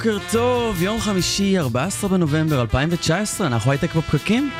בוקר 0.00 0.18
טוב, 0.32 0.82
יום 0.82 1.00
חמישי, 1.00 1.58
14 1.58 2.10
בנובמבר 2.10 2.60
2019, 2.60 3.46
אנחנו 3.46 3.70
הייטק 3.70 3.94
בפקקים. 3.94 4.50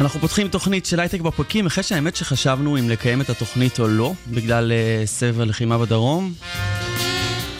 אנחנו 0.00 0.20
פותחים 0.20 0.48
תוכנית 0.48 0.86
של 0.86 1.00
הייטק 1.00 1.20
בפקקים, 1.20 1.66
אחרי 1.66 1.82
שהאמת 1.82 2.16
שחשבנו 2.16 2.78
אם 2.78 2.90
לקיים 2.90 3.20
את 3.20 3.30
התוכנית 3.30 3.80
או 3.80 3.88
לא, 3.88 4.12
בגלל 4.30 4.72
uh, 4.72 5.06
סבב 5.06 5.40
הלחימה 5.40 5.78
בדרום. 5.78 6.32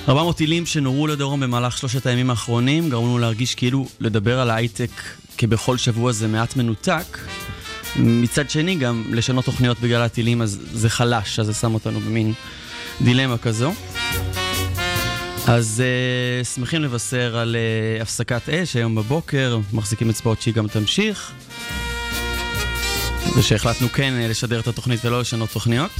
400 0.08 0.36
טילים 0.36 0.66
שנורו 0.66 1.06
לדרום 1.06 1.40
במהלך 1.40 1.78
שלושת 1.78 2.06
הימים 2.06 2.30
האחרונים, 2.30 2.90
גרמו 2.90 3.06
לנו 3.06 3.18
להרגיש 3.18 3.54
כאילו 3.54 3.88
לדבר 4.00 4.40
על 4.40 4.50
ההייטק 4.50 4.90
כבכל 5.38 5.76
שבוע 5.76 6.12
זה 6.12 6.28
מעט 6.28 6.56
מנותק. 6.56 7.18
מצד 7.96 8.50
שני, 8.50 8.74
גם 8.74 9.04
לשנות 9.10 9.44
תוכניות 9.44 9.80
בגלל 9.80 10.02
הטילים, 10.02 10.42
אז 10.42 10.60
זה 10.72 10.90
חלש, 10.90 11.38
אז 11.38 11.46
זה 11.46 11.54
שם 11.54 11.74
אותנו 11.74 12.00
במין 12.00 12.32
דילמה 13.00 13.38
כזו. 13.38 13.72
אז 15.48 15.82
uh, 15.82 16.44
שמחים 16.46 16.82
לבשר 16.82 17.36
על 17.36 17.56
uh, 17.56 18.02
הפסקת 18.02 18.48
אש 18.48 18.76
היום 18.76 18.94
בבוקר, 18.94 19.58
מחזיקים 19.72 20.10
אצבעות 20.10 20.42
שהיא 20.42 20.54
גם 20.54 20.68
תמשיך. 20.68 21.32
ושהחלטנו 23.36 23.88
כן 23.88 24.14
uh, 24.20 24.30
לשדר 24.30 24.60
את 24.60 24.66
התוכנית 24.66 25.04
ולא 25.04 25.20
לשנות 25.20 25.50
תוכניות. 25.50 25.90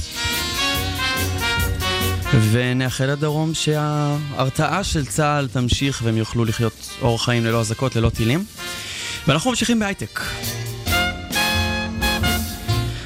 ונאחל 2.51 3.05
לדרום 3.05 3.53
שההרתעה 3.53 4.83
של 4.83 5.05
צה"ל 5.05 5.47
תמשיך 5.47 6.01
והם 6.03 6.17
יוכלו 6.17 6.45
לחיות 6.45 6.89
אורח 7.01 7.25
חיים 7.25 7.45
ללא 7.45 7.59
אזעקות, 7.59 7.95
ללא 7.95 8.09
טילים. 8.09 8.45
ואנחנו 9.27 9.49
ממשיכים 9.49 9.79
בהייטק. 9.79 10.19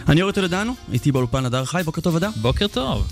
אני 0.09 0.21
אורי 0.21 0.33
טולדנו, 0.33 0.73
איתי 0.93 1.11
באולפן 1.11 1.45
הדר 1.45 1.65
חי, 1.65 1.81
בוקר 1.85 2.01
טוב 2.01 2.15
הדר. 2.15 2.29
בוקר 2.41 2.67
טוב. 2.67 3.07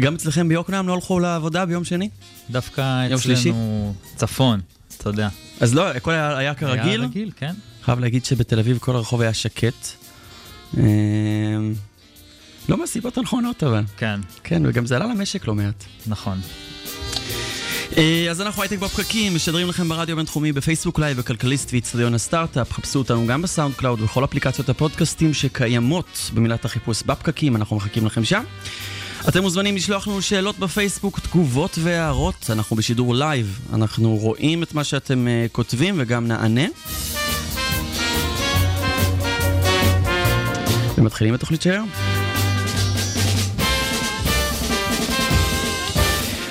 גם 0.00 0.14
אצלכם 0.14 0.48
ביוקנעם 0.48 0.88
לא 0.88 0.94
הלכו 0.94 1.20
לעבודה 1.20 1.66
ביום 1.66 1.84
שני? 1.84 2.08
דווקא 2.50 3.06
יום 3.10 3.20
שלישי? 3.20 3.50
אצלנו 3.50 3.94
צפון, 4.16 4.60
אתה 4.96 5.08
יודע. 5.08 5.28
אז 5.60 5.74
לא, 5.74 5.88
הכל 5.88 6.10
היה, 6.10 6.38
היה 6.38 6.54
כרגיל. 6.54 7.00
היה 7.00 7.08
רגיל, 7.08 7.30
כן. 7.36 7.52
חייב 7.84 7.98
להגיד 7.98 8.24
שבתל 8.24 8.58
אביב 8.58 8.78
כל 8.78 8.96
הרחוב 8.96 9.20
היה 9.20 9.34
שקט. 9.34 9.88
אמ, 10.78 10.82
לא 12.68 12.78
מהסיבות 12.78 13.18
הנכונות 13.18 13.64
אבל. 13.64 13.82
כן, 13.96 14.20
כן, 14.44 14.62
וגם 14.66 14.86
זה 14.86 14.96
עלה 14.96 15.06
למשק 15.06 15.46
לא 15.46 15.54
מעט. 15.54 15.84
נכון. 16.06 16.40
אה, 17.96 18.26
אז 18.30 18.40
אנחנו 18.40 18.62
הייטק 18.62 18.78
בפקקים, 18.78 19.34
משדרים 19.34 19.68
לכם 19.68 19.88
ברדיו 19.88 20.12
הבינתחומי 20.12 20.52
בפייסבוק 20.52 20.98
live, 20.98 21.16
בכלכליסט 21.16 21.72
ואצטדיון 21.72 22.14
הסטארט-אפ. 22.14 22.72
חפשו 22.72 22.98
אותנו 22.98 23.26
גם 23.26 23.42
בסאונד 23.42 23.74
קלאוד 23.74 24.00
ובכל 24.00 24.24
אפליקציות 24.24 24.68
הפודקאסטים 24.68 25.34
שקיימות 25.34 26.30
במילת 26.34 26.64
החיפוש 26.64 27.02
בפקקים, 27.02 27.56
אנחנו 27.56 27.76
מחכים 27.76 28.06
לכם 28.06 28.24
שם. 28.24 28.44
אתם 29.28 29.42
מוזמנים 29.42 29.76
לשלוח 29.76 30.08
לנו 30.08 30.22
שאלות 30.22 30.58
בפייסבוק, 30.58 31.20
תגובות 31.20 31.78
והערות. 31.82 32.50
אנחנו 32.50 32.76
בשידור 32.76 33.14
live, 33.14 33.60
אנחנו 33.72 34.16
רואים 34.16 34.62
את 34.62 34.74
מה 34.74 34.84
שאתם 34.84 35.26
uh, 35.26 35.52
כותבים 35.52 35.94
וגם 35.98 36.28
נענה. 36.28 36.64
ומתחילים 40.98 41.34
את 41.34 41.38
התוכנית 41.38 41.62
של 41.62 41.70
היום. 41.70 41.88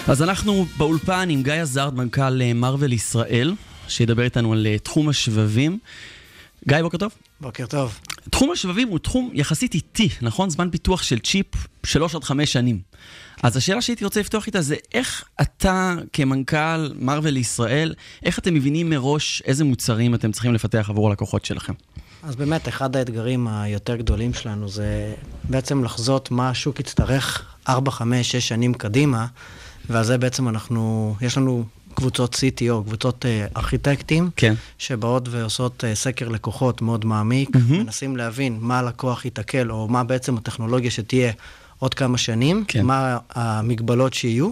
אז 0.07 0.23
אנחנו 0.23 0.65
באולפן 0.77 1.29
עם 1.29 1.43
גיא 1.43 1.53
עזרד, 1.53 1.93
מנכ"ל 1.93 2.41
אה, 2.41 2.53
מרוויל 2.53 2.93
ישראל, 2.93 3.53
שידבר 3.87 4.23
איתנו 4.23 4.53
על 4.53 4.67
אה, 4.67 4.77
תחום 4.79 5.09
השבבים. 5.09 5.79
גיא, 6.67 6.81
בוקר 6.81 6.97
טוב. 6.97 7.11
בוקר 7.41 7.65
טוב. 7.65 7.99
תחום 8.29 8.51
השבבים 8.51 8.87
הוא 8.87 8.99
תחום 8.99 9.29
יחסית 9.33 9.73
איטי, 9.73 10.09
נכון? 10.21 10.49
זמן 10.49 10.69
פיתוח 10.69 11.03
של 11.03 11.19
צ'יפ, 11.19 11.45
שלוש 11.85 12.15
עד 12.15 12.23
חמש 12.23 12.53
שנים. 12.53 12.79
אז 13.43 13.57
השאלה 13.57 13.81
שהייתי 13.81 14.05
רוצה 14.05 14.19
לפתוח 14.19 14.47
איתה 14.47 14.61
זה 14.61 14.75
איך 14.93 15.23
אתה 15.41 15.95
כמנכ"ל 16.13 16.93
מרוויל 16.95 17.37
ישראל, 17.37 17.93
איך 18.23 18.39
אתם 18.39 18.53
מבינים 18.53 18.89
מראש 18.89 19.41
איזה 19.45 19.63
מוצרים 19.63 20.15
אתם 20.15 20.31
צריכים 20.31 20.53
לפתח 20.53 20.85
עבור 20.89 21.09
הלקוחות 21.09 21.45
שלכם? 21.45 21.73
אז 22.23 22.35
באמת, 22.35 22.67
אחד 22.67 22.95
האתגרים 22.95 23.47
היותר 23.47 23.95
גדולים 23.95 24.33
שלנו 24.33 24.69
זה 24.69 25.13
בעצם 25.43 25.83
לחזות 25.83 26.31
מה 26.31 26.49
השוק 26.49 26.79
יצטרך 26.79 27.45
4, 27.69 27.91
5, 27.91 28.31
6 28.31 28.47
שנים 28.47 28.73
קדימה, 28.73 29.25
ועל 29.89 30.03
זה 30.03 30.17
בעצם 30.17 30.49
אנחנו, 30.49 31.15
יש 31.21 31.37
לנו 31.37 31.65
קבוצות 31.95 32.35
CTO, 32.35 32.83
קבוצות 32.85 33.25
uh, 33.25 33.57
ארכיטקטים, 33.57 34.29
כן. 34.35 34.53
שבאות 34.77 35.27
ועושות 35.31 35.83
uh, 35.83 35.95
סקר 35.95 36.29
לקוחות 36.29 36.81
מאוד 36.81 37.05
מעמיק, 37.05 37.55
מהמם. 37.55 37.79
מנסים 37.79 38.17
להבין 38.17 38.57
מה 38.61 38.79
הלקוח 38.79 39.25
ייתקל, 39.25 39.71
או 39.71 39.87
מה 39.87 40.03
בעצם 40.03 40.37
הטכנולוגיה 40.37 40.91
שתהיה 40.91 41.31
עוד 41.79 41.93
כמה 41.93 42.17
שנים, 42.17 42.65
כן. 42.67 42.85
מה 42.85 43.17
המגבלות 43.35 44.13
שיהיו, 44.13 44.51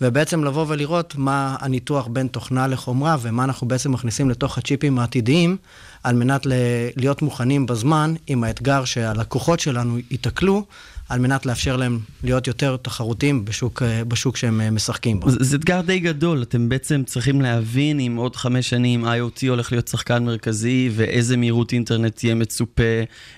ובעצם 0.00 0.44
לבוא 0.44 0.64
ולראות 0.68 1.14
מה 1.16 1.56
הניתוח 1.60 2.06
בין 2.06 2.26
תוכנה 2.26 2.66
לחומרה, 2.66 3.16
ומה 3.22 3.44
אנחנו 3.44 3.68
בעצם 3.68 3.92
מכניסים 3.92 4.30
לתוך 4.30 4.58
הצ'יפים 4.58 4.98
העתידיים, 4.98 5.56
על 6.02 6.16
מנת 6.16 6.46
ל- 6.46 6.52
להיות 6.96 7.22
מוכנים 7.22 7.66
בזמן 7.66 8.14
עם 8.26 8.44
האתגר 8.44 8.84
שהלקוחות 8.84 9.60
שלנו 9.60 9.98
ייתקלו, 10.10 10.64
על 11.08 11.20
מנת 11.20 11.46
לאפשר 11.46 11.76
להם 11.76 11.98
להיות 12.24 12.46
יותר 12.46 12.76
תחרותיים 12.76 13.44
בשוק, 13.44 13.82
אה, 13.82 14.04
בשוק 14.04 14.36
שהם 14.36 14.60
אה, 14.60 14.70
משחקים 14.70 15.20
בו. 15.20 15.30
זה, 15.30 15.36
זה 15.40 15.56
אתגר 15.56 15.80
די 15.80 15.98
גדול, 15.98 16.42
אתם 16.42 16.68
בעצם 16.68 17.02
צריכים 17.06 17.40
להבין 17.40 18.00
אם 18.00 18.16
עוד 18.16 18.36
חמש 18.36 18.68
שנים 18.68 19.04
IoT 19.04 19.48
הולך 19.48 19.72
להיות 19.72 19.88
שחקן 19.88 20.24
מרכזי 20.24 20.90
ואיזה 20.92 21.36
מהירות 21.36 21.72
אינטרנט 21.72 22.16
תהיה 22.16 22.34
מצופה, 22.34 22.82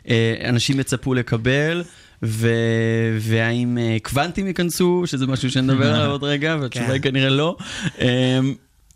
אה, 0.09 0.35
אנשים 0.49 0.81
יצפו 0.81 1.15
לקבל. 1.15 1.83
ו... 2.23 2.49
והאם 3.21 3.79
אה, 3.79 3.97
קוונטים 4.03 4.47
ייכנסו, 4.47 5.03
שזה 5.07 5.27
משהו 5.27 5.51
שנדבר 5.51 5.95
עליו 5.95 6.11
עוד 6.11 6.25
רגע, 6.25 6.57
והתשובה 6.61 6.87
כן. 6.87 6.93
היא 6.93 7.01
כנראה 7.01 7.29
לא. 7.29 7.57
אה, 8.01 8.41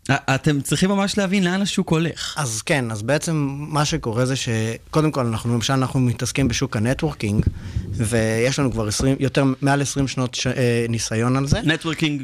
אתם 0.09 0.61
צריכים 0.61 0.89
ממש 0.89 1.17
להבין 1.17 1.43
לאן 1.43 1.61
השוק 1.61 1.89
הולך. 1.89 2.33
אז 2.37 2.61
כן, 2.61 2.91
אז 2.91 3.01
בעצם 3.01 3.49
מה 3.57 3.85
שקורה 3.85 4.25
זה 4.25 4.35
שקודם 4.35 5.11
כל, 5.11 5.25
אנחנו 5.25 5.53
למשל, 5.53 5.73
אנחנו 5.73 5.99
מתעסקים 5.99 6.47
בשוק 6.47 6.77
ה 6.77 6.83
networking, 6.83 7.45
ויש 7.93 8.59
לנו 8.59 8.71
כבר 8.71 8.87
20, 8.87 9.15
יותר, 9.19 9.43
מעל 9.61 9.81
20 9.81 10.07
שנות 10.07 10.35
ש... 10.35 10.47
אה, 10.47 10.85
ניסיון 10.89 11.37
על 11.37 11.47
זה. 11.47 11.59
networking, 11.63 12.21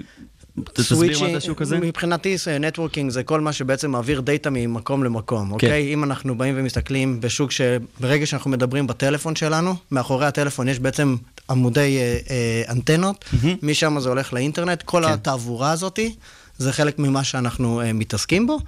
תסביר 0.64 1.20
מה 1.20 1.30
זה 1.32 1.38
השוק 1.38 1.62
הזה? 1.62 1.80
מבחינתי 1.80 2.36
networking 2.60 3.12
זה 3.12 3.24
כל 3.24 3.42
מה 3.42 3.54
שבעצם 3.54 3.92
מעביר 3.92 4.22
data 4.22 4.50
ממקום 4.50 5.04
למקום, 5.04 5.52
אוקיי? 5.52 5.94
אם 5.94 6.04
אנחנו 6.04 6.38
באים 6.38 6.54
ומסתכלים 6.58 7.22
בשוק 7.22 7.52
שברגע 7.52 8.26
שאנחנו 8.26 8.52
מדברים 8.52 8.88
בטלפון 8.88 9.36
שלנו, 9.36 9.76
מאחורי 9.92 10.26
הטלפון 10.26 10.68
יש 10.68 10.80
בעצם 10.80 11.16
עמודי 11.50 11.98
אה, 11.98 12.18
אה, 12.30 12.72
אנטנות, 12.72 13.26
מהמם. 13.34 13.56
משם 13.64 14.00
זה 14.00 14.10
הולך 14.10 14.34
לאינטרנט, 14.34 14.82
כל 14.82 15.04
כן. 15.06 15.12
התעבורה 15.12 15.72
הזאתי, 15.72 16.16
זה 16.58 16.74
חלק 16.74 17.00
ממה 17.00 17.24
שאנחנו 17.24 17.82
אה, 17.82 17.94
מתעסקים 17.94 18.48
בו. 18.48 18.60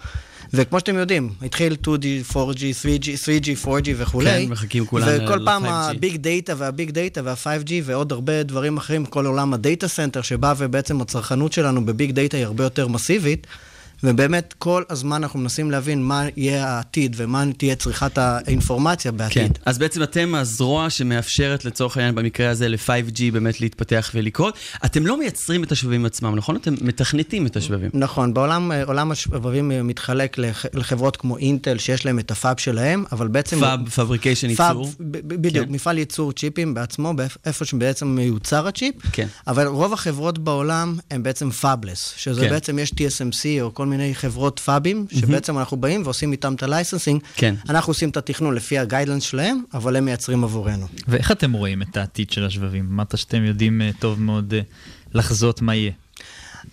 וכמו 0.54 0.80
שאתם 0.80 0.96
יודעים, 0.98 1.30
התחיל 1.42 1.76
2G, 1.84 1.88
4G, 2.34 2.36
3G, 2.84 3.06
3G, 3.26 3.66
4G 3.66 3.90
וכולי. 3.98 4.46
כן, 4.46 4.52
מחכים 4.52 4.86
כולם 4.86 5.08
וכל 5.26 5.36
ל- 5.36 5.46
פעם 5.46 5.66
ל- 5.66 5.68
5G. 5.68 5.72
ה 5.96 6.01
big 6.01 6.16
data 6.18 6.54
וה 6.58 6.71
big 6.71 6.92
data 6.92 7.22
וה-5G 7.24 7.72
ועוד 7.84 8.12
הרבה 8.12 8.44
דברים 8.44 8.78
אחרים, 8.78 9.06
כל 9.06 9.26
עולם 9.26 9.54
ה 9.54 9.61
data 9.61 9.88
center 9.88 10.22
שבא 10.22 10.54
ובעצם 10.58 11.02
הצרכנות 11.02 11.54
שלנו 11.54 11.86
ב 11.86 11.92
big 11.92 12.12
data 12.12 12.38
היא 12.38 12.46
הרבה 12.46 12.64
יותר 12.64 12.88
מסיבית. 12.88 13.48
ובאמת 14.04 14.54
כל 14.58 14.84
הזמן 14.90 15.24
אנחנו 15.24 15.40
מנסים 15.40 15.72
להבין 15.72 16.04
מה 16.04 16.26
יהיה 16.38 16.68
העתיד 16.68 17.16
ומה 17.18 17.44
תהיה 17.58 17.76
צריכת 17.76 18.18
האינפורמציה 18.18 19.12
כן, 19.12 19.18
בעתיד. 19.18 19.60
אז 19.66 19.78
בעצם 19.78 20.04
אתם 20.04 20.36
הזרוע 20.36 20.90
שמאפשרת 20.90 21.66
לצורך 21.66 21.98
העניין 21.98 22.16
במקרה 22.16 22.50
הזה 22.50 22.68
ל-5G 22.70 23.22
באמת 23.34 23.62
להתפתח 23.62 24.12
ולקרות. 24.16 24.58
אתם 24.86 25.06
לא 25.08 25.20
מייצרים 25.20 25.64
את 25.64 25.72
השבבים 25.72 26.06
עצמם, 26.06 26.36
נכון? 26.36 26.56
אתם 26.56 26.74
מתכנתים 26.82 27.46
את 27.46 27.56
השבבים. 27.56 27.90
נכון, 27.94 28.34
בעולם 28.34 28.72
אה, 28.72 28.84
עולם 28.84 29.12
השבבים 29.12 29.72
אה, 29.72 29.84
מתחלק 29.84 30.38
לח- 30.38 30.66
לחברות 30.74 31.18
כמו 31.18 31.38
אינטל, 31.38 31.78
שיש 31.78 32.06
להם 32.06 32.20
את 32.20 32.32
ה 32.32 32.38
fab 32.38 32.58
שלהם, 32.60 33.04
אבל 33.12 33.28
בעצם... 33.28 33.60
fab, 33.60 33.90
fabrication 33.90 34.50
ייצור. 34.50 34.90
בדיוק, 35.00 35.66
כן. 35.66 35.72
מפעל 35.74 35.98
ייצור 35.98 36.32
צ'יפים 36.32 36.74
בעצמו, 36.74 37.14
איפה 37.46 37.66
שבעצם 37.66 38.08
מיוצר 38.08 38.68
הצ'יפ. 38.68 38.96
כן. 39.12 39.28
אבל 39.48 39.68
רוב 39.68 39.94
החברות 39.94 40.38
בעולם 40.40 40.96
הן 41.12 41.24
בעצם 41.24 41.50
fabless, 41.52 42.14
שזה 42.18 42.42
כן. 42.42 42.50
בעצם 42.50 42.80
יש 42.80 42.92
TSMC 42.92 43.62
או 43.62 43.74
כל 43.74 43.86
מיני 43.90 44.16
חברות 44.16 44.60
fabים, 44.60 45.06
שבעצם 45.20 45.58
אנחנו 45.58 45.78
באים 45.78 46.02
ועושים 46.04 46.32
איתם 46.32 46.54
את 46.54 46.64
ה 46.64 46.69
licensing. 46.69 47.22
כן. 47.36 47.56
אנחנו 47.70 47.92
עושים 47.92 48.10
את 48.10 48.18
התכנון 48.18 48.56
לפי 48.56 48.80
ה 48.80 48.84
guidelines 48.84 49.24
שלהם, 49.24 49.64
אבל 49.74 49.96
הם 49.96 50.06
מייצרים 50.06 50.44
עבורנו. 50.44 50.88
ואיך 51.08 51.32
אתם 51.32 51.52
רואים 51.52 51.82
את 51.82 51.98
העתיד 51.98 52.32
של 52.32 52.46
השבבים? 52.46 52.88
אמרת 52.92 53.18
שאתם 53.18 53.44
יודעים 53.44 53.82
אה, 53.82 53.90
טוב 54.00 54.22
מאוד 54.22 54.54
אה, 54.54 54.62
לחזות 55.14 55.62
מה 55.62 55.76
יהיה. 55.76 55.92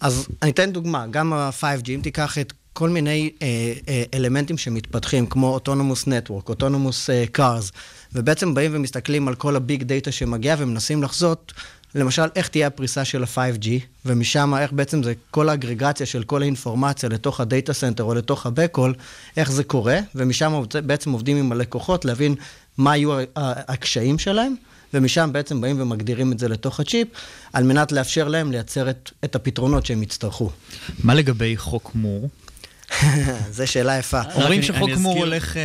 אז 0.00 0.28
אני 0.42 0.50
אתן 0.50 0.72
דוגמה, 0.72 1.06
גם 1.10 1.32
ה-5G, 1.32 1.90
אם 1.90 2.00
תיקח 2.02 2.38
את 2.38 2.52
כל 2.76 2.88
מיני 2.88 3.30
אה, 3.42 3.72
אה, 3.88 4.02
אלמנטים 4.14 4.58
שמתפתחים, 4.58 5.26
כמו 5.26 5.60
Network, 5.66 6.50
Autonomous 6.50 7.10
אה, 7.10 7.24
Cars, 7.36 7.72
ובעצם 8.12 8.54
באים 8.54 8.70
ומסתכלים 8.74 9.28
על 9.28 9.34
כל 9.34 9.56
ה 9.56 9.63
big 9.63 9.82
data 9.82 10.12
שמגיע 10.12 10.56
ומנסים 10.58 11.02
לחזות, 11.02 11.52
למשל, 11.96 12.22
איך 12.36 12.48
תהיה 12.48 12.66
הפריסה 12.66 13.04
של 13.04 13.22
ה-5G, 13.22 13.66
ומשם 14.06 14.54
איך 14.60 14.72
בעצם 14.72 15.02
זה 15.02 15.12
כל 15.30 15.48
האגרגציה 15.48 16.06
של 16.06 16.22
כל 16.22 16.42
האינפורמציה 16.42 17.08
לתוך 17.08 17.40
ה 17.40 17.47
data 17.47 17.72
center 17.72 18.04
או 18.04 18.14
לתוך 18.14 18.46
ה-backhaul, 18.46 18.92
איך 19.36 19.52
זה 19.52 19.64
קורה, 19.64 19.98
ומשם 20.14 20.62
בעצם 20.86 21.12
עובדים 21.12 21.36
עם 21.36 21.52
הלקוחות 21.52 22.04
להבין 22.04 22.34
מה 22.78 22.96
יהיו 22.96 23.12
ה- 23.12 23.22
ה- 23.36 23.72
הקשיים 23.72 24.18
שלהם. 24.18 24.54
ומשם 24.94 25.30
בעצם 25.32 25.60
באים 25.60 25.80
ומגדירים 25.80 26.32
את 26.32 26.38
זה 26.38 26.48
לתוך 26.48 26.80
הצ'יפ, 26.80 27.08
על 27.52 27.64
מנת 27.64 27.92
לאפשר 27.92 28.28
להם 28.28 28.52
לייצר 28.52 28.90
את, 28.90 29.10
את 29.24 29.34
הפתרונות 29.36 29.86
שהם 29.86 30.02
יצטרכו. 30.02 30.50
מה 31.04 31.14
לגבי 31.14 31.56
חוק 31.56 31.90
מור? 31.94 32.28
זו 33.52 33.66
שאלה 33.66 33.98
יפה. 33.98 34.20
אומרים 34.34 34.52
אני- 34.60 34.62
שחוק 34.66 34.90
מור 34.98 35.18
הולך 35.18 35.56
אה, 35.56 35.62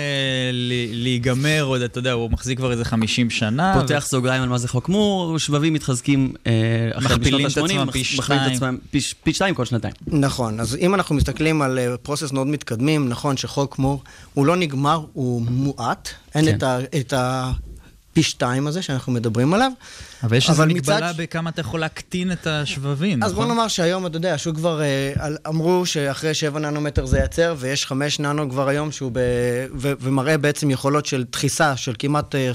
ל- 0.53 1.03
להיגמר, 1.03 1.63
עוד 1.63 1.81
אתה 1.81 1.99
יודע, 1.99 2.11
הוא 2.11 2.31
מחזיק 2.31 2.57
כבר 2.57 2.71
איזה 2.71 2.85
50 2.85 3.29
שנה. 3.29 3.73
פותח 3.81 4.05
סוגריים 4.07 4.43
על 4.43 4.49
מה 4.49 4.57
זה 4.57 4.67
חוק 4.67 4.89
מור, 4.89 5.39
שבבים 5.39 5.73
מתחזקים 5.73 6.33
אה, 6.47 6.51
החל 6.95 7.15
מכפילים 7.15 7.45
בשנות 7.47 7.69
את 7.69 7.71
עצמם 7.71 7.87
ה-80, 7.87 7.91
פי 7.91 8.03
מכפילים 8.17 8.41
את. 8.47 8.51
עצמם 8.51 8.77
פי- 9.23 9.33
שתיים 9.33 9.55
כל 9.55 9.65
שנתיים. 9.65 9.93
נכון, 10.07 10.59
אז 10.59 10.75
אם 10.81 10.95
אנחנו 10.95 11.15
מסתכלים 11.15 11.61
על 11.61 11.79
פרוסס 12.01 12.31
מאוד 12.31 12.47
מתקדמים, 12.47 13.09
נכון 13.09 13.37
שחוק 13.37 13.79
מור 13.79 14.03
הוא 14.33 14.45
לא 14.45 14.55
נגמר, 14.55 15.05
הוא 15.13 15.41
מועט, 15.49 16.09
אין 16.35 16.45
כן. 16.45 16.57
את 16.99 17.13
ה... 17.13 17.51
פי 18.13 18.23
שתיים 18.23 18.67
הזה 18.67 18.81
שאנחנו 18.81 19.11
מדברים 19.11 19.53
עליו. 19.53 19.71
אבל 20.23 20.37
יש 20.37 20.49
איזו 20.49 20.65
מגבלה 20.65 20.97
מצד- 21.11 21.13
בכמה 21.21 21.49
אתה 21.49 21.61
יכול 21.61 21.79
להקטין 21.79 22.31
את 22.31 22.47
השבבים, 22.47 23.23
אז 23.23 23.33
בוא 23.33 23.43
נכון? 23.43 23.55
נאמר 23.55 23.67
שהיום, 23.67 24.05
אתה 24.05 24.17
יודע, 24.17 24.33
השוק 24.33 24.55
כבר 24.55 24.81
אה, 24.81 25.13
אמרו 25.47 25.85
שאחרי 25.85 26.33
7 26.33 26.59
ננומטר 26.59 27.05
זה 27.05 27.19
ייצר, 27.19 27.55
ויש 27.57 27.85
5 27.85 28.19
ננו 28.19 28.49
כבר 28.49 28.67
היום 28.67 28.91
שהוא 28.91 29.11
ב... 29.13 29.19
ו... 29.77 29.91
ומראה 30.01 30.37
בעצם 30.37 30.69
יכולות 30.71 31.05
של 31.05 31.25
דחיסה 31.31 31.77
של 31.77 31.93
כמעט 31.99 32.35
אה, 32.35 32.51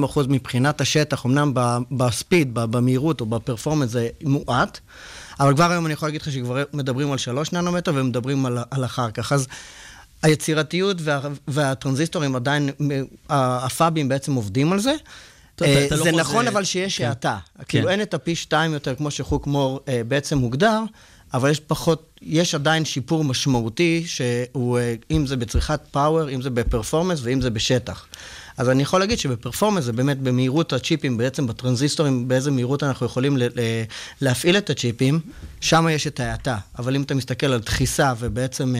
50-60 0.00 0.04
אחוז 0.04 0.26
מבחינת 0.26 0.80
השטח, 0.80 1.26
אמנם. 1.26 1.52
בספיד. 1.90 2.48
במהירות 2.54 3.20
או 3.20 3.26
בפרפורמנס 3.26 3.90
זה 3.90 4.08
מועט, 4.24 4.78
אבל 5.40 5.54
כבר 5.54 5.70
היום 5.70 5.86
אני 5.86 5.92
יכול 5.94 6.08
להגיד 6.08 6.22
לך 6.22 6.32
שכבר 6.32 6.62
מדברים 6.72 7.12
על 7.12 7.18
3 7.18 7.52
ננומטר 7.52 7.92
ומדברים 7.94 8.46
על, 8.46 8.58
על 8.70 8.84
אחר 8.84 9.10
כך. 9.10 9.32
אז 9.32 9.46
היצירתיות 10.22 10.96
וה... 11.00 11.20
והטרנזיסטורים 11.48 12.36
עדיין, 12.36 12.70
הפאבים 13.28 14.08
בעצם 14.08 14.34
עובדים 14.34 14.72
על 14.72 14.80
זה. 14.80 14.94
אה, 15.62 15.86
לא 15.90 15.96
זה 15.96 16.12
נכון 16.12 16.48
אבל 16.48 16.64
שיש 16.64 16.98
כן. 16.98 17.04
האטה. 17.04 17.38
כאילו 17.68 17.86
כן. 17.86 17.92
אין 17.92 18.02
את 18.02 18.14
הפי 18.14 18.34
שתיים 18.34 18.72
יותר 18.72 18.94
כמו 18.94 19.10
שחוק 19.10 19.46
מור 19.46 19.80
אה, 19.88 20.00
בעצם 20.08 20.38
מוגדר, 20.38 20.82
אבל 21.34 21.50
יש 21.50 21.60
פחות, 21.60 22.18
יש 22.22 22.54
עדיין 22.54 22.84
שיפור 22.84 23.24
משמעותי, 23.24 24.04
שהוא, 24.06 24.78
אה, 24.78 24.94
אם 25.10 25.26
זה 25.26 25.36
בצריכת 25.36 25.80
פאוור, 25.90 26.30
אם 26.30 26.42
זה 26.42 26.50
בפרפורמנס 26.50 27.20
ואם 27.22 27.40
זה 27.40 27.50
בשטח. 27.50 28.06
אז 28.58 28.68
אני 28.68 28.82
יכול 28.82 29.00
להגיד 29.00 29.18
שבפרפורמנס 29.18 29.84
זה 29.84 29.92
באמת 29.92 30.18
במהירות 30.18 30.72
הצ'יפים, 30.72 31.16
בעצם 31.16 31.46
בטרנזיסטורים, 31.46 32.28
באיזה 32.28 32.50
מהירות 32.50 32.82
אנחנו 32.82 33.06
יכולים 33.06 33.36
ל- 33.36 33.42
ל- 33.42 33.82
להפעיל 34.20 34.56
את 34.56 34.70
הצ'יפים, 34.70 35.20
שם 35.60 35.86
יש 35.90 36.06
את 36.06 36.20
ההאטה. 36.20 36.58
אבל 36.78 36.96
אם 36.96 37.02
אתה 37.02 37.14
מסתכל 37.14 37.46
על 37.46 37.60
דחיסה 37.60 38.12
ובעצם 38.18 38.74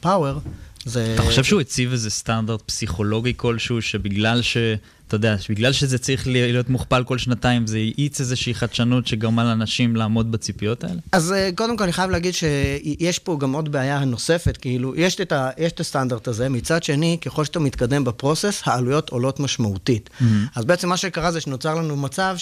פאוור, 0.00 0.38
זה... 0.84 1.12
אתה 1.14 1.22
חושב 1.22 1.44
שהוא 1.44 1.60
הציב 1.60 1.92
איזה 1.92 2.10
סטנדרט 2.10 2.62
פסיכולוגי 2.66 3.32
כלשהו, 3.36 3.82
שבגלל 3.82 4.42
ש... 4.42 4.56
אתה 5.10 5.16
יודע, 5.16 5.38
שבגלל 5.38 5.72
שזה 5.72 5.98
צריך 5.98 6.26
להיות 6.26 6.68
מוכפל 6.68 7.04
כל 7.04 7.18
שנתיים, 7.18 7.66
זה 7.66 7.76
האיץ 7.76 8.20
איזושהי 8.20 8.54
חדשנות 8.54 9.06
שגרמה 9.06 9.44
לאנשים 9.44 9.96
לעמוד 9.96 10.32
בציפיות 10.32 10.84
האלה? 10.84 11.00
אז 11.12 11.32
אה, 11.32 11.50
קודם 11.54 11.76
כל 11.76 11.84
אני 11.84 11.92
חייב 11.92 12.10
להגיד 12.10 12.34
שיש 12.34 13.18
פה 13.18 13.36
גם 13.40 13.52
עוד 13.52 13.72
בעיה 13.72 14.04
נוספת, 14.04 14.56
כאילו, 14.56 14.96
יש 14.96 15.20
את, 15.20 15.32
ה, 15.32 15.50
יש 15.58 15.72
את 15.72 15.80
הסטנדרט 15.80 16.28
הזה, 16.28 16.48
מצד 16.48 16.82
שני, 16.82 17.18
ככל 17.20 17.44
שאתה 17.44 17.58
מתקדם 17.58 18.04
בפרוסס, 18.04 18.62
העלויות 18.64 19.10
עולות 19.10 19.40
משמעותית. 19.40 20.10
Mm-hmm. 20.10 20.24
אז 20.54 20.64
בעצם 20.64 20.88
מה 20.88 20.96
שקרה 20.96 21.32
זה 21.32 21.40
שנוצר 21.40 21.74
לנו 21.74 21.96
מצב 21.96 22.36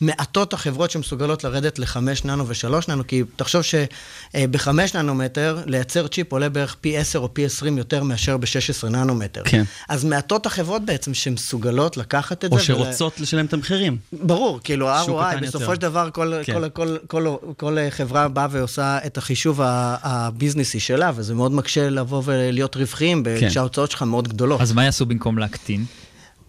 שמעטות 0.00 0.52
החברות 0.52 0.90
שמסוגלות 0.90 1.44
לרדת 1.44 1.78
לחמש 1.78 2.24
ננו 2.24 2.48
ושלוש 2.48 2.88
ננו, 2.88 3.06
כי 3.06 3.22
תחשוב 3.36 3.62
שבחמש 3.62 4.94
ננומטר, 4.94 5.58
לייצר 5.66 6.06
צ'יפ 6.08 6.32
עולה 6.32 6.48
בערך 6.48 6.76
פי 6.80 6.98
עשר 6.98 7.18
או 7.18 7.34
פי 7.34 7.44
עשרים 7.44 7.78
יותר 7.78 8.02
מאשר 8.02 8.36
ב-16 8.36 8.88
ננומטר. 8.88 9.42
כן. 9.44 9.62
אז 9.88 10.04
מעטות 10.04 10.46
החברות 10.46 10.84
בעצם 10.84 11.14
שמסוגלות 11.14 11.91
לקחת 11.96 12.44
את 12.44 12.52
או 12.52 12.58
זה. 12.58 12.64
שרוצות 12.64 13.20
לשלם 13.20 13.46
את 13.46 13.52
המחירים. 13.52 13.96
ברור, 14.12 14.60
כאילו 14.64 14.88
ה-ROI, 14.88 15.40
בסופו 15.42 15.64
יותר. 15.64 15.74
של 15.74 15.80
דבר 15.80 16.08
כל, 16.12 16.32
כן. 16.44 16.52
כל, 16.52 16.68
כל, 16.68 16.96
כל, 17.06 17.26
כל, 17.26 17.52
כל 17.56 17.76
חברה 17.90 18.28
באה 18.28 18.46
ועושה 18.50 18.98
את 19.06 19.18
החישוב 19.18 19.60
הביזנסי 19.64 20.80
שלה, 20.80 21.12
וזה 21.14 21.34
מאוד 21.34 21.52
מקשה 21.52 21.90
לבוא 21.90 22.22
ולהיות 22.24 22.76
רווחיים, 22.76 23.24
כן. 23.40 23.48
כשההוצאות 23.48 23.90
שלך 23.90 24.02
מאוד 24.02 24.28
גדולות. 24.28 24.60
אז 24.60 24.72
מה 24.72 24.84
יעשו 24.84 25.06
במקום 25.06 25.38
להקטין? 25.38 25.84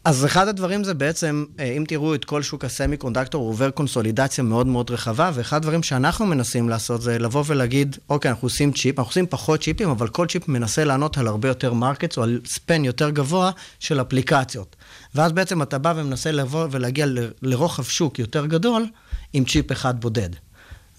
אז 0.05 0.25
אחד 0.25 0.47
הדברים 0.47 0.83
זה 0.83 0.93
בעצם, 0.93 1.45
אה, 1.59 1.73
אם 1.77 1.83
תראו 1.87 2.15
את 2.15 2.25
כל 2.25 2.41
שוק 2.41 2.65
ה 2.65 2.97
semiconductor, 2.97 3.41
הוא 3.41 3.49
עובר 3.49 3.71
קונסולידציה 3.71 4.43
מאוד 4.43 4.67
מאוד 4.67 4.91
רחבה, 4.91 5.31
ואחד 5.33 5.57
הדברים 5.57 5.83
שאנחנו 5.83 6.25
מנסים 6.25 6.69
לעשות 6.69 7.01
זה 7.01 7.19
לבוא 7.19 7.43
ולהגיד, 7.47 7.97
אוקיי, 8.09 8.31
אנחנו 8.31 8.45
עושים 8.45 8.71
צ'יפ, 8.71 8.99
אנחנו 8.99 9.09
עושים 9.09 9.27
פחות 9.27 9.61
צ'יפים, 9.61 9.89
אבל 9.89 10.07
כל 10.07 10.27
צ'יפ 10.27 10.47
מנסה 10.47 10.83
לענות 10.83 11.17
על 11.17 11.27
הרבה 11.27 11.47
יותר 11.47 11.73
markets, 11.73 12.17
או 12.17 12.23
על 12.23 12.41
span 12.45 12.85
יותר 12.85 13.09
גבוה 13.09 13.51
של 13.79 14.01
אפליקציות. 14.01 14.75
ואז 15.15 15.31
בעצם 15.31 15.61
אתה 15.61 15.77
בא 15.77 15.93
ומנסה 15.95 16.31
לבוא 16.31 16.67
ולהגיע 16.71 17.05
לרוחב 17.41 17.83
שוק 17.83 18.19
יותר 18.19 18.45
גדול, 18.45 18.85
עם 19.33 19.45
צ'יפ 19.45 19.71
אחד 19.71 20.01
בודד. 20.01 20.29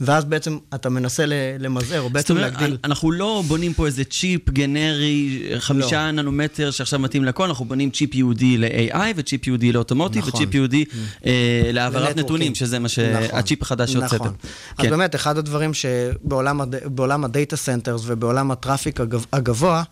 ואז 0.00 0.24
בעצם 0.24 0.58
אתה 0.74 0.88
מנסה 0.88 1.24
למזער, 1.58 2.00
או 2.00 2.10
בעצם 2.10 2.36
אומרת, 2.36 2.52
להגדיל. 2.52 2.76
אנחנו 2.84 3.12
לא 3.12 3.42
בונים 3.46 3.74
פה 3.74 3.86
איזה 3.86 4.04
צ'יפ 4.04 4.50
גנרי, 4.50 5.42
חמישה 5.58 6.10
ננומטר 6.10 6.70
שעכשיו 6.70 6.98
מתאים 6.98 7.24
לכל, 7.24 7.44
אנחנו 7.44 7.64
בונים 7.64 7.90
צ'יפ 7.90 8.14
ייעודי 8.14 8.56
ל-AI 8.58 8.96
וצ'יפ 9.16 9.46
ייעודי 9.46 9.72
לאוטומוטיב 9.72 10.18
נכון. 10.26 10.40
וצ'יפ 10.42 10.54
ייעודי 10.54 10.84
אה, 11.26 11.32
להעברת. 11.72 12.16
נתונים, 12.16 12.54
שזה 12.54 12.78
מה 12.78 12.88
נכון, 12.88 13.04
שהצ'יפ 13.28 13.62
החדש 13.62 13.92
שהוצאתם. 13.92 14.14
נכון. 14.14 14.32
אז 14.78 14.84
כן. 14.84 14.90
באמת, 14.90 15.14
אחד 15.14 15.38
הדברים 15.38 15.70
שבעולם 15.74 16.60
הד- 16.60 16.74
בעולם 16.94 17.24
ה 17.24 17.31
data 17.31 17.56
centers 17.56 18.02
ובעולם 18.06 18.50
ה 18.50 18.57
traffic 18.57 19.00
הגב- 19.00 19.26
הגבוה, 19.32 19.78
אה, 19.78 19.82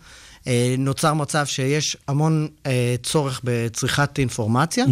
נוצר 0.77 1.13
מצב 1.13 1.45
שיש 1.45 1.97
המון 2.07 2.47
אה, 2.65 2.95
צורך 3.03 3.41
בצריכת 3.43 4.19
אינפורמציה. 4.19 4.85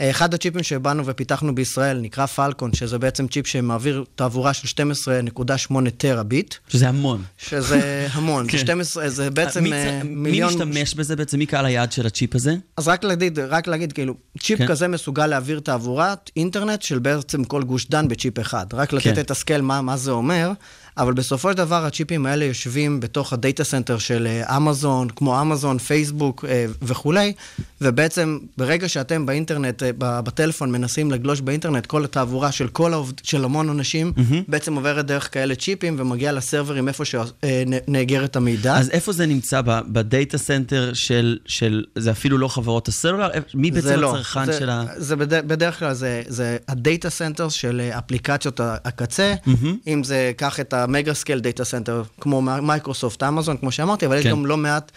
אה, 0.00 0.10
אחד 0.10 0.34
הצ'יפים 0.34 0.62
שבאנו 0.62 1.06
ופיתחנו 1.06 1.54
בישראל 1.54 1.98
נקרא 2.00 2.26
פלקון, 2.26 2.72
שזה 2.74 2.98
בעצם 2.98 3.28
צ'יפ 3.28 3.46
שמעביר 3.46 4.04
תעבורה 4.14 4.54
של 4.54 4.84
12.8 4.84 5.90
terabit, 5.96 6.54
שזה 6.68 6.88
המון. 6.88 7.22
שזה 7.38 8.08
המון. 8.12 8.46
כן. 8.48 8.58
זה 8.58 8.64
12, 8.64 9.08
זה 9.08 9.30
בעצם 9.30 9.62
מי 9.62 9.72
אה, 9.72 10.00
צ- 10.02 10.04
מיליון... 10.04 10.50
מי 10.52 10.56
משתמש 10.56 10.94
בזה 10.94 11.16
בעצם? 11.16 11.38
מי 11.38 11.46
קהל 11.46 11.66
היעד 11.66 11.92
של 11.92 12.06
הצ'יפ 12.06 12.34
הזה? 12.34 12.54
אז 12.76 12.88
רק 12.88 13.04
להגיד, 13.04 13.38
רק 13.38 13.66
להגיד, 13.66 13.92
כאילו, 13.92 14.14
צ'יפ 14.40 14.58
כן. 14.58 14.66
כזה 14.66 14.88
מסוגל 14.88 15.26
להעביר 15.26 15.60
תעבורת 15.60 16.30
אינטרנט 16.36 16.82
של 16.82 16.98
בעצם 16.98 17.44
כל 17.44 17.62
גוש 17.62 17.86
דן 17.90 18.08
בצ'יפ 18.08 18.40
אחד. 18.40 18.66
רק 18.72 18.92
לתת 18.92 19.04
כן. 19.04 19.20
את 19.20 19.30
ה 19.30 19.35
scale 19.35 19.60
מה, 19.60 19.80
מה 19.82 19.96
זה 19.96 20.10
אומר, 20.10 20.52
אבל 20.98 21.12
בסופו 21.12 21.50
של 21.50 21.56
דבר 21.56 21.84
הצ'יפים 21.84 22.26
האלה 22.26 22.44
יושבים 22.44 23.00
בתוך 23.00 23.32
ה 23.32 23.38
data 23.38 23.64
center 23.64 23.98
של 23.98 24.26
אה, 24.26 24.56
אמזון, 24.56 25.08
כמו 25.08 25.40
אמזון, 25.40 25.78
פייסבוק 25.78 26.44
אה, 26.48 26.66
וכולי, 26.82 27.32
ובעצם 27.80 28.38
ברגע 28.56 28.88
שאתם 28.88 29.26
באינטרנט, 29.26 29.82
אה, 29.82 29.90
בטלפון, 29.98 30.72
מנסים 30.72 31.10
לגלוש 31.10 31.40
באינטרנט, 31.40 31.86
כל 31.86 32.04
התעבורה 32.04 32.52
של 32.52 32.68
כל 32.68 32.92
העובד, 32.92 33.12
של 33.22 33.44
המון 33.44 33.68
אנשים, 33.68 34.12
בעצם 34.48 34.74
עוברת 34.74 35.06
דרך 35.06 35.28
כאלה 35.32 35.54
צ'יפים 35.54 35.96
ומגיעה 35.98 36.32
ל 36.32 36.38
serverים 36.38 36.88
איפה 36.88 37.04
שנאגרת 37.04 38.36
המידע. 38.36 38.76
אז 38.76 38.90
איפה 38.90 39.12
זה 39.12 39.26
נמצא? 39.26 39.60
ב 39.88 39.98
data 39.98 40.38
center 40.38 40.90
של, 40.94 41.38
של, 41.46 41.84
זה 41.98 42.10
אפילו 42.10 42.38
לא 42.38 42.48
חברות 42.48 42.88
הסלולר? 42.88 43.28
מי 43.54 43.70
בעצם 43.70 44.00
לא. 44.00 44.10
הצרכן 44.10 44.46
זה, 44.46 44.58
של 44.58 44.70
ה... 44.70 44.84
זה 44.96 45.16
בד... 45.16 45.48
בדרך 45.48 45.78
כלל 45.78 45.94
זה, 45.94 46.22
זה 46.28 46.56
ה 46.68 46.76
data 46.76 47.10
center 47.10 47.48
של 47.48 47.80
אפליקציות 47.80 48.60
ה- 48.60 48.76
הקצה, 48.84 49.34
מהמם. 49.46 49.76
אם 49.86 50.04
זה, 50.04 50.32
קח 50.36 50.60
את 50.60 50.74
ה 50.86 50.92
mega 50.92 51.14
scale 51.14 51.40
data 51.40 51.64
center, 51.64 52.02
כמו 52.20 52.42
מייקרוסופט, 52.42 53.22
אמזון, 53.22 53.56
כמו 53.56 53.72
שאמרתי, 53.72 54.06
אבל 54.06 54.16
יש 54.16 54.24
כן. 54.24 54.30
גם 54.30 54.46
לא 54.46 54.56
מעט 54.56 54.92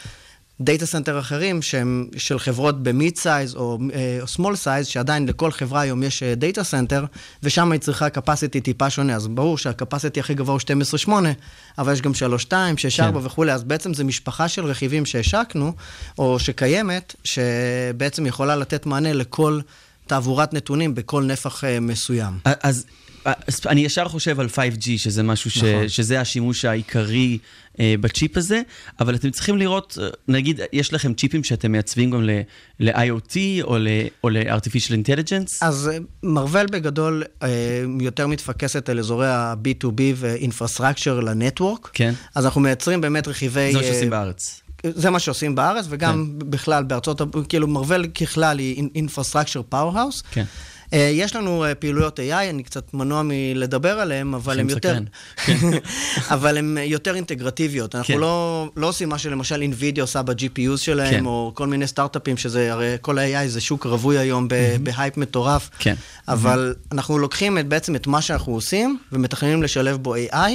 data 0.61 0.85
center 0.85 1.19
אחרים 1.19 1.61
שהם 1.61 2.07
של 2.17 2.39
חברות 2.39 2.83
ב 2.83 2.92
mid 2.92 3.17
size 3.17 3.55
או, 3.55 3.77
אה, 3.93 4.27
small 4.27 4.55
size, 4.55 4.87
שעדיין 4.87 5.27
לכל 5.27 5.51
חברה 5.51 5.81
היום 5.81 6.03
יש 6.03 6.23
data 6.23 6.63
center, 6.63 7.05
ושם 7.43 7.71
היא 7.71 7.81
צריכה 7.81 8.07
capacity 8.07 8.61
טיפה 8.63 8.89
שונה. 8.89 9.15
אז 9.15 9.27
ברור 9.27 9.57
שה-capacity 9.57 10.19
הכי 10.19 10.33
גבוה 10.33 10.53
הוא 10.53 11.05
12.8, 11.05 11.11
אבל 11.77 11.93
יש 11.93 12.01
גם 12.01 12.11
3.2, 12.11 12.51
6.4 12.51 12.97
כן. 12.97 13.15
וכולי, 13.15 13.51
אז 13.53 13.63
בעצם 13.63 13.93
זה 13.93 14.03
משפחה 14.03 14.47
של 14.47 14.65
רכיבים 14.65 15.05
שהשקנו, 15.05 15.73
או 16.17 16.39
שקיימת, 16.39 17.15
שבעצם 17.23 18.25
יכולה 18.25 18.55
לתת 18.55 18.85
מענה 18.85 19.13
לכל 19.13 19.59
תעבורת 20.07 20.53
נתונים 20.53 20.95
בכל 20.95 21.23
נפח 21.23 21.63
אה, 21.63 21.79
מסוים. 21.79 22.33
אז 22.45 22.85
אה, 22.87 23.08
אני 23.67 23.81
ישר 23.81 24.07
חושב 24.07 24.39
על 24.39 24.47
5G, 24.47 24.83
שזה 24.97 25.23
משהו 25.23 25.51
ש... 25.51 25.57
נכון. 25.63 25.89
שזה 25.89 26.21
השימוש 26.21 26.65
העיקרי 26.65 27.37
אה, 27.79 27.95
בצ'יפ 28.01 28.37
הזה, 28.37 28.61
אבל 28.99 29.15
אתם 29.15 29.29
צריכים 29.29 29.57
לראות, 29.57 29.97
אה, 30.01 30.07
נגיד, 30.27 30.59
יש 30.73 30.93
לכם 30.93 31.13
צ'יפים 31.13 31.43
שאתם 31.43 31.71
מייצבים 31.71 32.11
גם 32.11 32.29
ל-IoT 32.79 33.35
או 33.63 33.77
ל- 33.77 33.87
או 34.23 34.29
ל-artificial 34.29 34.91
intelligence? 34.91 35.57
אז 35.61 35.89
אה, 35.93 35.97
מרוול 36.23 36.65
בגדול 36.65 37.23
אה, 37.43 37.47
יותר 38.01 38.27
מתפקסת 38.27 38.89
על 38.89 38.99
אזורי 38.99 39.27
ה-B2B 39.27 40.01
ו-infrastructure 40.15 41.21
ל 41.21 41.29
network. 41.29 41.89
כן. 41.93 42.13
אז 42.35 42.45
אנחנו 42.45 42.61
מייצרים 42.61 43.01
באמת 43.01 43.27
רכיבי... 43.27 43.71
זה 43.71 43.77
מה 43.77 43.83
שעושים 43.83 44.13
אה, 44.13 44.19
בארץ. 44.19 44.61
זה 44.83 45.09
מה 45.09 45.19
שעושים 45.19 45.55
בארץ, 45.55 45.85
וגם 45.89 46.27
כן. 46.39 46.49
בכלל 46.49 46.83
בארצות 46.83 47.21
הברית, 47.21 47.47
כאילו 47.47 47.67
מרוול 47.67 48.07
ככלל 48.07 48.59
היא 48.59 48.89
infrastructure 49.07 49.73
powerhouse. 49.73 50.23
כן. 50.31 50.45
אה, 50.93 51.11
יש 51.13 51.35
לנו 51.35 51.65
אה, 51.65 51.75
פעילויות 51.75 52.19
AI, 52.19 52.49
אני 52.49 52.63
קצת 52.63 52.93
מנוע 52.93 53.21
מלדבר 53.25 53.99
עליהן, 53.99 54.33
אבל 54.33 54.59
הן 54.59 54.69
יותר... 54.69 54.99
אבל 56.33 56.57
הן 56.57 56.77
יותר 56.81 57.15
אינטגרטיביות. 57.15 57.95
אנחנו 57.95 58.13
כן. 58.13 58.19
לא, 58.19 58.69
לא 58.75 58.87
עושים 58.87 59.09
מה 59.09 59.17
שלמשל 59.17 59.61
NVIDIA 59.61 60.01
עושה 60.01 60.21
ב-GPUs 60.21 60.77
שלהם, 60.77 61.11
כן. 61.11 61.25
או 61.25 61.51
כל 61.55 61.67
מיני 61.67 61.87
סטארט-אפים, 61.87 62.37
שזה 62.37 62.71
הרי 62.71 62.95
כל 63.01 63.17
ה-AI 63.17 63.47
זה 63.47 63.61
שוק 63.61 63.85
רווי 63.85 64.17
היום 64.17 64.47
ב- 64.47 64.75
בהייפ 64.83 65.17
מטורף. 65.17 65.69
כן. 65.79 65.95
אבל 66.27 66.75
אנחנו 66.91 67.19
לוקחים 67.19 67.57
את, 67.57 67.67
בעצם 67.67 67.95
את 67.95 68.07
מה 68.07 68.21
שאנחנו 68.21 68.53
עושים, 68.53 68.97
ומתכננים 69.11 69.63
לשלב 69.63 69.97
בו 69.97 70.15
AI. 70.15 70.51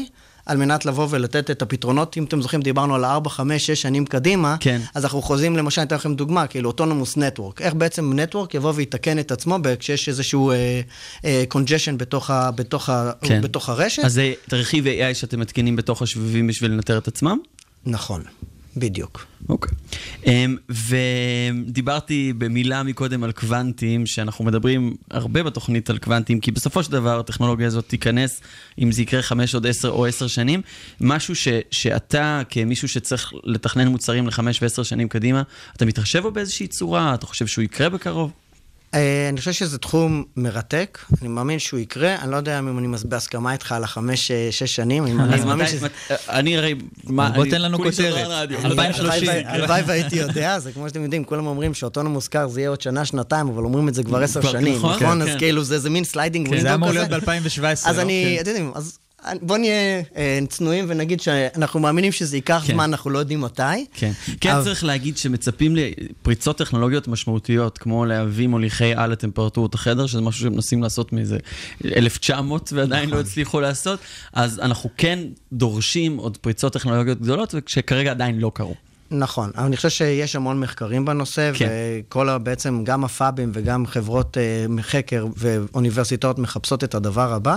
על 0.47 0.57
מנת 0.57 0.87
לבוא 0.87 1.07
ולתת 1.11 1.51
את 1.51 1.63
הפתרונות, 1.63 2.17
אם 2.17 2.25
אתם 2.25 2.43
זוכרים, 2.43 2.63
דיברנו 2.63 2.95
על 2.95 3.05
4, 3.05 3.31
5, 3.31 3.67
6 3.67 3.83
שנים 3.83 4.07
קדימה, 4.07 4.57
כן. 4.61 4.81
אז 4.95 5.05
אנחנו 5.05 5.23
חוזים, 5.23 5.57
למשל, 5.57 5.81
אני 5.81 5.87
אתן 5.87 5.97
לכם 5.97 6.15
דוגמה, 6.15 6.47
כאילו 6.47 6.71
אוטונומוס 6.71 7.17
נטוורק. 7.17 7.63
איך 7.63 7.75
בעצם 7.75 8.13
נטוורק 8.13 8.55
יבוא 8.55 8.73
ויתקן 8.75 9.19
את 9.19 9.33
עצמו 9.33 9.59
כשיש 9.79 10.09
איזשהו 10.09 10.53
קונג'שן 11.49 11.99
בתוך, 11.99 12.31
ה, 12.31 12.51
בתוך, 12.51 12.89
ה, 12.89 13.13
כן. 13.23 13.41
בתוך 13.41 13.69
הרשת? 13.69 14.05
אז 14.05 14.13
זה 14.13 14.33
רכיב 14.53 14.87
AI 14.87 15.15
שאתם 15.15 15.41
מתקינים 15.41 15.77
בתוך 15.77 16.03
השבבים 16.03 16.47
בשביל 16.47 16.71
לנטר 16.71 16.99
את 16.99 17.09
עצמם? 17.09 17.39
נכון, 17.87 18.23
בדיוק. 18.77 19.27
אוקיי. 19.49 19.73
אמ, 20.27 20.57
ודיברתי 21.67 22.33
במילה 22.39 22.83
מקודם 22.83 23.25
על 23.25 23.33
קוונטים, 23.33 24.07
שאנחנו 24.07 24.45
מדברים 24.45 24.97
הרבה 25.11 25.43
בתוכנית 25.43 25.91
על 25.91 25.99
קוונטים, 25.99 26.41
כי 26.41 26.51
בסופו 26.51 26.83
של 26.83 26.93
דבר 26.93 27.19
הטכנולוגיה 27.19 27.67
הזאת 27.67 27.89
תיכנס, 27.89 28.41
אם 28.79 28.93
זה 28.93 29.03
יקרה 29.03 29.23
חמש 29.23 29.55
עוד 29.55 29.67
עשר 29.67 29.89
או 29.89 30.07
עשר 30.07 30.27
שנים, 30.27 30.63
משהו 31.01 31.35
ש, 31.35 31.49
שאתה, 31.71 32.43
כמישהו 32.51 32.89
שצריך 32.89 33.33
לתכנן 33.45 33.89
מוצרים 33.89 34.27
לחמש 34.27 34.63
ועשר 34.63 34.83
שנים 34.83 35.09
קדימה, 35.09 35.43
אתה 35.77 35.87
מתחשב 35.87 36.23
בו 36.23 36.31
באיזושהי 36.31 36.67
צורה? 36.67 37.15
אתה 37.15 37.27
חושב 37.27 37.47
שהוא 37.47 37.63
יקרה 37.63 37.89
בקרוב? 37.89 38.33
אה, 38.95 39.29
אני 39.29 39.39
חושב 39.39 39.53
שזה 39.53 39.79
תחום 39.79 40.25
מרתק, 40.37 40.99
אני 41.21 41.29
מאמין 41.29 41.59
שהוא 41.59 41.81
יקרה, 41.81 42.15
אני 42.23 42.31
לא 42.31 42.37
יודע 42.37 42.59
אם 42.59 42.79
אני 42.79 42.87
בהסכמה 43.05 43.53
איתך 43.53 43.73
על 43.73 43.85
החמש, 43.85 44.31
אה, 44.31 44.49
שש 44.51 44.77
שנים, 44.77 45.05
אני 45.07 45.13
מאמין 45.45 45.67
שזה... 45.67 45.87
אני 46.29 46.57
הרי, 46.59 46.75
בוא 47.05 47.45
תן 47.51 47.63
לנו 47.63 47.79
כותרת. 47.79 48.27
רדיו. 48.29 48.59
על 48.59 48.67
2030. 48.67 49.29
הלוואי- 49.47 49.83
והייתי 49.87 50.17
יודע, 50.17 50.59
זה 50.59 50.73
כמו 50.73 50.89
שאתם 50.89 51.03
יודעים, 51.03 51.25
כולם 51.25 51.47
אומרים 51.47 51.75
ש 51.75 51.84
autonomous 51.84 52.29
car 52.29 52.49
זה 52.49 52.61
יהיה 52.61 52.69
עוד 52.71 52.81
שנה, 52.81 53.05
שנתיים, 53.05 53.49
אבל 53.49 53.65
אומרים 53.65 53.89
את 53.89 53.95
זה 53.95 54.03
כבר 54.03 54.23
עשר 54.23 54.43
שנים, 54.43 54.77
נכון, 54.77 54.91
נכון? 54.97 54.99
כן, 55.19 55.23
אז 55.23 55.29
כן. 55.29 55.39
כאילו 55.39 55.65
זה 55.65 55.79
זה 55.79 55.91
מין 55.91 56.05
sliding 56.05 56.49
window 56.49 56.61
כזה. 56.61 56.69
זה 56.69 56.75
אמור 56.75 56.91
להיות 56.91 57.09
ב-2017. 57.11 57.63
אז 57.89 57.99
אני, 57.99 58.39
אתם 58.41 58.49
יודעים, 58.49 58.73
אז 58.75 58.99
בואו 59.43 59.59
נהיה 59.59 60.03
אה, 60.17 60.39
צנועים 60.49 60.85
ונגיד 60.89 61.21
שאנחנו 61.21 61.81
מאמינים 61.81 62.13
שזה 62.13 62.37
ייקח 62.37 62.63
כן. 62.67 62.73
זמן, 62.73 62.85
אנחנו 62.91 63.11
לא 63.11 63.19
יודעים 63.19 63.41
מתי. 63.41 63.63
כן, 63.95 64.13
כן 64.41 64.51
אבל- 64.51 64.65
צריך 64.65 64.85
להגיד 64.85 65.17
שמצפים 65.17 65.77
לפריצות 65.77 66.59
טכנולוגיות 66.59 67.09
משמעותיות, 67.09 67.79
כמו 67.79 68.05
להביא 68.05 68.47
מוליכי 68.47 68.95
על 68.95 69.11
לטמפרטורות 69.13 69.75
החדר, 69.75 70.07
שזה 70.07 70.21
משהו 70.21 70.41
שמנסים 70.41 70.83
לעשות 70.83 71.13
מאיזה 71.13 71.39
1900 71.97 72.73
ועדיין 72.73 73.05
נכון. 73.05 73.15
לא 73.19 73.21
הצליחו 73.21 73.61
לעשות, 73.61 74.01
אז 74.33 74.59
אנחנו 74.59 74.91
כן 74.97 75.19
דורשים 75.53 76.17
עוד 76.17 76.37
פריצות 76.37 76.73
טכנולוגיות 76.73 77.21
גדולות, 77.21 77.55
שכרגע 77.67 78.11
עדיין 78.11 78.39
לא 78.41 78.51
קרו. 78.55 78.75
נכון, 79.11 79.51
אבל 79.57 79.67
אני 79.67 79.77
חושב 79.77 79.89
שיש 79.89 80.37
המון 80.37 80.61
מחקרים 80.61 81.05
בנושא, 81.05 81.51
כן. 81.55 81.69
וכל 82.09 82.29
ה... 82.29 82.39
בעצם 82.39 82.85
גם 82.85 83.05
הפאבים 83.05 83.51
וגם 83.55 83.87
חברות 83.87 84.39
אה, 84.39 84.83
חקר 84.83 85.27
ואוניברסיטאות 85.37 86.39
מחפשות 86.39 86.85
את 86.85 86.95
הדבר 86.95 87.33
הבא. 87.33 87.57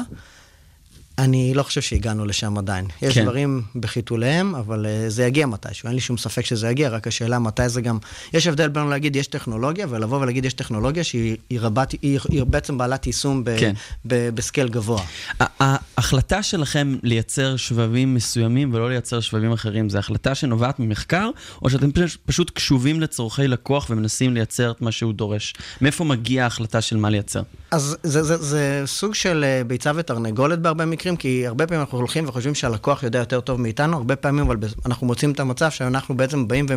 אני 1.17 1.53
לא 1.53 1.63
חושב 1.63 1.81
שהגענו 1.81 2.25
לשם 2.25 2.57
עדיין. 2.57 2.85
יש 3.01 3.13
כן. 3.17 3.23
דברים 3.23 3.61
בחיתוליהם, 3.75 4.55
אבל 4.55 4.85
uh, 4.85 5.09
זה 5.09 5.25
יגיע 5.25 5.45
מתישהו, 5.45 5.87
אין 5.87 5.95
לי 5.95 6.01
שום 6.01 6.17
ספק 6.17 6.45
שזה 6.45 6.69
יגיע, 6.69 6.89
רק 6.89 7.07
השאלה 7.07 7.39
מתי 7.39 7.69
זה 7.69 7.81
גם... 7.81 7.97
יש 8.33 8.47
הבדל 8.47 8.67
בין 8.67 8.87
להגיד 8.87 9.15
יש 9.15 9.27
טכנולוגיה, 9.27 9.87
ולבוא 9.89 10.17
ולהגיד 10.17 10.45
יש 10.45 10.53
טכנולוגיה 10.53 11.03
שהיא 11.03 11.37
היא 11.49 11.59
רבת, 11.61 11.91
היא, 12.01 12.19
היא 12.29 12.43
בעצם 12.43 12.77
בעלת 12.77 13.07
יישום 13.07 13.43
ב, 13.43 13.59
כן. 13.59 13.73
ב, 14.07 14.29
בסקייל 14.29 14.69
גבוה. 14.69 15.01
ההחלטה 15.39 16.43
שלכם 16.43 16.95
לייצר 17.03 17.55
שבבים 17.55 18.13
מסוימים 18.13 18.73
ולא 18.73 18.89
לייצר 18.89 19.19
שבבים 19.19 19.51
אחרים, 19.51 19.89
זו 19.89 19.97
החלטה 19.97 20.35
שנובעת 20.35 20.79
ממחקר, 20.79 21.29
או 21.61 21.69
שאתם 21.69 21.91
פש- 21.91 22.17
פשוט 22.25 22.49
קשובים 22.49 23.01
לצורכי 23.01 23.47
לקוח 23.47 23.87
ומנסים 23.89 24.33
לייצר 24.33 24.71
את 24.71 24.81
מה 24.81 24.91
שהוא 24.91 25.13
דורש? 25.13 25.53
מאיפה 25.81 26.03
מגיעה 26.03 26.43
ההחלטה 26.43 26.81
של 26.81 26.97
מה 26.97 27.09
לייצר? 27.09 27.41
אז 27.71 27.97
זה, 28.03 28.23
זה, 28.23 28.37
זה 28.37 28.83
סוג 28.85 29.15
של 29.15 29.43
אה, 29.43 29.63
ביצה 29.63 29.91
ותרנגולת 29.95 30.59
בהרבה 30.59 30.85
מקרים, 30.85 31.06
כי 31.15 31.47
הרבה 31.47 31.67
פעמים 31.67 31.81
אנחנו 31.81 31.97
הולכים 31.97 32.27
וחושבים 32.27 32.55
שהלקוח 32.55 33.03
יודע 33.03 33.19
יותר 33.19 33.41
טוב 33.41 33.61
מאיתנו, 33.61 33.97
הרבה 33.97 34.15
פעמים 34.15 34.45
אבל 34.45 34.57
אנחנו 34.85 35.07
מוצאים 35.07 35.31
את 35.31 35.39
המצב 35.39 35.71
שאנחנו 35.71 36.17
בעצם 36.17 36.47
באים 36.47 36.65
ו... 36.69 36.73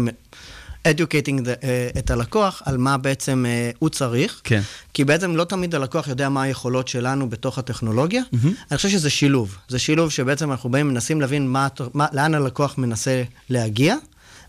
educating 0.88 1.40
the, 1.40 1.62
uh, 1.62 1.98
את 1.98 2.10
הלקוח 2.10 2.62
על 2.64 2.76
מה 2.76 2.98
בעצם 2.98 3.44
uh, 3.46 3.76
הוא 3.78 3.88
צריך. 3.88 4.40
כן. 4.44 4.60
כי 4.94 5.04
בעצם 5.04 5.36
לא 5.36 5.44
תמיד 5.44 5.74
הלקוח 5.74 6.08
יודע 6.08 6.28
מה 6.28 6.42
היכולות 6.42 6.88
שלנו 6.88 7.30
בתוך 7.30 7.58
הטכנולוגיה. 7.58 8.22
Mm-hmm. 8.22 8.48
אני 8.70 8.76
חושב 8.76 8.88
שזה 8.88 9.10
שילוב. 9.10 9.56
זה 9.68 9.78
שילוב 9.78 10.10
שבעצם 10.10 10.50
אנחנו 10.50 10.70
באים, 10.70 10.88
מנסים 10.88 11.20
להבין 11.20 11.48
מה, 11.48 11.68
מה, 11.94 12.06
לאן 12.12 12.34
הלקוח 12.34 12.78
מנסה 12.78 13.22
להגיע, 13.50 13.96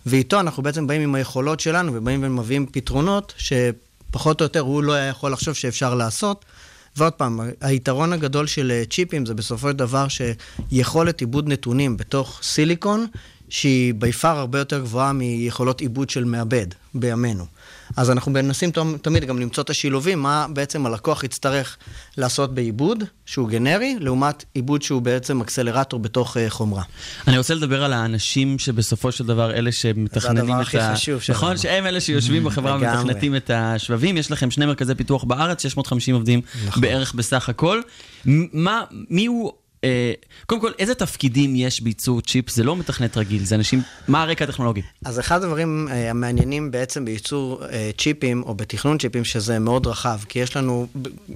ואיתו 0.05 0.39
אנחנו 0.39 0.63
בעצם 0.63 0.87
באים 0.87 1.01
עם 1.01 1.15
היכולות 1.15 1.59
שלנו 1.59 1.93
ובאים 1.95 2.23
ומביאים 2.23 2.65
פתרונות 2.71 3.33
שפחות 3.37 4.41
או 4.41 4.45
יותר 4.45 4.59
הוא 4.59 4.83
לא 4.83 4.93
היה 4.93 5.07
יכול 5.07 5.31
לחשוב 5.31 5.53
שאפשר 5.53 5.95
לעשות. 5.95 6.45
ועוד 6.97 7.13
פעם, 7.13 7.39
היתרון 7.61 8.13
הגדול 8.13 8.47
של 8.47 8.71
אה, 8.71 8.83
צ'יפים 8.89 9.25
זה 9.25 9.33
בסופו 9.33 9.69
של 9.69 9.75
דבר 9.75 10.05
שיכולת 10.07 11.19
עיבוד 11.19 11.47
נתונים 11.47 11.97
בתוך 11.97 12.39
סיליקון, 12.43 13.05
שהיא 13.51 13.93
ביפר 13.93 14.37
הרבה 14.37 14.59
יותר 14.59 14.79
גבוהה 14.79 15.13
מיכולות 15.13 15.81
עיבוד 15.81 16.09
של 16.09 16.23
מעבד 16.23 16.67
בימינו. 16.93 17.45
אז 17.97 18.11
אנחנו 18.11 18.31
מנסים 18.31 18.71
תמיד 19.01 19.25
גם 19.25 19.39
למצוא 19.39 19.63
את 19.63 19.69
השילובים, 19.69 20.19
מה 20.19 20.45
בעצם 20.53 20.85
הלקוח 20.85 21.23
יצטרך 21.23 21.77
לעשות 22.17 22.55
בעיבוד, 22.55 23.03
שהוא 23.25 23.49
גנרי, 23.49 23.95
לעומת 23.99 24.45
עיבוד 24.53 24.81
שהוא 24.81 25.01
בעצם 25.01 25.41
אקסלרטור 25.41 25.99
בתוך 25.99 26.37
uh, 26.37 26.39
חומרה. 26.49 26.83
אני 27.27 27.37
רוצה 27.37 27.53
לדבר 27.53 27.83
על 27.83 27.93
האנשים 27.93 28.59
שבסופו 28.59 29.11
של 29.11 29.25
דבר 29.25 29.51
אלה 29.51 29.71
שמתכננים 29.71 30.43
הדבר 30.43 30.61
את 30.61 30.67
הכי 30.67 30.79
ה... 30.79 30.93
חשוב 30.95 31.21
שלנו. 31.21 31.37
נכון, 31.39 31.57
שהם 31.57 31.85
אלה 31.85 32.01
שיושבים 32.01 32.43
בחברה. 32.43 32.75
ומתכנתים 32.75 33.35
את 33.35 33.51
השבבים. 33.53 34.17
יש 34.17 34.31
לכם 34.31 34.51
שני 34.51 34.65
מרכזי 34.65 34.95
פיתוח 34.95 35.23
בארץ, 35.23 35.61
650 35.61 36.15
עובדים 36.15 36.41
נכון. 36.67 36.81
בערך 36.81 37.13
בסך 37.13 37.49
הכל. 37.49 37.81
מה, 38.25 38.83
מי 39.09 39.25
הוא... 39.25 39.51
אה, 39.83 40.13
קודם 40.45 40.61
כל, 40.61 40.71
איזה 40.79 40.95
תפקידים 40.95 41.55
יש 41.55 41.81
בייצור 41.81 42.21
צ'יפ? 42.21 42.49
זה 42.49 42.63
לא 42.63 42.75
מתכנת 42.75 43.17
רגיל, 43.17 43.45
זה 43.45 43.55
אנשים... 43.55 43.81
מה 44.07 44.21
הרקע 44.21 44.45
הטכנולוגי? 44.45 44.81
אז 45.05 45.19
אחד 45.19 45.43
הדברים 45.43 45.87
uh, 45.89 45.93
המעניינים 45.93 46.71
בעצם 46.71 47.05
בייצור 47.05 47.63
uh, 47.63 48.01
צ'יפים, 48.01 48.43
או 48.43 48.55
בתכנון 48.55 48.97
צ'יפים, 48.97 49.25
שזה 49.25 49.59
מאוד 49.59 49.87
רחב, 49.87 50.19
כי 50.29 50.39
יש 50.39 50.57
לנו, 50.57 50.87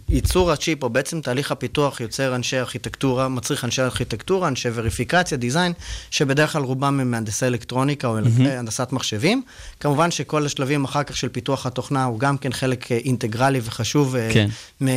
ייצור 0.10 0.52
הצ'יפ, 0.52 0.84
או 0.84 0.90
בעצם 0.90 1.22
תהליך 1.22 1.52
הפיתוח, 1.52 2.02
יוצר 2.02 2.36
אנשי 2.36 2.60
ארכיטקטורה, 2.60 3.28
מצריך 3.28 3.66
אנשי 3.66 3.82
ארכיטקטורה, 3.82 4.48
אנשי 4.48 4.70
וריפיקציה, 4.74 5.38
דיזיין, 5.38 5.74
שבדרך 6.12 6.54
כלל 6.54 6.62
רובם 6.62 7.00
הם 7.00 7.12
מהנדסי 7.12 7.46
אלקטרוניקה 7.46 8.08
או. 8.08 8.18
הנדסת 8.18 8.92
מחשבים. 8.92 9.42
כמובן 9.80 10.12
שכל 10.12 10.46
השלבים 10.46 10.84
אחר 10.84 11.04
כך 11.04 11.18
של 11.18 11.30
פיתוח 11.30 11.66
התוכנה 11.66 12.06
הוא 12.06 12.20
גם 12.20 12.38
כן 12.38 12.54
חלק 12.54 12.92
אינטגרלי 12.92 13.60
וחשוב 13.64 14.16
uh, 14.16 14.34
כן. 14.34 14.48
מה, 14.80 14.92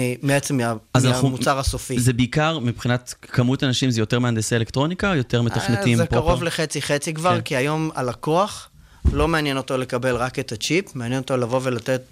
מהמוצר 1.02 1.58
הסופי. 1.58 2.00
זה 2.00 2.12
בעיקר, 2.12 2.58
מבחינת 2.58 3.14
כמות 3.38 3.64
אנשים, 3.64 3.90
זה 3.90 4.00
יותר 4.00 4.18
מהנדסי 4.18 4.56
אלקטרוניקה 4.56 5.12
יותר 5.16 5.42
מתכנתים 5.42 5.96
זה 5.96 6.06
פרופר? 6.06 6.26
קרוב 6.26 6.42
לחצי-חצי 6.42 7.14
כבר, 7.14 7.34
כן. 7.34 7.40
כי 7.40 7.56
היום 7.56 7.90
הלקוח, 7.94 8.68
לא 9.12 9.28
מעניין 9.28 9.56
אותו 9.56 9.78
לקבל 9.78 10.16
רק 10.16 10.38
את 10.38 10.52
הצ'יפ, 10.52 10.96
מעניין 10.96 11.20
אותו 11.20 11.36
לבוא 11.36 11.60
ולתת 11.62 12.02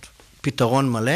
פתרון 0.40 0.90
מלא. 0.90 1.12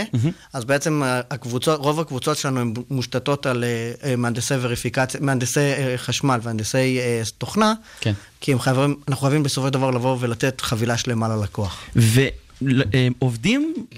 אז 0.53 0.65
בעצם 0.65 1.03
אה, 1.03 1.21
הקבוצות, 1.31 1.81
רוב 1.81 2.01
הקבוצות 2.01 2.37
שלנו 2.37 2.61
הן 2.61 2.75
מושתתות 2.91 3.47
על 3.47 3.65
אה, 3.65 3.93
אה, 4.05 4.17
מהנדסי 4.17 4.55
וריפיקציה, 4.61 5.21
מהנדסי 5.21 5.61
אה, 5.61 5.95
חשמל 5.97 6.41
והנדסי 6.43 6.99
אה, 7.01 7.23
תוכנה, 7.39 7.75
כן. 8.01 8.13
כי 8.41 8.53
הם 8.53 8.59
חייבים, 8.59 8.97
אנחנו 9.09 9.23
חייבים 9.23 9.43
בסופו 9.43 9.67
של 9.67 9.73
דבר 9.73 9.91
לבוא 9.91 10.17
ולתת 10.21 10.61
חבילה 10.61 10.97
שלמה 10.97 11.29
ללקוח. 11.29 11.81
ועובדים 11.97 12.41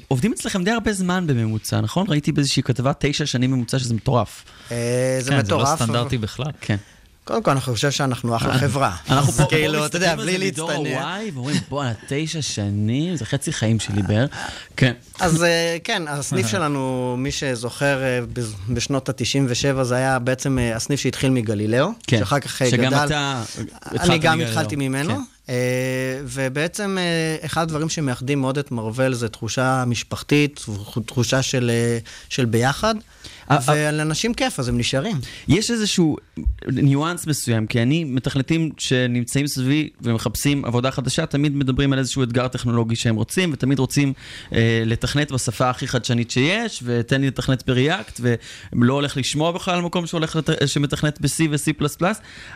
עובדים 0.09 0.33
אצלכם 0.33 0.65
די 0.65 0.71
הרבה 0.71 0.93
זמן 0.93 1.27
בממוצע, 1.27 1.81
נכון? 1.81 2.07
ראיתי 2.09 2.33
באיזושהי 2.33 2.63
כתבה 2.63 2.93
תשע 2.99 3.27
שנים 3.27 3.51
ממוצע 3.53 3.79
שזה 3.79 3.95
מטורף. 3.95 4.45
אה, 4.73 4.77
זה 5.21 5.31
כן, 5.31 5.37
זה 5.37 5.43
מטורף. 5.43 5.69
לא 5.69 5.77
סטנדרטי 5.77 6.19
בכלל. 6.19 6.51
כן. 6.61 6.77
קודם 7.25 7.43
כל, 7.43 7.51
אני 7.51 7.61
חושב 7.61 7.91
שאנחנו 7.91 8.37
אחלה 8.37 8.59
חברה. 8.59 8.97
אנחנו 9.11 9.33
פה, 9.33 9.45
כאילו, 9.49 9.87
אתה 9.87 9.97
יודע, 9.97 10.15
מסתכלים 10.15 10.37
בלי 10.37 10.49
על 10.49 10.55
זה 10.55 10.63
מדור 10.63 10.71
להצטנע. 10.83 11.19
ואומרים, 11.35 11.57
בואנה, 11.69 11.93
תשע 12.09 12.43
שנים, 12.43 13.17
זה 13.17 13.25
חצי 13.27 13.53
חיים 13.53 13.81
שלי 13.81 14.03
בערך. 14.03 14.31
כן. 14.77 14.93
אז 15.21 15.43
אה, 15.45 15.77
כן, 15.85 16.03
הסניף 16.09 16.47
שלנו, 16.53 17.15
מי 17.19 17.31
זוכר, 17.53 18.03
אה, 18.03 18.21
בז- 18.33 18.55
בשנות 18.75 19.09
ה-97 19.09 19.83
זה 19.83 19.95
היה 19.95 20.19
בעצם 20.19 20.59
אה, 20.59 20.77
הסניף 20.77 21.01
שהתחיל 21.01 21.31
מגלילאו, 21.31 21.89
כן. 22.07 22.19
שאחר 22.19 22.41
כך 22.41 22.63
אה, 22.63 22.71
גדל. 22.71 22.77
שגם 22.91 23.05
אתה 23.07 23.43
התחלת 23.83 24.11
אני 24.11 24.19
גם 24.19 24.33
מגלילאו. 24.39 24.51
התחלתי 24.53 24.77
ממנו. 24.77 25.15
אה, 25.49 25.55
ובעצם 26.25 26.99
אה, 27.01 27.47
אחד 27.47 27.63
הדברים 27.63 27.89
שמאחדים 27.89 28.41
מאוד 28.41 28.59
את 28.59 28.71
מרוול 28.71 29.15
זה 29.15 29.29
תחושה 29.29 29.85
משפחתית, 29.87 30.67
תחושה 31.07 31.43
של, 31.43 31.71
אה, 31.71 31.99
של 32.29 32.45
ביחד, 32.45 32.95
ולאנשים 33.67 34.35
כיף, 34.35 34.59
אז 34.61 34.69
הם 34.69 34.79
נשארים. 34.79 35.17
יש 35.49 35.71
איזשהו 35.71 36.17
ניואנס 36.67 37.27
מסוים, 37.27 37.67
כי 37.67 37.83
אני, 37.83 38.05
מתכנתים 38.05 38.71
שנמצאים 38.79 39.47
סביבי 39.47 39.89
ומחפשים 40.01 40.65
עבודה 40.65 40.91
חדשה, 40.91 41.27
תמיד 41.27 41.57
מדברים 41.57 41.93
על 41.93 41.99
איזשהו 41.99 42.23
אתגר 42.23 42.49
טכנולוגי 42.49 42.97
שהם 42.97 43.17
רוצים, 43.17 43.53
ותמיד 43.53 43.79
רוצים 43.79 44.13
אה, 44.53 44.83
לתכנת 44.87 45.33
בשפה 45.33 45.71
הכי 45.71 45.89
חדשנית 45.89 46.31
שיש, 46.31 46.83
ותן 46.87 47.21
לי 47.21 47.27
לתכנת 47.27 47.67
בריאקט, 47.67 48.21
ולא 48.73 48.95
הולך 48.95 49.17
לשמוע 49.17 49.53
בכלל 49.53 49.75
על 49.75 49.83
מקום 49.83 50.07
שהולך 50.07 50.37
לת... 50.37 50.51
שמתכנת 50.67 51.21
ב-C 51.21 51.43
ו-C++, 51.51 52.05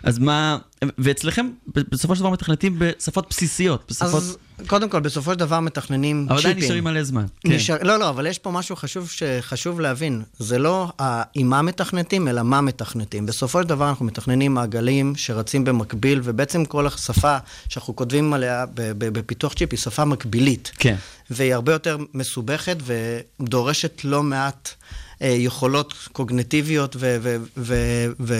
אז 0.02 0.18
מה... 0.18 0.58
ואצלכם, 0.98 1.50
בסופו 1.66 2.14
של 2.14 2.20
דבר 2.20 2.30
מתכנתים 2.30 2.78
בשפות 2.78 3.26
בסיסיות, 3.30 3.84
בשפות... 3.90 4.14
אז 4.14 4.38
קודם 4.66 4.88
כל, 4.88 5.00
בסופו 5.00 5.32
של 5.32 5.38
דבר 5.38 5.60
מתכננים 5.60 6.26
אבל 6.28 6.36
צ'יפים. 6.36 6.50
עדיין 6.50 6.64
נשארים 6.64 6.84
מלא 6.84 7.02
זמן. 7.02 7.26
כן. 7.40 7.52
נשאר, 7.52 7.76
לא, 7.82 7.96
לא, 7.98 8.08
אבל 8.08 8.26
יש 8.26 8.38
פה 8.38 8.50
משהו 8.50 8.76
חשוב 8.76 9.10
שחשוב 9.10 9.80
להבין. 9.80 10.22
זה 10.38 10.58
לא 10.58 10.92
עם 11.34 11.50
מה 11.50 11.62
מתכנתים, 11.62 12.28
אלא 12.28 12.42
מה 12.42 12.60
מתכנתים. 12.60 13.26
בסופו 13.26 13.62
של 13.62 13.68
דבר 13.68 13.88
אנחנו 13.88 14.04
מתכננים 14.04 14.54
מעגלים 14.54 15.16
שרצים 15.16 15.64
במקביל, 15.64 16.20
ובעצם 16.24 16.64
כל 16.64 16.86
השפה 16.86 17.36
שאנחנו 17.68 17.96
כותבים 17.96 18.32
עליה 18.32 18.64
בפיתוח 18.98 19.52
צ'יפ 19.52 19.68
היא 19.72 19.78
שפה 19.78 20.04
מקבילית. 20.04 20.72
כן. 20.78 20.96
והיא 21.30 21.54
הרבה 21.54 21.72
יותר 21.72 21.96
מסובכת 22.14 22.76
ודורשת 23.40 24.00
לא 24.04 24.22
מעט 24.22 24.70
אה, 25.22 25.28
יכולות 25.28 25.94
קוגנטיביות 26.12 26.96
ו... 26.98 27.16
ו, 27.20 27.36
ו, 27.56 27.74
ו 28.20 28.34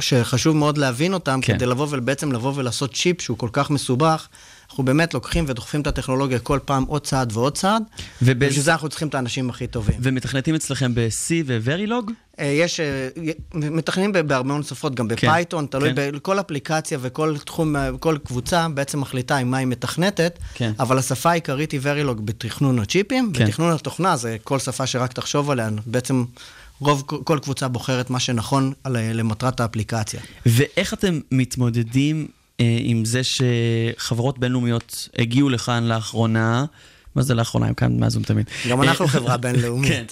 שחשוב 0.00 0.56
מאוד 0.56 0.78
להבין 0.78 1.14
אותם, 1.14 1.40
כן. 1.42 1.52
כן. 1.52 1.58
כדי 1.58 1.66
לבוא 1.66 1.86
ובעצם 1.90 2.32
לבוא 2.32 2.52
ולעשות 2.56 2.94
צ'יפ 2.94 3.20
שהוא 3.20 3.38
כל 3.38 3.48
כך 3.52 3.70
מסובך. 3.70 4.28
אנחנו 4.72 4.84
באמת 4.84 5.14
לוקחים 5.14 5.44
ודוחפים 5.48 5.80
את 5.80 5.86
הטכנולוגיה 5.86 6.38
כל 6.38 6.58
פעם 6.64 6.84
עוד 6.84 7.02
צעד 7.02 7.32
ועוד 7.32 7.54
צעד, 7.56 7.82
ובשביל 8.22 8.64
זה 8.64 8.72
אנחנו 8.72 8.88
צריכים 8.88 9.08
את 9.08 9.14
האנשים 9.14 9.50
הכי 9.50 9.66
טובים. 9.66 9.94
ומתכנתים 10.00 10.54
אצלכם 10.54 10.94
ב-C 10.94 11.30
ו-Verilog? 11.46 12.12
אה, 12.38 12.44
יש, 12.44 12.80
אה, 12.80 13.08
מתכננים 13.54 14.12
בהרבה 14.12 14.42
מאוד 14.42 14.64
שפות, 14.64 14.94
גם 14.94 15.08
כן, 15.08 15.14
בפייתון, 15.14 15.66
תלוי 15.66 15.94
כן. 15.94 16.12
בכל 16.14 16.40
אפליקציה 16.40 16.98
וכל 17.00 17.36
תחום, 17.44 17.76
אה, 17.76 17.90
כל 18.00 18.18
קבוצה 18.24 18.68
בעצם 18.68 19.00
מחליטה 19.00 19.36
עם 19.36 19.50
מה 19.50 19.56
היא 19.56 19.66
מתכנתת, 19.66 20.38
כן. 20.54 20.72
אבל 20.78 20.98
השפה 20.98 21.30
העיקרית 21.30 21.72
היא 21.72 21.80
Verilog 21.80 22.20
בתכנון 22.24 22.78
הצ'יפים, 22.78 23.32
כן. 23.34 23.44
בתכנון 23.44 23.72
התוכנה 23.72 24.16
זה 24.16 24.36
כל 24.44 24.58
שפה 24.58 24.86
שרק 24.86 25.12
תחשוב 25.12 25.50
עליה, 25.50 25.68
בעצם 25.86 26.24
רוב, 26.86 27.02
כל 27.24 27.38
קבוצה 27.42 27.68
בוחרת 27.68 28.10
מה 28.10 28.20
שנכון 28.20 28.72
על- 28.84 28.96
למטרת 29.14 29.60
האפליקציה. 29.60 30.20
ואיך 30.46 30.94
אתם 30.94 31.20
מתמודדים 31.32 32.26
אה, 32.60 32.78
עם 32.80 33.04
זה 33.04 33.20
שחברות 33.24 34.38
בינלאומיות 34.38 35.08
הגיעו 35.18 35.48
לכאן 35.48 35.84
לאחרונה? 35.84 36.64
מה 37.14 37.22
זה 37.22 37.34
לאחרונה? 37.34 37.66
הם 37.66 37.74
כאן 37.74 38.00
מאז 38.00 38.16
ומתמיד. 38.16 38.46
גם 38.68 38.82
אנחנו 38.82 39.04
אה, 39.04 39.10
חברה 39.10 39.36
בינלאומית. 39.42 39.88
כן. 39.90 40.04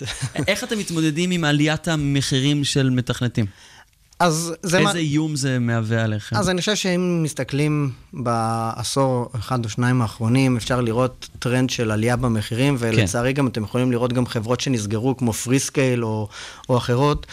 איך 0.48 0.64
אתם 0.64 0.78
מתמודדים 0.78 1.30
עם 1.30 1.44
עליית 1.44 1.88
המחירים 1.88 2.64
של 2.64 2.90
מתכנתים? 2.90 3.46
אז 4.20 4.54
זה 4.62 4.80
מה... 4.80 4.88
איזה 4.88 4.98
איום 4.98 5.36
זה 5.36 5.58
מהווה 5.58 6.04
עליכם? 6.04 6.36
אז 6.36 6.48
אני 6.48 6.60
חושב 6.60 6.74
שאם 6.74 7.22
מסתכלים 7.22 7.90
בעשור 8.12 9.30
אחד 9.38 9.64
או 9.64 9.70
שניים 9.70 10.02
האחרונים, 10.02 10.56
אפשר 10.56 10.80
לראות 10.80 11.28
טרנד 11.38 11.70
של 11.70 11.90
עלייה 11.90 12.16
במחירים, 12.16 12.76
ולצערי 12.78 13.32
גם 13.32 13.46
אתם 13.46 13.62
יכולים 13.64 13.92
לראות 13.92 14.12
גם 14.12 14.26
חברות 14.26 14.60
שנסגרו, 14.60 15.16
כמו 15.16 15.32
פריסקייל 15.32 16.04
או, 16.04 16.28
או 16.68 16.76
אחרות. 16.76 17.26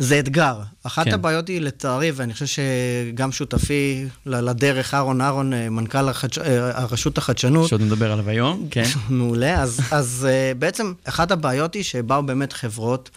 זה 0.00 0.18
אתגר. 0.18 0.60
אחת 0.82 1.04
כן. 1.04 1.10
כן. 1.10 1.14
הבעיות 1.14 1.48
היא, 1.48 1.60
לצערי, 1.60 2.10
ואני 2.14 2.32
חושב 2.32 2.46
שגם 2.46 3.32
שותפי 3.32 4.06
לדרך, 4.26 4.94
אהרון 4.94 5.20
אהרון, 5.20 5.52
אה, 5.52 5.70
מנכ"ל 5.70 6.08
החדש... 6.08 6.38
אה, 6.38 6.82
הרשות 6.82 7.18
החדשנות, 7.18 7.68
שעוד 7.68 7.80
נדבר 7.80 8.12
עליו 8.12 8.28
היום, 8.28 8.66
כן. 8.70 8.84
מעולה. 9.10 9.62
אז, 9.62 9.80
אז 9.90 10.26
uh, 10.28 10.58
בעצם 10.58 10.92
אחת 11.04 11.30
הבעיות 11.30 11.74
היא 11.74 11.82
שבאו 11.82 12.22
באמת 12.22 12.52
חברות 12.52 13.10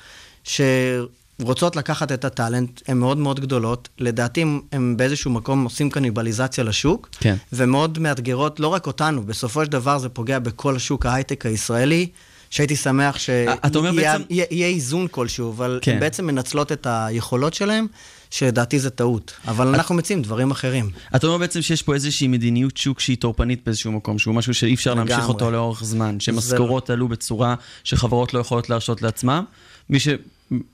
שרוצות 1.42 1.76
לקחת 1.76 2.12
את 2.12 2.26
הטאלנט, 2.26 2.82
הן 2.88 2.98
מאוד 2.98 3.18
מאוד 3.18 3.40
גדולות. 3.40 3.90
לדעתי 4.00 4.44
הם 4.72 4.98
באיזשהו 4.98 5.32
מקום 5.32 5.64
עושים 5.64 5.90
קניבליזציה 5.90 6.64
לשוק, 6.64 7.10
כן. 7.20 7.36
ומאוד 7.54 8.00
מאתגרות 8.00 8.60
לא 8.60 8.68
רק 8.68 8.88
אותנו, 8.88 9.24
בסופו 9.24 9.66
של 9.66 9.72
דבר 9.72 9.98
זה 9.98 10.10
פוגע 10.10 10.40
בכל 10.40 10.78
שוק 10.78 11.06
ההייטק 11.06 11.46
הישראלי. 11.46 12.08
שהייתי 12.50 12.76
שמח 12.76 13.18
שיהיה 13.18 13.56
בעצם- 13.96 14.24
יהיה- 14.30 14.46
יהיה 14.52 14.68
איזון 14.68 15.08
כלשהו, 15.12 15.52
אבל 15.52 15.80
כן. 15.82 15.92
הן 15.92 16.00
בעצם 16.00 16.26
מנצלות 16.28 16.72
את 16.72 16.88
היכולות 16.90 17.54
שלהן, 17.54 17.88
שלדעתי 18.32 18.80
זה 18.80 18.90
טעות. 18.90 19.34
אבל 19.48 19.68
אנחנו 19.68 19.96
מציעים 19.96 20.22
דברים 20.22 20.52
אחרים. 20.52 20.90
אתה 21.16 21.28
אומר 21.28 21.38
בעצם 21.38 21.62
שיש 21.62 21.82
פה 21.82 21.94
איזושהי 21.94 22.28
מדיניות 22.28 22.78
שוק 22.78 23.00
שהיא 23.00 23.18
טורפנית 23.18 23.62
באיזשהו 23.66 23.92
מקום, 23.92 24.20
שהוא 24.20 24.36
משהו 24.36 24.54
שאי 24.54 24.74
אפשר 24.74 24.94
להמשיך 24.94 25.18
לגמרי. 25.18 25.34
אותו 25.34 25.52
לאורך 25.52 25.84
זמן, 25.84 26.20
שמשכורות 26.20 26.90
עלו 26.90 27.08
בצורה 27.08 27.56
שחברות 27.84 28.34
לא 28.34 28.40
יכולות 28.40 28.70
להרשות 28.70 29.02
לעצמם. 29.02 29.44
מי 29.90 29.98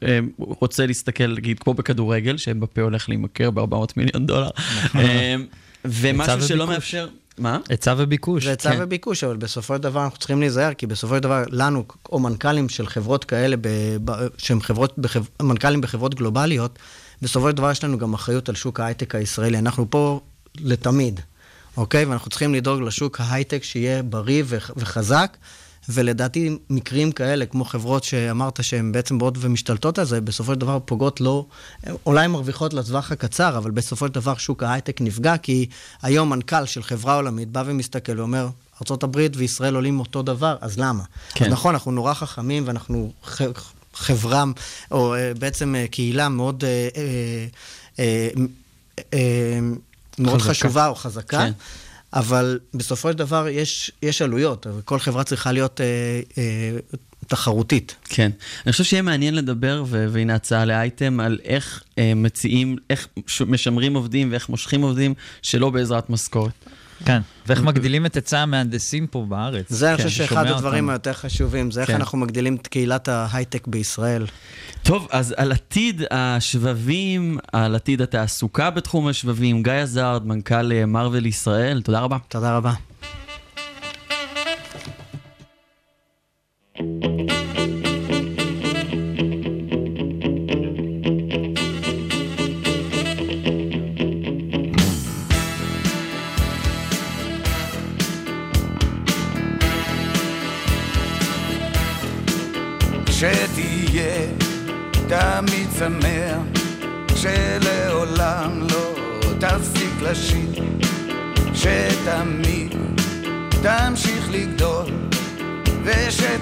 שרוצה 0.03 0.85
להסתכל, 0.85 1.27
נגיד, 1.27 1.59
כמו 1.59 1.73
בכדורגל, 1.73 2.37
שבפה 2.37 2.81
הולך 2.81 3.09
להימכר 3.09 3.51
ב-400 3.51 3.93
מיליון 3.97 4.25
דולר, 4.25 4.49
אה, 4.95 5.35
ומשהו 5.85 6.41
שלא. 6.41 6.67
מאפשר... 6.67 7.07
מה? 7.37 7.59
היצע 7.69 7.95
וביקוש. 7.97 8.43
זה 8.43 8.49
היצע 8.49 8.71
כן. 8.71 8.77
וביקוש, 8.83 9.23
אבל 9.23 9.37
בסופו 9.37 9.75
של 9.75 9.81
דבר 9.81 10.03
אנחנו 10.03 10.17
צריכים 10.17 10.39
להיזהר, 10.39 10.73
כי 10.73 10.87
בסופו 10.87 11.15
של 11.15 11.21
דבר 11.21 11.43
לנו, 11.49 11.83
או 12.11 12.19
מנכ"לים 12.19 12.69
של 12.69 12.87
חברות 12.87 13.25
כאלה, 13.25 13.57
ב, 13.57 13.67
ב, 14.05 14.11
שהם 14.37 14.61
חברות, 14.61 14.99
בחב, 14.99 15.23
מנכ"לים 15.41 15.81
בחברות 15.81 16.15
גלובליות, 16.15 16.79
בסופו 17.21 17.49
של 17.49 17.55
דבר 17.55 17.71
יש 17.71 17.83
לנו 17.83 17.97
גם 17.97 18.13
אחריות 18.13 18.49
על 18.49 18.55
שוק 18.55 18.79
ההייטק 18.79 19.15
הישראלי. 19.15 19.57
אנחנו 19.57 19.89
פה 19.89 20.19
לתמיד, 20.59 21.19
אוקיי? 21.77 22.05
ואנחנו 22.05 22.29
צריכים 22.29 22.53
לדאוג 22.53 22.81
לשוק 22.81 23.21
ההייטק 23.21 23.63
שיהיה 23.63 24.03
בריא 24.03 24.43
וח, 24.47 24.71
וחזק. 24.77 25.37
ולדעתי 25.89 26.57
מקרים 26.69 27.11
כאלה, 27.11 27.45
כמו 27.45 27.65
חברות 27.65 28.03
שאמרת 28.03 28.63
שהן 28.63 28.91
בעצם 28.91 29.17
באות 29.17 29.35
ומשתלטות 29.39 29.99
על 29.99 30.05
זה, 30.05 30.21
בסופו 30.21 30.53
של 30.53 30.59
דבר 30.59 30.79
פוגעות 30.85 31.21
לא, 31.21 31.45
אולי 32.05 32.27
מרוויחות 32.27 32.73
לטווח 32.73 33.11
הקצר, 33.11 33.57
אבל 33.57 33.71
בסופו 33.71 34.07
של 34.07 34.13
דבר 34.13 34.37
שוק 34.37 34.63
ההייטק 34.63 35.01
נפגע, 35.01 35.37
כי 35.37 35.65
היום 36.01 36.29
מנכ"ל 36.29 36.65
של 36.65 36.83
חברה 36.83 37.15
עולמית 37.15 37.51
בא 37.51 37.63
ומסתכל 37.65 38.19
ואומר, 38.19 38.49
ארה"ב 38.91 39.17
וישראל 39.35 39.75
עולים 39.75 39.99
אותו 39.99 40.21
דבר, 40.21 40.57
אז 40.61 40.79
למה? 40.79 41.03
כן. 41.33 41.45
אז 41.45 41.51
נכון, 41.51 41.73
אנחנו 41.73 41.91
נורא 41.91 42.13
חכמים 42.13 42.63
ואנחנו 42.67 43.11
חברה, 43.93 44.43
או 44.91 45.15
אה, 45.15 45.31
בעצם 45.39 45.75
אה, 45.75 45.85
קהילה 45.87 46.29
מאוד, 46.29 46.63
אה, 47.97 48.29
מאוד 50.17 50.41
חזקה. 50.41 50.53
חשובה 50.53 50.87
או 50.87 50.95
חזקה. 50.95 51.37
כן. 51.37 51.51
אבל 52.13 52.59
בסופו 52.73 53.11
של 53.11 53.17
דבר 53.17 53.47
יש, 53.47 53.91
יש 54.01 54.21
עלויות, 54.21 54.67
וכל 54.77 54.99
חברה 54.99 55.23
צריכה 55.23 55.51
להיות 55.51 55.81
אה, 55.81 55.85
אה, 56.37 56.77
תחרותית. 57.27 57.95
כן. 58.03 58.31
אני 58.65 58.71
חושב 58.71 58.83
שיהיה 58.83 59.01
מעניין 59.01 59.35
לדבר, 59.35 59.83
והנה 59.89 60.35
הצעה 60.35 60.65
לאייטם, 60.65 61.19
על 61.19 61.39
איך 61.43 61.83
אה, 61.97 62.13
מציעים, 62.15 62.75
איך 62.89 63.07
משמרים 63.47 63.95
עובדים 63.95 64.31
ואיך 64.31 64.49
מושכים 64.49 64.81
עובדים 64.81 65.13
שלא 65.41 65.69
בעזרת 65.69 66.09
משכורת. 66.09 66.51
כן. 67.05 67.21
ואיך 67.47 67.61
מגדילים 67.61 68.05
את 68.05 68.15
היצע 68.15 68.39
המהנדסים 68.39 69.07
פה 69.07 69.25
בארץ. 69.29 69.65
זה, 69.69 69.89
אני 69.89 69.97
כן, 69.97 70.03
חושב 70.03 70.15
שאחד 70.15 70.47
הדברים. 70.47 70.89
היותר 70.89 71.13
חשובים, 71.13 71.71
זה 71.71 71.81
איך 71.81 71.89
כן. 71.89 71.95
אנחנו 71.95 72.17
מגדילים 72.17 72.55
את 72.55 72.67
קהילת 72.67 73.07
ההייטק 73.07 73.67
בישראל. 73.67 74.25
טוב, 74.83 75.07
אז 75.11 75.33
על 75.37 75.51
עתיד 75.51 76.01
השבבים, 76.11 77.37
על 77.53 77.75
עתיד 77.75 78.01
התעסוקה 78.01 78.69
בתחום 78.69 79.07
השבבים, 79.07 79.63
גיא 79.63 79.73
עזרד, 79.73 80.27
מנכ"ל 80.27 80.71
אה, 80.71 80.85
מרוויל 80.85 81.25
ישראל, 81.25 81.81
תודה 81.81 81.99
רבה. 81.99 82.17
תודה 82.27 82.57
רבה. 82.57 82.73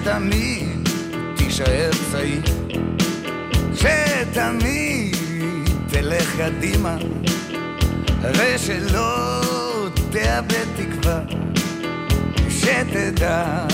ושתמיד 0.06 0.88
תישאר 1.36 1.90
צעיר, 2.12 2.42
שתמיד 3.74 5.16
תל 5.88 6.00
תלך 6.00 6.36
קדימה, 6.38 6.96
ושלא 8.22 9.40
תאבד 10.10 10.66
תקווה, 10.76 11.20
שתדע 12.50 13.66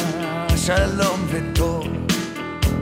שלום 0.57 1.27
וטוב, 1.31 1.87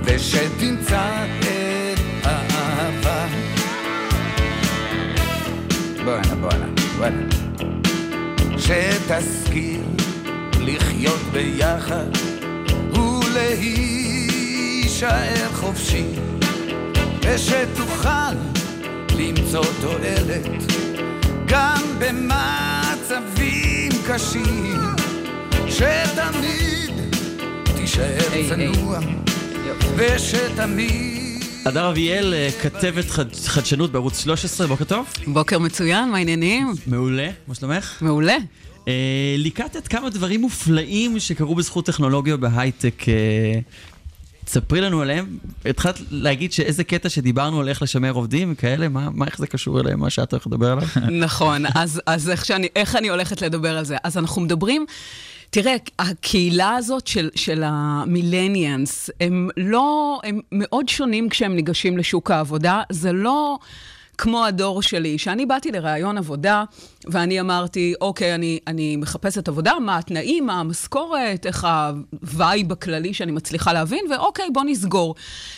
ושתמצא 0.04 1.26
את 1.40 2.00
האהבה. 2.24 3.26
בואנה, 6.04 6.34
בואנה, 6.40 6.66
בואנה. 6.98 7.26
שתשכיל 8.58 9.82
לחיות 10.60 11.20
ביחד 11.32 12.29
ולהישאר 14.20 15.24
חופשי 15.52 16.04
ושתוכל 17.22 18.32
למצוא 19.18 19.64
תועלת 19.80 20.46
גם 21.46 21.82
במצבים 21.98 23.22
קשים 24.08 24.78
שתמיד 25.68 26.90
תישאר 27.76 28.18
היי, 28.32 28.48
צנוע 28.48 28.98
ושתמיד 29.96 31.44
הדר 31.66 31.88
אביאל, 31.90 32.34
אה, 32.34 32.48
כתבת 32.62 33.10
חד- 33.10 33.34
חדשנות 33.46 33.92
בערוץ 33.92 34.22
13, 34.24 34.66
בוקר 34.66 34.84
טוב. 34.84 35.06
בוקר 35.26 35.58
מצוין, 35.58 36.08
מה 36.10 36.16
העניינים? 36.18 36.72
מעולה, 36.86 37.30
מה 37.48 37.54
שלומך? 37.54 37.94
מעולה. 38.00 38.36
אה, 38.88 39.34
ליקטת 39.38 39.88
כמה 39.88 40.10
דברים 40.10 40.40
מופלאים 40.40 41.18
שקרו 41.18 41.54
בזכות 41.54 41.86
טכנולוגיה 41.86 42.36
בהייטק. 42.36 43.08
אה, 43.08 43.60
תספרי 44.44 44.80
לנו 44.80 45.00
עליהם. 45.00 45.38
התחלת 45.64 46.00
להגיד 46.10 46.52
שאיזה 46.52 46.84
קטע 46.84 47.08
שדיברנו 47.08 47.60
על 47.60 47.68
איך 47.68 47.82
לשמר 47.82 48.10
עובדים 48.10 48.52
וכאלה, 48.52 48.88
מה, 48.88 49.08
מה 49.10 49.26
איך 49.26 49.38
זה 49.38 49.46
קשור 49.46 49.80
אליהם, 49.80 50.00
מה 50.00 50.10
שאת 50.10 50.32
הולכת 50.32 50.46
לדבר 50.46 50.72
עליו? 50.72 50.88
נכון, 51.26 51.62
אז, 51.74 52.00
אז 52.06 52.30
איך, 52.30 52.44
שאני, 52.44 52.68
איך 52.76 52.96
אני 52.96 53.08
הולכת 53.08 53.42
לדבר 53.42 53.78
על 53.78 53.84
זה? 53.84 53.96
אז 54.04 54.18
אנחנו 54.18 54.42
מדברים, 54.42 54.86
תראה, 55.50 55.76
הקהילה 55.98 56.74
הזאת 56.76 57.06
של, 57.06 57.30
של 57.34 57.62
המילניאנס, 57.64 59.10
הם 59.20 59.48
לא, 59.56 60.20
הם 60.24 60.40
מאוד 60.52 60.88
שונים 60.88 61.28
כשהם 61.28 61.56
ניגשים 61.56 61.98
לשוק 61.98 62.30
העבודה, 62.30 62.82
זה 62.90 63.12
לא... 63.12 63.58
כמו 64.18 64.44
הדור 64.44 64.82
שלי, 64.82 65.18
שאני 65.18 65.46
באתי 65.46 65.72
לראיון 65.72 66.18
עבודה, 66.18 66.64
ואני 67.06 67.40
אמרתי, 67.40 67.94
אוקיי, 68.00 68.34
אני, 68.34 68.58
אני 68.66 68.96
מחפשת 68.96 69.48
עבודה, 69.48 69.72
מה 69.80 69.98
התנאים, 69.98 70.46
מה 70.46 70.60
המשכורת, 70.60 71.46
איך 71.46 71.66
ה 72.22 72.32
vibe 72.32 72.72
הכללי 72.72 73.14
שאני 73.14 73.32
מצליחה 73.32 73.72
להבין, 73.72 74.04
ואוקיי, 74.10 74.44
בוא 74.52 74.62
נסגור. 74.66 75.14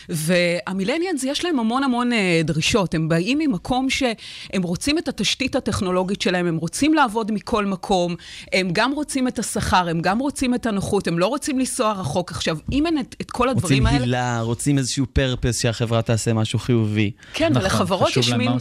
וה 0.09 0.25
millennials, 0.25 1.23
יש 1.23 1.45
להם 1.45 1.59
המון 1.59 1.83
המון 1.83 2.13
אה, 2.13 2.41
דרישות. 2.43 2.93
הם 2.93 3.09
באים 3.09 3.37
ממקום 3.37 3.89
שהם 3.89 4.63
רוצים 4.63 4.97
את 4.97 5.07
התשתית 5.07 5.55
הטכנולוגית 5.55 6.21
שלהם, 6.21 6.45
הם 6.45 6.57
רוצים 6.57 6.93
לעבוד 6.93 7.31
מכל 7.31 7.65
מקום, 7.65 8.15
הם 8.53 8.69
גם 8.73 8.91
רוצים 8.91 9.27
את 9.27 9.39
השכר, 9.39 9.89
הם 9.89 10.01
גם 10.01 10.19
רוצים 10.19 10.55
את 10.55 10.65
הנוחות, 10.65 11.07
הם 11.07 11.19
לא 11.19 11.27
רוצים 11.27 11.59
לנסוע 11.59 11.91
רחוק. 11.91 12.31
עכשיו, 12.31 12.57
אם 12.71 12.85
אין 12.85 12.99
את, 12.99 13.15
את 13.21 13.31
כל 13.31 13.49
רוצים 13.49 13.57
הדברים 13.57 13.85
האלה... 13.85 13.99
הילה, 13.99 14.41
רוצים 14.41 14.77
איזשהו 14.77 15.05
פרפס 15.13 15.61
שהחברה 15.61 16.01
תעשה 16.01 16.33
משהו 16.33 16.59
חיובי. 16.59 17.11
כן, 17.33 17.49
נכון, 17.51 17.61
ולחברות 17.61 18.17
יש 18.17 18.33
מין... 18.33 18.51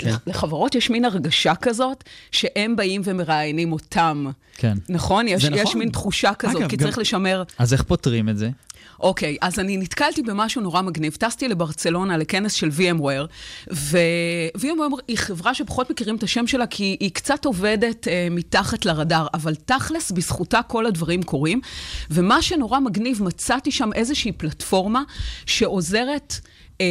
כן. 0.00 0.14
לחברות 0.26 0.74
יש 0.74 0.90
מין 0.90 1.04
הרגשה 1.04 1.54
כזאת, 1.54 2.04
שהם 2.32 2.76
באים 2.76 3.02
ומראיינים 3.04 3.72
אותם. 3.72 4.26
כן. 4.56 4.78
נכון? 4.88 5.28
יש, 5.28 5.42
זה 5.42 5.48
יש 5.54 5.60
נכון. 5.60 5.78
מין 5.78 5.88
תחושה 5.90 6.34
כזאת, 6.34 6.56
אגב, 6.56 6.68
כי 6.68 6.76
גם- 6.76 6.84
צריך 6.86 6.98
לשמר... 6.98 7.42
אז 7.58 7.72
איך 7.72 7.82
פותרים 7.82 8.28
את 8.28 8.38
זה? 8.38 8.50
אוקיי, 9.00 9.36
אז 9.40 9.58
אני 9.58 9.76
נתקלתי 9.76 10.22
במשהו 10.22 10.62
נורא 10.62 10.82
מגניב. 10.82 11.16
טסתי 11.18 11.48
לברצלונה 11.48 12.16
לכנס 12.16 12.52
של 12.52 12.68
VMware, 12.68 13.26
ו-VMware 13.72 15.02
היא 15.08 15.18
חברה 15.18 15.54
שפחות 15.54 15.90
מכירים 15.90 16.16
את 16.16 16.22
השם 16.22 16.46
שלה, 16.46 16.66
כי 16.66 16.96
היא 17.00 17.10
קצת 17.10 17.44
עובדת 17.44 18.08
אה, 18.08 18.28
מתחת 18.30 18.84
לרדאר, 18.84 19.26
אבל 19.34 19.54
תכלס, 19.54 20.10
בזכותה 20.10 20.60
כל 20.62 20.86
הדברים 20.86 21.22
קורים. 21.22 21.60
ומה 22.10 22.42
שנורא 22.42 22.80
מגניב, 22.80 23.22
מצאתי 23.22 23.70
שם 23.70 23.90
איזושהי 23.94 24.32
פלטפורמה 24.32 25.02
שעוזרת... 25.46 26.34
אה, 26.80 26.86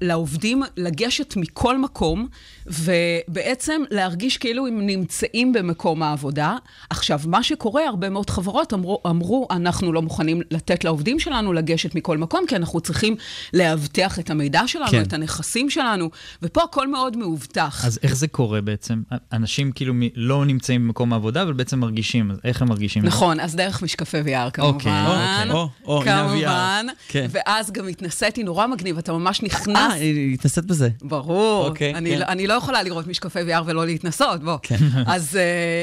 לעובדים 0.00 0.62
לגשת 0.76 1.36
מכל 1.36 1.78
מקום, 1.78 2.28
ובעצם 2.68 3.82
להרגיש 3.90 4.36
כאילו 4.38 4.66
הם 4.66 4.86
נמצאים 4.86 5.52
במקום 5.52 6.02
העבודה. 6.02 6.56
עכשיו, 6.90 7.20
מה 7.26 7.42
שקורה, 7.42 7.88
הרבה 7.88 8.08
מאוד 8.10 8.30
חברות 8.30 8.72
אמרו, 8.74 9.02
אמרו, 9.06 9.48
אנחנו 9.50 9.92
לא 9.92 10.02
מוכנים 10.02 10.40
לתת 10.50 10.84
לעובדים 10.84 11.20
שלנו 11.20 11.52
לגשת 11.52 11.94
מכל 11.94 12.18
מקום, 12.18 12.44
כי 12.48 12.56
אנחנו 12.56 12.80
צריכים 12.80 13.16
לאבטח 13.54 14.18
את 14.18 14.30
המידע 14.30 14.62
שלנו, 14.66 14.90
כן. 14.90 15.02
את 15.02 15.12
הנכסים 15.12 15.70
שלנו, 15.70 16.10
ופה 16.42 16.62
הכל 16.62 16.88
מאוד 16.88 17.16
מאובטח. 17.16 17.84
אז 17.86 17.98
איך 18.02 18.16
זה 18.16 18.28
קורה 18.28 18.60
בעצם? 18.60 19.02
אנשים 19.32 19.72
כאילו 19.72 19.94
מ- 19.94 20.00
לא 20.14 20.44
נמצאים 20.44 20.86
במקום 20.86 21.12
העבודה, 21.12 21.42
אבל 21.42 21.52
בעצם 21.52 21.78
מרגישים, 21.80 22.30
אז 22.30 22.38
איך 22.44 22.62
הם 22.62 22.68
מרגישים? 22.68 23.04
נכון, 23.04 23.40
אז 23.40 23.56
דרך 23.56 23.82
משקפי 23.82 24.20
VR 24.20 24.50
כמובן. 24.50 24.74
אוקיי, 24.74 25.50
או, 25.50 25.68
או, 25.84 26.02
הנה 26.02 26.20
ה-VR. 26.20 26.30
כמובן. 26.30 26.86
כן. 27.08 27.26
ואז 27.30 27.72
גם 27.72 27.88
התנסיתי 27.88 28.42
נורא 28.42 28.66
מגניב, 28.66 28.98
אתה 28.98 29.12
ממש 29.12 29.42
נכנס... 29.42 29.76
אה, 29.76 29.94
התנסית 30.34 30.64
בזה. 30.64 30.88
ברור. 31.02 31.66
אוקיי, 31.68 31.94
אני, 31.94 32.10
כן. 32.10 32.18
לא, 32.18 32.24
אני 32.24 32.46
לא 32.46 32.55
יכולה 32.56 32.82
לראות 32.82 33.06
משקפי 33.06 33.38
VR 33.40 33.62
ולא 33.66 33.86
להתנסות, 33.86 34.42
בוא. 34.42 34.56
כן. 34.62 34.76
אז 35.06 35.38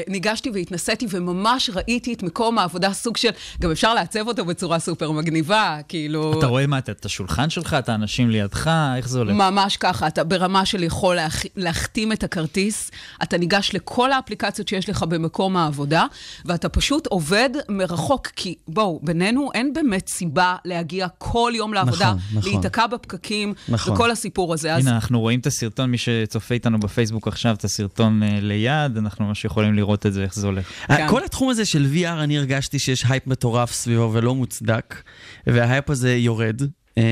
uh, 0.06 0.10
ניגשתי 0.10 0.50
והתנסיתי, 0.54 1.06
וממש 1.10 1.70
ראיתי 1.74 2.12
את 2.12 2.22
מקום 2.22 2.58
העבודה, 2.58 2.92
סוג 2.92 3.16
של... 3.16 3.28
גם 3.60 3.70
אפשר 3.70 3.94
לעצב 3.94 4.28
אותו 4.28 4.44
בצורה 4.44 4.78
סופר 4.78 5.10
מגניבה, 5.10 5.78
כאילו... 5.88 6.38
אתה 6.38 6.46
רואה 6.46 6.66
מה, 6.66 6.78
את- 6.78 7.04
השולחן 7.04 7.50
שלך, 7.50 7.76
את 7.78 7.88
האנשים 7.88 8.30
לידך, 8.30 8.70
איך 8.96 9.08
זה 9.08 9.18
הולך? 9.18 9.36
ממש 9.36 9.76
ככה, 9.76 10.06
אתה 10.06 10.24
ברמה 10.24 10.66
של 10.66 10.82
יכול 10.82 11.16
להח... 11.16 11.42
להחתים 11.56 12.12
את 12.12 12.24
הכרטיס, 12.24 12.90
אתה 13.22 13.38
ניגש 13.38 13.70
לכל 13.74 14.12
האפליקציות 14.12 14.68
שיש 14.68 14.88
לך 14.88 15.02
במקום 15.02 15.56
העבודה, 15.56 16.06
ואתה 16.44 16.68
פשוט 16.68 17.06
עובד 17.06 17.50
מרחוק, 17.68 18.26
כי 18.36 18.54
בואו, 18.68 19.00
בינינו 19.02 19.50
אין 19.54 19.72
באמת 19.72 20.08
סיבה 20.08 20.56
להגיע 20.64 21.06
כל 21.18 21.52
יום 21.54 21.74
לעבודה, 21.74 22.06
נכון, 22.06 22.38
נכון. 22.38 22.52
להיתקע 22.52 22.86
בפקקים, 22.86 23.54
נכון. 23.68 23.92
וכל 23.92 24.10
הסיפור 24.10 24.54
הזה. 24.54 24.74
אז 24.74 24.86
הנה, 24.86 24.94
אנחנו 24.94 25.20
רואים 25.20 25.40
את 25.40 25.46
הסרטון, 25.46 25.90
מי 25.90 25.98
שצופה 25.98 26.54
איתנו 26.64 26.80
בפייסבוק 26.80 27.28
עכשיו, 27.28 27.54
את 27.54 27.64
הסרטון 27.64 28.22
אה, 28.22 28.28
ליד, 28.40 28.96
אנחנו 28.96 29.24
ממש 29.24 29.44
יכולים 29.44 29.74
לראות 29.74 30.06
את 30.06 30.12
זה, 30.12 30.22
איך 30.22 30.34
זה 30.34 30.46
הולך. 30.46 30.70
כן. 30.86 31.08
כל 31.08 31.24
התחום 31.24 31.50
הזה 31.50 31.64
של 31.64 31.86
VR, 31.94 32.08
אני 32.08 32.38
הרגשתי 32.38 32.78
שיש 32.78 33.04
הייפ 33.08 33.26
מטורף 33.26 33.72
סביבו 33.72 34.10
ולא 34.12 34.34
מוצדק, 34.34 35.02
וההייפ 35.46 35.90
הזה 35.90 36.14
יורד. 36.14 36.62
אה, 36.98 37.02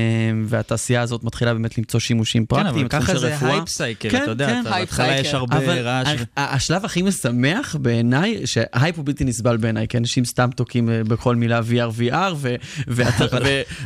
והתעשייה 0.45 1.01
הזאת 1.01 1.23
מתחילה 1.23 1.53
באמת 1.53 1.77
למצוא 1.77 1.99
שימושים 1.99 2.41
כן, 2.41 2.45
פרקטיים, 2.55 2.75
אבל 2.75 2.83
בתחום 2.83 3.01
ככה 3.01 3.19
זה 3.19 3.35
רפואה. 3.35 3.51
hype 3.51 3.69
cycle, 3.69 4.09
כן, 4.09 4.21
אתה 4.23 4.31
יודע, 4.31 4.47
כן. 4.47 4.61
אתה- 4.61 4.69
בהתחלה 4.69 5.19
יש. 5.19 5.33
הרבה 5.33 5.57
אבל 5.57 5.79
רעש. 5.79 6.07
ו- 6.19 6.23
ה- 6.37 6.55
השלב 6.55 6.85
הכי 6.85 7.01
משמח 7.01 7.75
בעיניי, 7.81 8.47
שההייפ 8.47 8.97
הוא 8.97 9.05
בלתי 9.05 9.23
נסבל 9.23 9.57
בעיניי, 9.57 9.87
כי 9.87 9.97
אנשים 9.97 10.25
סתם 10.25 10.49
תוקעים 10.55 10.89
אה, 10.89 11.03
בכל 11.03 11.35
מילה 11.35 11.59
VR 11.59 11.99
VR, 11.99 12.33
ו- 12.35 12.55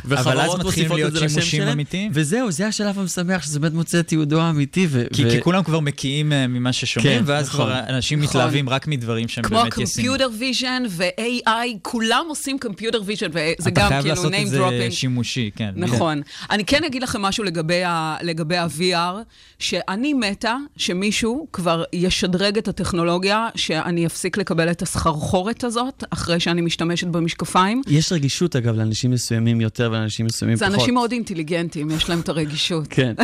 וחברות 0.04 0.58
מתחילים 0.58 0.62
מוסיפות 0.64 0.96
להיות 0.96 1.08
את 1.08 1.18
זה 1.18 1.24
לשם 1.24 1.28
שימושים 1.28 1.60
שלהם. 1.60 1.72
אמיתיים. 1.72 2.10
וזהו, 2.14 2.50
זה 2.50 2.66
השלב 2.66 2.98
המשמח, 2.98 3.42
שזה 3.42 3.60
באמת 3.60 3.72
מוצא 3.72 4.00
את 4.00 4.12
ייעודו 4.12 4.40
האמיתי. 4.40 4.86
ו- 4.90 5.04
כי, 5.12 5.24
ו- 5.24 5.30
כי 5.30 5.40
כולם 5.42 5.62
כבר 5.62 5.80
מקיאים 5.80 6.32
אה, 6.32 6.46
ממה 6.46 6.72
ששומעים, 6.72 7.18
כן, 7.18 7.22
ואז 7.26 7.46
נכון. 7.48 7.66
כבר 7.66 7.80
אנשים 7.88 8.18
נכון. 8.22 8.40
מתלהבים 8.40 8.68
רק 8.68 8.86
מדברים 8.86 9.28
שהם 9.28 9.44
כמו 9.44 9.58
באמת 9.58 9.78
ישימים. 9.78 10.10
ה-computer 10.12 10.28
vision 10.42 10.86
ו-AI, 10.90 11.50
כולם 11.82 12.24
עושים 12.28 12.56
computer 12.64 12.96
vision, 13.08 13.28
וזה 13.30 13.54
אתה 13.60 13.70
גם 13.70 13.88
חייב 13.88 14.02
כאילו 14.02 14.14
לעשות 14.14 14.32
את 14.34 14.38
name 14.38 14.46
זה 14.46 14.60
dropping. 14.66 14.90
שימושי, 14.90 15.50
כן. 15.56 15.70
נכון. 15.94 16.22
אני 16.50 16.64
כן 16.64 16.84
אגיד 16.84 17.02
לכם 17.02 17.22
משהו 17.22 17.44
לגבי 17.44 17.84
ה- 17.84 18.16
לגבי 18.22 18.56
ה-VR, 18.56 19.14
שאני 19.58 20.14
מתה 20.14 20.56
שמישהו 20.76 21.46
כבר 21.52 21.84
ישדרג 21.92 22.58
את 22.58 22.68
הטכנולוגיה, 22.68 23.48
שאני 23.54 24.06
אפסיק 24.06 24.36
לקבל 24.38 24.70
את 24.70 24.82
הסחרחורת 24.82 25.64
הזאת, 25.64 26.04
אחרי 26.10 26.40
שאני 26.40 26.60
משתמשת 26.60 27.06
במשקפיים. 27.06 27.82
יש 27.86 28.12
רגישות, 28.12 28.56
אגב, 28.56 28.74
לאנשים 28.76 29.10
מסוימים 29.10 29.60
יותר 29.60 29.88
ולאנשים 29.92 30.26
מסוימים 30.26 30.56
זה 30.56 30.64
פחות. 30.66 30.78
אנשים 30.78 30.94
מאוד 30.94 31.12
אינטליגנטים, 31.12 31.90
יש 31.90 32.08
להם 32.08 32.20
את 32.20 32.28
הרגישות. 32.28 32.86
כן. 32.90 33.12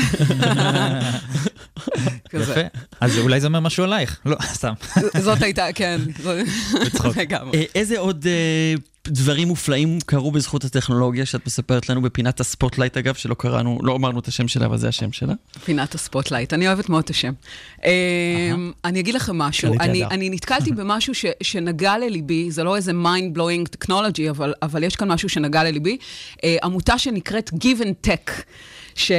יפה. 2.35 2.61
אז 3.01 3.19
אולי 3.19 3.41
זה 3.41 3.47
אומר 3.47 3.61
משהו 3.61 3.85
עלייך. 3.85 4.21
לא, 4.27 4.37
סתם. 4.43 4.73
זאת 5.21 5.43
הייתה, 5.43 5.67
כן. 5.75 6.01
בצחוק. 6.87 7.17
לגמרי. 7.23 7.59
אה, 7.59 7.65
איזה 7.75 7.99
עוד 7.99 8.27
אה, 8.27 8.75
דברים 9.09 9.49
מופלאים 9.49 9.99
קרו 10.07 10.33
בזכות 10.33 10.65
הטכנולוגיה 10.65 11.27
שאת 11.27 11.47
מספרת 11.47 11.89
לנו 11.89 12.03
בפינת 12.03 12.41
הספוטלייט, 12.41 12.97
אגב, 12.97 13.15
שלא 13.15 13.35
קראנו, 13.35 13.79
לא 13.83 13.97
אמרנו 13.97 14.19
את 14.19 14.29
השם 14.29 14.49
שלה, 14.49 14.67
אבל 14.67 14.77
זה 14.77 14.89
השם 14.89 15.13
שלה. 15.13 15.35
פינת 15.65 15.95
הספוטלייט, 15.95 16.53
אני 16.53 16.67
אוהבת 16.67 16.89
מאוד 16.89 17.05
את 17.05 17.11
השם. 17.11 17.33
אמ, 17.85 18.73
אני 18.85 19.01
אגיד 19.01 19.15
לכם 19.15 19.39
משהו, 19.39 19.75
אני, 19.81 20.31
נתקלתי 20.31 20.73
במשהו 20.73 21.15
ש, 21.15 21.25
שנגע 21.43 21.99
לליבי, 21.99 22.51
זה 22.51 22.65
לא 22.65 22.77
איזה 22.77 22.93
mind 22.93 23.39
blowing 23.39 23.85
technology, 23.85 24.31
אבל, 24.31 24.55
אבל 24.63 24.83
יש 24.83 24.97
כאן 24.97 25.13
משהו 25.13 25.29
שנגע 25.29 25.65
לליבי, 25.65 25.97
אה, 26.45 26.57
עמותה 26.63 26.99
שנקראת 26.99 27.51
Give 27.51 27.81
and 27.83 28.09
Tech. 28.09 28.43
ש... 28.95 29.13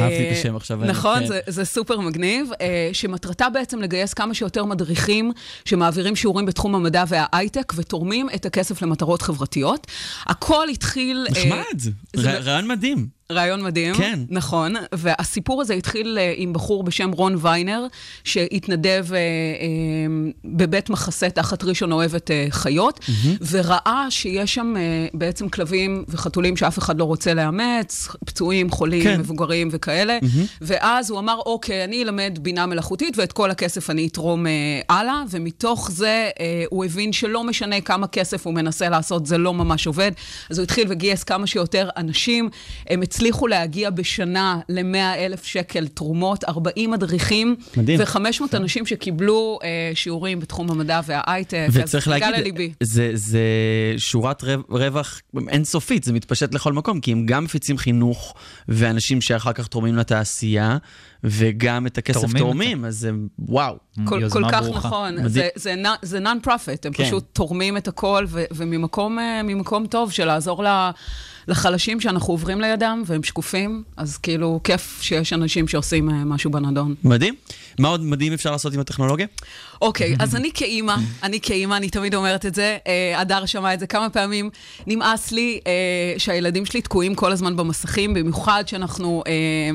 אהבתי 0.00 0.28
את 0.32 0.36
השם 0.36 0.56
עכשיו, 0.56 0.76
נכון, 0.84 1.20
כן. 1.20 1.26
זה, 1.26 1.40
זה 1.46 1.64
סופר 1.64 2.00
מגניב, 2.00 2.50
אה, 2.60 2.90
שמטרתה 2.92 3.48
בעצם 3.48 3.80
לגייס 3.82 4.14
כמה 4.14 4.34
שיותר 4.34 4.64
מדריכים 4.64 5.32
שמעבירים 5.64 6.16
שיעורים 6.16 6.46
בתחום 6.46 6.74
המדע 6.74 7.04
וההייטק 7.08 7.72
ותורמים 7.76 8.28
את 8.34 8.46
הכסף 8.46 8.82
למטרות 8.82 9.22
חברתיות. 9.22 9.86
הכל 10.26 10.68
התחיל... 10.68 11.26
אה, 11.28 11.32
נחמד, 11.32 11.80
זה- 12.16 12.38
רעיון 12.38 12.68
מדהים. 12.68 13.23
רעיון 13.32 13.62
מדהים. 13.62 13.94
כן. 13.94 14.18
נכון, 14.28 14.74
והסיפור 14.92 15.62
הזה 15.62 15.74
התחיל 15.74 16.18
אה, 16.20 16.34
עם 16.36 16.52
בחור 16.52 16.82
בשם 16.82 17.10
רון 17.10 17.36
ויינר, 17.40 17.86
שהתנדב 18.24 19.06
אה, 19.12 19.18
אה, 19.18 19.22
בבית 20.44 20.90
מחסה 20.90 21.30
תחת 21.30 21.64
ראשון 21.64 21.92
אוהבת 21.92 22.30
אה, 22.30 22.46
חיות, 22.50 23.00
וראה 23.50 24.06
שיש 24.10 24.54
שם 24.54 24.74
אה, 24.76 25.06
בעצם 25.14 25.48
כלבים 25.48 26.04
וחתולים 26.08 26.56
שאף 26.56 26.78
אחד 26.78 26.98
לא 26.98 27.04
רוצה 27.04 27.34
לאמץ, 27.34 28.08
פצועים, 28.26 28.70
חולים, 28.70 29.02
כן. 29.02 29.20
מבוגרים 29.20 29.68
וכאלה, 29.70 30.18
ואז 30.60 31.10
הוא 31.10 31.18
אמר, 31.18 31.38
אוקיי, 31.46 31.84
אני 31.84 32.02
אלמד 32.02 32.38
בינה 32.42 32.66
מלאכותית 32.66 33.18
ואת 33.18 33.32
כל 33.32 33.50
הכסף 33.50 33.90
אני 33.90 34.06
אתרום 34.06 34.46
אה, 34.46 34.52
הלאה, 34.88 35.22
ומתוך 35.30 35.90
זה 35.90 36.30
אה, 36.40 36.64
הוא 36.70 36.84
הבין 36.84 37.12
שלא 37.12 37.44
משנה 37.44 37.80
כמה 37.80 38.06
כסף 38.06 38.46
הוא 38.46 38.54
מנסה 38.54 38.88
לעשות, 38.88 39.26
זה 39.26 39.38
לא 39.38 39.54
ממש 39.54 39.86
עובד. 39.86 40.12
אז 40.50 40.58
הוא 40.58 40.64
התחיל 40.64 40.86
וגייס 40.90 41.24
כמה 41.24 41.46
שיותר 41.46 41.88
אנשים. 41.96 42.48
הם 42.90 43.02
הצליחו 43.14 43.46
להגיע 43.46 43.90
בשנה 43.90 44.60
ל-100 44.68 45.16
אלף 45.18 45.44
שקל 45.44 45.86
תרומות, 45.86 46.44
40 46.44 46.90
מדריכים. 46.90 47.56
מדהים. 47.76 48.00
ו-500 48.00 48.56
אנשים 48.56 48.86
שקיבלו 48.86 49.58
אה, 49.62 49.90
שיעורים 49.94 50.40
בתחום 50.40 50.70
המדע 50.70 51.00
וההייטק. 51.06 51.66
וצריך 51.72 52.08
להגיד, 52.08 52.28
לליבי. 52.28 52.72
זה, 52.80 53.10
זה 53.14 53.40
שורת 53.96 54.42
רו- 54.44 54.62
רווח 54.76 55.20
אינסופית, 55.48 56.04
זה 56.04 56.12
מתפשט 56.12 56.54
לכל 56.54 56.72
מקום, 56.72 57.00
כי 57.00 57.12
הם 57.12 57.26
גם 57.26 57.44
מפיצים 57.44 57.78
חינוך 57.78 58.34
ואנשים 58.68 59.20
שאחר 59.20 59.52
כך 59.52 59.66
תורמים 59.66 59.96
לתעשייה, 59.96 60.76
וגם 61.24 61.86
את 61.86 61.98
הכסף 61.98 62.20
תורמים 62.20 62.38
תורמים, 62.38 62.84
אז 62.84 62.98
זה 62.98 63.10
וואו. 63.38 63.76
כל, 64.04 64.28
כל 64.28 64.42
כך 64.52 64.62
ברוכה. 64.62 64.78
נכון, 64.88 65.14
מדהים. 65.14 65.28
זה, 65.28 65.48
זה, 65.54 65.74
זה 66.02 66.18
non-profit, 66.18 66.78
הם 66.84 66.92
כן. 66.92 67.04
פשוט 67.04 67.24
תורמים 67.32 67.76
את 67.76 67.88
הכל, 67.88 68.24
ו, 68.28 68.44
וממקום 68.50 69.18
אה, 69.18 69.40
טוב 69.90 70.12
של 70.12 70.24
לעזור 70.24 70.64
ל, 70.64 70.90
לחלשים 71.48 72.00
שאנחנו 72.00 72.32
עוברים 72.32 72.60
לידם, 72.60 73.02
והם 73.06 73.22
שקופים, 73.22 73.82
אז 73.96 74.16
כאילו, 74.16 74.60
כיף 74.64 74.98
שיש 75.02 75.32
אנשים 75.32 75.68
שעושים 75.68 76.10
אה, 76.10 76.24
משהו 76.24 76.50
בנדון. 76.50 76.94
מדהים. 77.04 77.34
מה 77.78 77.88
עוד 77.88 78.02
מדהים 78.02 78.32
אפשר 78.32 78.50
לעשות 78.50 78.74
עם 78.74 78.80
הטכנולוגיה? 78.80 79.26
אוקיי, 79.84 80.16
אז 80.18 80.36
אני 80.36 80.50
כאימא, 80.54 80.94
אני 81.22 81.40
כאימא, 81.40 81.74
אני 81.74 81.90
תמיד 81.90 82.14
אומרת 82.14 82.46
את 82.46 82.54
זה, 82.54 82.76
אה, 82.86 83.20
הדר 83.20 83.46
שמע 83.46 83.74
את 83.74 83.80
זה 83.80 83.86
כמה 83.86 84.10
פעמים, 84.10 84.50
נמאס 84.86 85.32
לי 85.32 85.60
אה, 85.66 85.72
שהילדים 86.18 86.66
שלי 86.66 86.80
תקועים 86.80 87.14
כל 87.14 87.32
הזמן 87.32 87.56
במסכים, 87.56 88.14
במיוחד 88.14 88.64
שאנחנו, 88.66 89.22
אה, 89.26 89.32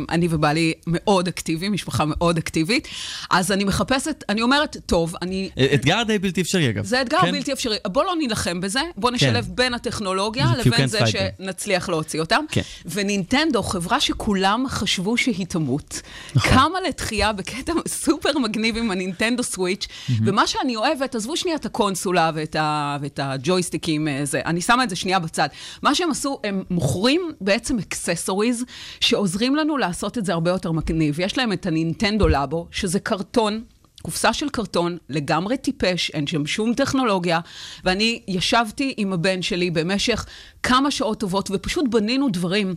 אני 0.09 0.27
ובעלי 0.29 0.73
מאוד 0.87 1.27
אקטיביים, 1.27 1.73
משפחה 1.73 2.03
מאוד 2.07 2.37
אקטיבית, 2.37 2.87
אז 3.29 3.51
אני 3.51 3.63
מחפשת, 3.63 4.23
אני 4.29 4.41
אומרת, 4.41 4.77
טוב, 4.85 5.15
אני... 5.21 5.49
אתגר 5.73 6.03
די 6.07 6.19
בלתי 6.19 6.41
אפשרי, 6.41 6.69
אגב. 6.69 6.85
זה 6.85 7.01
אתגר 7.01 7.21
כן? 7.21 7.31
בלתי 7.31 7.53
אפשרי. 7.53 7.75
בוא 7.87 8.03
לא 8.03 8.15
נילחם 8.15 8.61
בזה, 8.61 8.81
בוא 8.97 9.11
נשלב 9.11 9.45
כן. 9.45 9.55
בין 9.55 9.73
הטכנולוגיה 9.73 10.45
לבין 10.65 10.87
זה. 10.87 10.99
שנצליח 11.07 11.89
להוציא 11.89 12.19
אותם. 12.19 12.43
כן. 12.51 12.61
ונינטנדו, 12.85 13.63
חברה 13.63 13.99
שכולם 13.99 14.65
חשבו 14.69 15.17
שהיא 15.17 15.45
תמות, 15.45 16.01
נכון. 16.35 16.51
קמה 16.51 16.79
לתחייה 16.87 17.33
בקטע 17.33 17.73
סופר 17.87 18.39
מגניב 18.39 18.77
עם 18.77 18.91
הנינטנדו 18.91 19.43
סוויץ', 19.43 19.87
ומה 20.25 20.47
שאני 20.47 20.75
אוהבת, 20.75 21.15
עזבו 21.15 21.37
שנייה 21.37 21.57
את 21.57 21.65
הקונסולה 21.65 22.31
ואת, 22.33 22.55
ה, 22.55 22.97
ואת 23.01 23.19
הג'ויסטיקים, 23.23 24.07
אה, 24.07 24.25
זה, 24.25 24.41
אני 24.45 24.61
שמה 24.61 24.83
את 24.83 24.89
זה 24.89 24.95
שנייה 24.95 25.19
בצד. 25.19 25.47
מה 25.83 25.95
שהם 25.95 26.11
עשו, 26.11 26.39
הם 26.43 26.63
מוכרים 26.69 27.21
בעצם 27.41 27.79
אקססוריז 27.79 28.65
שעוזרים 28.99 29.55
לנו 29.55 29.77
לעשות 29.77 30.17
את 30.17 30.25
זה 30.25 30.33
הרבה 30.33 30.51
יותר 30.51 30.71
מגניב. 30.71 31.19
יש 31.19 31.37
להם 31.37 31.53
את 31.53 31.65
הנינטנדו 31.65 32.27
לבו, 32.27 32.67
שזה 32.71 32.99
קרטון. 32.99 33.63
קופסה 34.01 34.33
של 34.33 34.49
קרטון, 34.49 34.97
לגמרי 35.09 35.57
טיפש, 35.57 36.09
אין 36.09 36.27
שם 36.27 36.45
שום 36.45 36.73
טכנולוגיה, 36.73 37.39
ואני 37.83 38.21
ישבתי 38.27 38.93
עם 38.97 39.13
הבן 39.13 39.41
שלי 39.41 39.71
במשך 39.71 40.25
כמה 40.63 40.91
שעות 40.91 41.19
טובות, 41.19 41.49
ופשוט 41.53 41.85
בנינו 41.89 42.29
דברים 42.29 42.75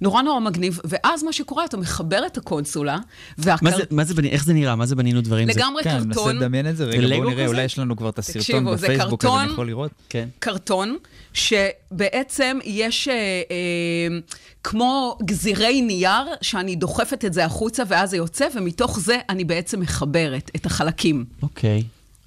נורא 0.00 0.22
נורא 0.22 0.40
מגניב, 0.40 0.80
ואז 0.84 1.22
מה 1.22 1.32
שקורה, 1.32 1.64
אתה 1.64 1.76
מחבר 1.76 2.26
את 2.26 2.36
הקונסולה, 2.36 2.98
והקר... 3.38 3.64
מה 3.64 3.76
זה, 3.76 3.82
מה 3.90 4.04
זה, 4.04 4.14
בני- 4.14 4.30
איך 4.30 4.44
זה 4.44 4.52
נראה? 4.52 4.76
מה 4.76 4.86
זה 4.86 4.96
בנינו 4.96 5.20
דברים? 5.20 5.52
זה- 5.52 5.60
לגמרי 5.60 5.82
כן, 5.82 5.94
מנסה 5.96 6.08
קרטון, 6.08 6.36
לדמיין 6.36 6.68
את 6.68 6.76
זה. 6.76 6.84
רגע, 6.84 7.16
בואו 7.16 7.30
נראה, 7.30 7.34
כזה? 7.42 7.46
אולי 7.46 7.62
יש 7.64 7.78
לנו 7.78 7.96
כבר 7.96 8.08
את 8.08 8.18
הסרטון 8.18 8.40
תקשיבו, 8.42 8.76
זה 8.76 8.86
בפייסבוק, 8.86 9.24
אז 9.24 9.30
אני 9.30 9.38
קרטון. 9.38 9.52
יכול 9.52 9.66
לראות. 9.66 9.90
כן. 10.08 10.28
קרטון, 10.38 10.96
שבעצם 11.32 12.58
יש 12.64 13.08
אה, 13.08 13.14
אה, 13.14 14.18
כמו 14.64 15.18
גזירי 15.24 15.82
נייר, 15.82 16.24
שאני 16.42 16.76
דוחפת 16.76 17.24
את 17.24 17.32
זה 17.32 17.44
החוצה 17.44 17.82
ואז 17.88 18.10
זה 18.10 18.16
יוצא, 18.16 18.46
ומתוך 18.54 19.00
זה 19.00 19.18
אני 19.28 19.44
בעצם 19.44 19.80
מחברת 19.80 20.50
את 20.56 20.66
החלקים, 20.66 21.24
אוקיי, 21.42 21.82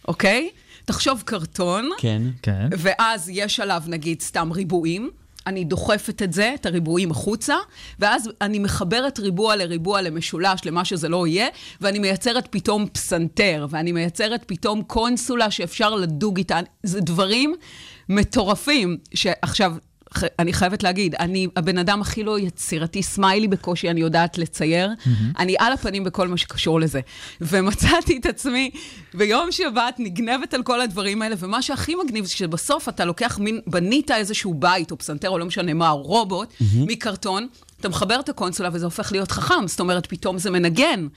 אוקיי? 0.08 0.50
תחשוב 0.86 1.22
קרטון, 1.26 1.90
כן. 1.98 2.22
כן. 2.42 2.70
ואז 2.78 3.30
יש 3.34 3.60
עליו 3.60 3.84
נגיד 3.88 4.22
סתם 4.22 4.52
ריבועים. 4.52 5.10
אני 5.48 5.64
דוחפת 5.64 6.22
את 6.22 6.34
זה, 6.34 6.52
את 6.56 6.66
הריבועים 6.66 7.12
החוצה, 7.12 7.56
ואז 8.00 8.30
אני 8.42 8.60
מחברת 8.60 9.20
ריבוע 9.20 9.56
לריבוע 9.56 10.02
למשולש, 10.02 10.62
למה 10.66 10.86
שזה 10.86 11.10
לא 11.10 11.28
יהיה, 11.28 11.48
ואני 11.82 12.00
מייצרת 12.00 12.48
פתאום 12.50 12.88
פסנתר, 12.88 13.68
ואני 13.70 13.92
מייצרת 13.92 14.44
פתאום 14.48 14.84
קונסולה 14.84 15.52
שאפשר 15.52 15.96
לדוג 15.96 16.38
איתה. 16.38 16.60
זה 16.84 17.02
דברים 17.02 17.56
מטורפים, 18.10 18.98
שעכשיו... 19.14 19.74
אני 20.40 20.54
חייבת 20.54 20.84
להגיד, 20.84 21.16
אני 21.16 21.48
הבן 21.56 21.78
אדם 21.78 22.02
הכי 22.02 22.24
לא 22.24 22.40
יצירתי, 22.40 23.04
סמיילי 23.04 23.48
בקושי, 23.48 23.90
אני 23.90 24.02
יודעת 24.02 24.38
לצייר. 24.38 24.90
אני 25.40 25.56
על 25.60 25.74
הפנים 25.74 26.04
בכל 26.04 26.28
מה 26.28 26.38
שקשור 26.38 26.80
לזה. 26.80 27.00
ומצאתי 27.42 28.18
את 28.18 28.26
עצמי 28.26 28.72
ביום 29.14 29.52
שבת 29.52 29.96
נגנבת 30.00 30.54
על 30.54 30.64
כל 30.64 30.82
הדברים 30.82 31.22
האלה, 31.22 31.36
ומה 31.40 31.62
שהכי 31.62 31.96
מגניב 31.96 32.26
זה 32.26 32.32
שבסוף 32.32 32.90
אתה 32.90 33.06
לוקח 33.06 33.40
מין, 33.40 33.60
בנית 33.68 34.12
איזשהו 34.12 34.54
בית, 34.54 34.92
או 34.92 34.98
פסנתר, 34.98 35.30
או 35.30 35.38
לא 35.38 35.46
משנה 35.46 35.74
מה, 35.74 35.90
או 35.90 36.02
רובוט, 36.02 36.54
מקרטון. 36.76 37.48
אתה 37.80 37.90
מחבר 37.90 38.20
את 38.20 38.30
הקונסולה 38.30 38.70
וזה 38.74 38.86
הופך 38.86 39.12
להיות 39.12 39.32
חכם, 39.32 39.68
זאת 39.68 39.80
אומרת, 39.80 40.06
פתאום 40.06 40.38
זה 40.38 40.52
מנגן, 40.52 41.08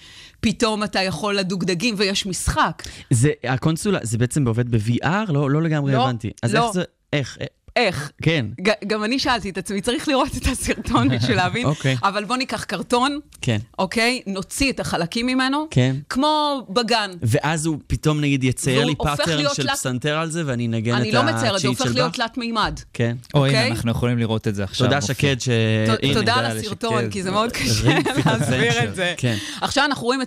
פתאום 0.41 0.85
אתה 0.85 1.03
יכול 1.03 1.37
לדוג 1.37 1.65
דגים 1.65 1.95
ויש 1.99 2.27
משחק. 2.27 2.83
זה, 3.11 3.31
הקונסולה, 3.45 3.99
זה 4.03 4.19
בעצם 4.19 4.47
עובד 4.49 4.71
ב-VR? 4.71 5.33
לא, 5.33 5.51
לא 5.51 5.63
לגמרי 5.63 5.93
לא, 5.93 6.05
הבנתי. 6.05 6.31
אז 6.43 6.55
לא. 6.55 6.67
איך 6.67 6.73
זה, 6.75 6.83
איך? 7.13 7.39
איך? 7.77 8.11
כן, 8.23 8.47
ג- 8.61 8.87
גם 8.87 9.05
אני 9.05 9.19
שאלתי 9.19 9.51
את 9.51 9.59
עצמי, 9.59 9.81
צריך 9.81 10.09
לראות 10.09 10.37
את 10.37 10.47
הסרטון 10.47 11.09
בשביל 11.17 11.37
להבין, 11.37 11.67
אוקיי. 11.67 11.97
אבל 12.03 12.25
בוא 12.25 12.37
ניקח 12.37 12.65
קרטון, 12.65 13.19
כן. 13.43 13.59
אוקיי? 13.79 14.21
נוציא 14.27 14.73
את 14.73 14.81
החלקים 14.81 15.27
ממנו, 15.27 15.67
כן. 15.71 15.97
כמו 16.09 16.67
בגן. 16.71 17.11
ואז 17.23 17.67
הוא 17.67 17.79
פתאום 17.87 18.21
נגיד 18.21 18.45
יצייר 18.45 18.85
לי 18.85 18.95
pattern 18.95 19.45
של 19.55 19.63
תלת- 19.63 19.71
פסנתר 19.73 20.19
על 20.19 20.31
זה, 20.31 20.43
ואני 20.47 20.67
אנגן 20.67 20.91
את 20.95 21.01
אני 21.01 21.09
הצ'יט 21.09 21.15
לא 21.15 21.29
של 21.29 21.35
מציירת, 21.37 21.61
זה 21.61 21.69
הופך 21.69 21.87
להיות? 21.95 22.15
תלת 22.15 22.39
מימד. 22.39 22.81
כן. 22.93 23.17
או, 23.35 23.47
הנה, 23.47 23.59
אוקיי? 23.59 23.71
אנחנו 23.73 23.91
יכולים 23.91 24.19
לראות 24.19 24.49
את 24.49 24.55
זה 24.55 24.65
עכשיו. 24.65 24.87
תודה. 24.87 25.01
שקד 25.01 25.41
ש... 25.41 25.49
ת- 25.49 26.03
הנה. 26.05 26.15
תודה 26.15 26.35
על 26.35 26.45
הסרטון. 26.59 27.11
כי 27.11 27.23
זה 27.23 27.31
מאוד 27.31 27.53
קשה 27.53 27.99
להסביר. 28.27 28.85
את 28.85 28.95
זה. 28.95 29.15
כן. 29.17 29.37
עכשיו 29.61 29.85
אנחנו 29.85 30.05
רואים 30.07 30.23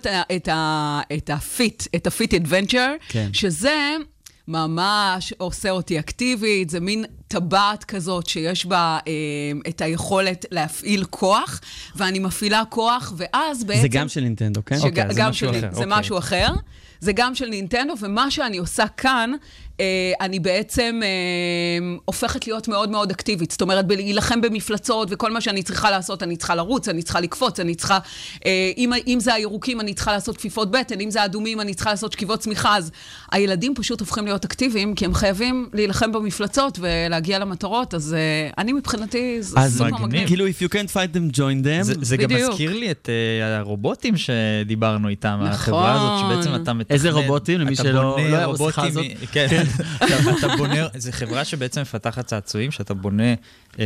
את 1.16 1.30
ה 1.32 1.42
Fit, 1.42 1.82
את 1.96 2.06
ה 2.06 2.13
Fit 2.13 2.34
Adventure, 2.34 2.92
כן. 3.08 3.28
שזה 3.32 3.96
ממש 4.48 5.32
עושה 5.38 5.70
אותי 5.70 5.98
אקטיבית, 5.98 6.70
זה 6.70 6.80
מין 6.80 7.04
טבעת 7.28 7.84
כזאת 7.84 8.26
שיש 8.26 8.66
בה 8.66 8.98
אה, 9.06 9.12
את 9.68 9.80
היכולת 9.80 10.46
להפעיל 10.50 11.04
כוח, 11.10 11.60
ואני 11.96 12.18
מפעילה 12.18 12.62
כוח, 12.68 13.12
ואז 13.16 13.64
בעצם... 13.64 13.80
זה 13.82 13.88
גם 13.88 14.08
של 14.08 14.20
נינטנדו, 14.20 14.64
כן? 14.64 14.76
אוקיי, 14.76 14.90
שג- 14.90 14.98
אז 15.10 15.14
זה 15.14 15.28
משהו 15.28 15.48
שלי, 15.48 15.58
אחר, 15.58 15.68
זה 15.74 15.84
אוקיי. 15.84 15.98
משהו 16.00 16.18
אחר. 16.18 16.48
זה 17.00 17.12
גם 17.12 17.34
של 17.34 17.46
נינטנדו, 17.48 17.94
ומה 18.00 18.30
שאני 18.30 18.58
עושה 18.58 18.88
כאן, 18.96 19.32
אני 20.20 20.38
בעצם 20.38 21.00
אה, 21.02 21.08
הופכת 22.04 22.46
להיות 22.46 22.68
מאוד 22.68 22.90
מאוד 22.90 23.10
אקטיבית. 23.10 23.50
זאת 23.50 23.62
אומרת, 23.62 23.86
בלהילחם 23.86 24.40
במפלצות, 24.40 25.08
וכל 25.10 25.32
מה 25.32 25.40
שאני 25.40 25.62
צריכה 25.62 25.90
לעשות, 25.90 26.22
אני 26.22 26.36
צריכה 26.36 26.54
לרוץ, 26.54 26.88
אני 26.88 27.02
צריכה 27.02 27.20
לקפוץ, 27.20 27.60
אני 27.60 27.74
צריכה... 27.74 27.98
אה, 28.46 28.70
אם, 28.76 28.92
אם 29.06 29.20
זה 29.20 29.34
הירוקים, 29.34 29.80
אני 29.80 29.94
צריכה 29.94 30.12
לעשות 30.12 30.36
כפיפות 30.36 30.70
בטן, 30.70 31.00
אם 31.00 31.10
זה 31.10 31.22
האדומים, 31.22 31.60
אני 31.60 31.74
צריכה 31.74 31.90
לעשות 31.90 32.12
שכיבות 32.12 32.40
צמיחה. 32.40 32.76
אז 32.76 32.90
הילדים 33.32 33.74
פשוט 33.74 34.00
הופכים 34.00 34.24
להיות 34.24 34.44
אקטיביים, 34.44 34.94
כי 34.94 35.04
הם 35.04 35.14
חייבים 35.14 35.68
להילחם 35.72 36.12
במפלצות 36.12 36.78
ולהגיע 36.80 37.38
למטרות, 37.38 37.94
אז 37.94 38.14
אה, 38.14 38.50
אני 38.58 38.72
מבחינתי, 38.72 39.42
זה 39.42 39.60
אז 39.60 39.72
סופר 39.78 39.90
מגניב. 39.90 40.06
מגניב. 40.06 40.26
כאילו, 40.26 40.46
if 40.46 40.62
you 40.62 40.68
can't 40.68 40.90
fight 40.90 41.16
them, 41.16 41.36
join 41.36 41.64
them. 41.64 41.82
זה, 41.82 41.94
זה 42.00 42.16
גם. 42.16 42.30
מזכיר 42.30 42.76
לי 42.76 42.90
את 42.90 43.08
uh, 43.08 43.44
הרובוטים 43.58 44.14
שדיברנו 44.16 45.08
איתם, 45.08 45.34
נכון. 45.34 45.46
החברה 45.46 45.94
הזאת, 45.94 46.20
שבעצם 46.20 46.62
אתה 46.62 46.72
מתכנן... 46.72 46.94
איזה 46.94 47.10
רובוטים? 47.10 47.60
למי 47.60 47.74
אתה 47.74 47.82
שלא- 47.82 48.16
בונה 48.16 48.42
לא 48.42 48.44
רובוטים 48.44 48.94
כן, 49.32 49.46
אתה, 50.38 50.56
בונה, 50.56 50.86
זו 50.96 51.12
חברה 51.12 51.44
שבעצם 51.44 51.80
מפתחת 51.80 52.26
צעצועים, 52.26 52.70
שאתה 52.70 52.94
בונה 52.94 53.34
אה, 53.78 53.84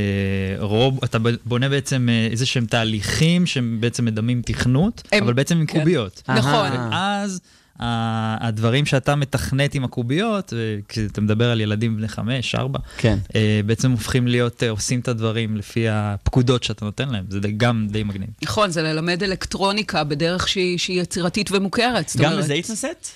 רוב, 0.58 1.00
אתה 1.04 1.18
בונה 1.44 1.68
בעצם 1.68 2.08
אה, 2.10 2.28
איזה 2.30 2.46
שהם 2.46 2.66
תהליכים 2.66 3.46
שהם 3.46 3.76
בעצם 3.80 4.04
מדמים 4.04 4.42
תכנות, 4.44 5.02
הם- 5.12 5.22
אבל 5.24 5.32
בעצם 5.32 5.56
עם 5.58 5.66
כן. 5.66 5.78
קוביות. 5.78 6.22
נכון. 6.28 6.50
אהה. 6.72 6.88
ואז 6.92 7.40
הדברים 7.80 8.86
שאתה 8.86 9.14
מתכנת 9.16 9.74
עם 9.74 9.84
הקוביות, 9.84 10.52
אה, 10.52 10.58
כשאתה 10.88 11.20
מדבר 11.20 11.50
על 11.50 11.60
ילדים 11.60 11.96
בני 11.96 12.08
חמש, 12.08 12.54
ארבע, 12.54 12.78
כן. 12.96 13.18
אה, 13.34 13.60
בעצם 13.66 13.90
הופכים 13.90 14.26
להיות, 14.28 14.62
אה, 14.62 14.70
עושים 14.70 15.00
את 15.00 15.08
הדברים 15.08 15.56
לפי 15.56 15.88
הפקודות 15.88 16.62
שאתה 16.62 16.84
נותן 16.84 17.08
להם, 17.08 17.24
זה 17.28 17.38
גם 17.56 17.86
די 17.90 18.02
מגניב. 18.02 18.28
נכון, 18.42 18.70
זה 18.70 18.82
ללמד 18.82 19.22
אלקטרוניקה 19.22 20.04
בדרך 20.04 20.48
שהיא, 20.48 20.78
שהיא 20.78 21.00
יצירתית 21.02 21.50
ומוכרת. 21.52 22.12
גם 22.18 22.32
לזה 22.32 22.54
התנסית? 22.54 23.12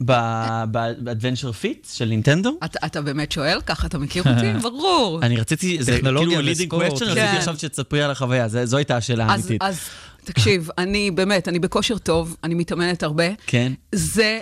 ב 0.00 0.15
Adventure 0.15 1.52
Fit 1.52 1.86
של 1.92 2.04
נינטנדו? 2.04 2.58
אתה, 2.64 2.86
אתה 2.86 3.00
באמת 3.02 3.32
שואל? 3.32 3.60
ככה 3.66 3.86
אתה 3.86 3.98
מכיר 3.98 4.22
אותי? 4.26 4.52
ברור. 4.62 5.20
אני 5.22 5.36
רציתי, 5.36 5.82
זה 5.82 5.96
טכנולוגיה 5.96 6.28
כאילו 6.28 6.42
לידינג 6.42 6.70
כן. 6.70 6.76
רציתי 6.76 7.20
עכשיו 7.20 7.54
שתספרי 7.58 8.02
על 8.02 8.10
החוויה, 8.10 8.48
זה- 8.48 8.66
זו 8.66 8.76
הייתה 8.76 8.96
השאלה 8.96 9.24
האמיתית. 9.26 9.62
אז 9.62 9.80
תקשיב, 10.24 10.68
אני 10.78 11.10
באמת, 11.10 11.48
אני 11.48 11.58
בכושר 11.58 11.98
טוב, 11.98 12.36
אני 12.44 12.54
מתאמנת 12.54 13.02
הרבה. 13.02 13.24
כן. 13.46 13.72
זה 13.94 14.40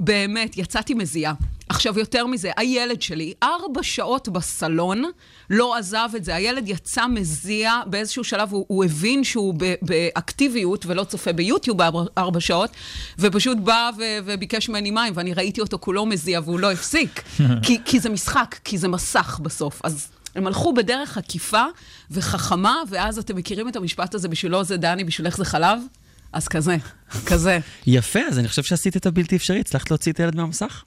באמת, 0.00 0.56
יצאתי 0.56 0.94
מזיעה. 0.94 1.34
עכשיו, 1.68 1.98
יותר 1.98 2.26
מזה, 2.26 2.50
הילד 2.56 3.02
שלי, 3.02 3.34
ארבע 3.42 3.82
שעות 3.82 4.28
בסלון, 4.28 5.04
לא 5.50 5.76
עזב 5.76 6.08
את 6.16 6.24
זה. 6.24 6.34
הילד 6.34 6.68
יצא 6.68 7.06
מזיע 7.06 7.80
באיזשהו 7.86 8.24
שלב, 8.24 8.52
הוא, 8.52 8.64
הוא 8.68 8.84
הבין 8.84 9.24
שהוא 9.24 9.54
ב, 9.56 9.74
באקטיביות 9.82 10.86
ולא 10.86 11.04
צופה 11.04 11.32
ביוטיוב 11.32 11.80
ארבע 12.18 12.40
שעות, 12.40 12.70
ופשוט 13.18 13.58
בא 13.58 13.90
ו, 13.98 14.02
וביקש 14.24 14.68
ממני 14.68 14.90
מים, 14.90 15.12
ואני 15.16 15.34
ראיתי 15.34 15.60
אותו 15.60 15.78
כולו 15.78 16.06
מזיע 16.06 16.40
והוא 16.44 16.60
לא 16.60 16.72
הפסיק. 16.72 17.22
כי, 17.64 17.78
כי 17.84 18.00
זה 18.00 18.08
משחק, 18.08 18.56
כי 18.64 18.78
זה 18.78 18.88
מסך 18.88 19.40
בסוף. 19.42 19.80
אז 19.84 20.08
הם 20.34 20.46
הלכו 20.46 20.72
בדרך 20.72 21.18
עקיפה 21.18 21.64
וחכמה, 22.10 22.76
ואז 22.88 23.18
אתם 23.18 23.36
מכירים 23.36 23.68
את 23.68 23.76
המשפט 23.76 24.14
הזה, 24.14 24.28
בשבילו 24.28 24.64
זה 24.64 24.76
דני, 24.76 25.04
בשבילך 25.04 25.36
זה 25.36 25.44
חלב? 25.44 25.78
אז 26.32 26.48
כזה, 26.48 26.76
כזה. 27.26 27.58
יפה, 27.86 28.20
אז 28.28 28.38
אני 28.38 28.48
חושב 28.48 28.62
שעשית 28.62 28.96
את 28.96 29.06
הבלתי 29.06 29.36
אפשרי, 29.36 29.60
הצלחת 29.60 29.90
להוציא 29.90 30.12
את 30.12 30.20
הילד 30.20 30.36
מהמסך? 30.36 30.84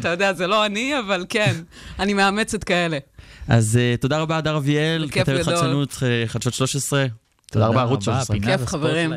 אתה 0.00 0.08
יודע, 0.08 0.32
זה 0.32 0.46
לא 0.46 0.66
אני, 0.66 0.98
אבל 0.98 1.26
כן, 1.28 1.54
אני 1.98 2.14
מאמצת 2.14 2.64
כאלה. 2.64 2.98
אז 3.48 3.76
אה, 3.76 3.94
תודה 4.00 4.18
רבה, 4.18 4.36
הדר 4.36 4.56
אביאל, 4.56 5.06
בכיף 5.08 5.22
כתבת. 5.22 5.44
חדשנות, 5.44 5.98
אה, 6.02 6.22
חדשות 6.26 6.54
13. 6.54 7.06
תודה 7.52 7.66
רבה, 7.66 7.80
ערוץ 7.80 8.04
13. 8.04 8.36
פינה 8.36 8.58
כיף, 8.58 8.66
חברים. 8.66 9.12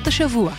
חדשות 0.00 0.06
השבוע. 0.06 0.52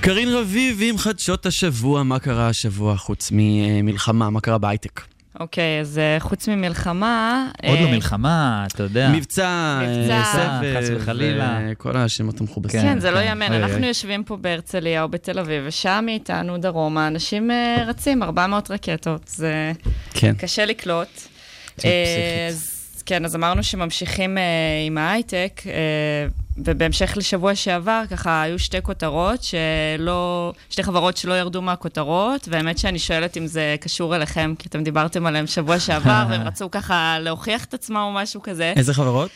קרין 0.00 0.28
רביב 0.28 0.80
עם 0.82 0.98
חדשות 0.98 1.46
השבוע, 1.46 2.02
מה 2.02 2.18
קרה 2.18 2.48
השבוע 2.48 2.96
חוץ 2.96 3.28
ממלחמה, 3.32 4.30
מה 4.30 4.40
קרה 4.40 4.58
בהייטק? 4.58 5.00
אוקיי, 5.40 5.80
אז 5.80 5.98
אה, 5.98 6.20
חוץ 6.20 6.48
ממלחמה... 6.48 7.46
עוד 7.66 7.78
לא 7.78 7.86
אה, 7.86 7.90
מלחמה, 7.90 8.66
אתה 8.66 8.82
יודע. 8.82 9.10
מבצע, 9.10 9.44
אה, 9.46 9.86
מבצע. 9.86 10.22
סבב, 10.32 10.76
חס 10.76 10.88
וחלילה. 10.96 11.58
וכל 11.70 11.96
השמות 11.96 12.40
המכובסים. 12.40 12.80
כן, 12.80 13.00
זה 13.00 13.10
לא 13.10 13.16
כן. 13.16 13.22
ייאמן. 13.22 13.48
אוי, 13.48 13.56
אנחנו 13.56 13.78
אוי. 13.78 13.86
יושבים 13.86 14.24
פה 14.24 14.36
בהרצליה 14.36 15.02
או 15.02 15.08
בתל 15.08 15.38
אביב, 15.38 15.62
ושם 15.66 16.02
מאיתנו 16.06 16.58
דרומה, 16.58 17.06
אנשים 17.06 17.50
אה, 17.50 17.84
רצים 17.86 18.22
400 18.22 18.70
רקטות. 18.70 19.28
זה 19.28 19.72
כן. 20.14 20.34
קשה 20.38 20.64
לקלוט. 20.64 21.08
אה, 21.08 22.04
פסיכית. 22.04 22.48
אז 22.48 23.02
כן, 23.06 23.24
אז 23.24 23.36
אמרנו 23.36 23.62
שממשיכים 23.62 24.38
אה, 24.38 24.42
עם 24.86 24.98
ההייטק, 24.98 25.62
אה, 25.66 25.72
ובהמשך 26.58 27.12
לשבוע 27.16 27.54
שעבר, 27.54 28.02
ככה, 28.10 28.42
היו 28.42 28.58
שתי 28.58 28.82
כותרות 28.82 29.40
שלא, 29.42 30.52
שתי 30.70 30.82
חברות 30.82 31.16
שלא 31.16 31.34
ירדו 31.34 31.62
מהכותרות, 31.62 32.48
והאמת 32.50 32.78
שאני 32.78 32.98
שואלת 32.98 33.36
אם 33.36 33.46
זה 33.46 33.76
קשור 33.80 34.16
אליכם, 34.16 34.54
כי 34.58 34.68
אתם 34.68 34.84
דיברתם 34.84 35.26
עליהם 35.26 35.46
שבוע 35.46 35.78
שעבר, 35.78 36.26
והם 36.30 36.42
רצו 36.48 36.70
ככה 36.70 37.18
להוכיח 37.20 37.64
את 37.64 37.74
עצמם 37.74 37.96
או 37.96 38.12
משהו 38.12 38.42
כזה. 38.42 38.72
איזה 38.76 38.94
חברות? 38.94 39.30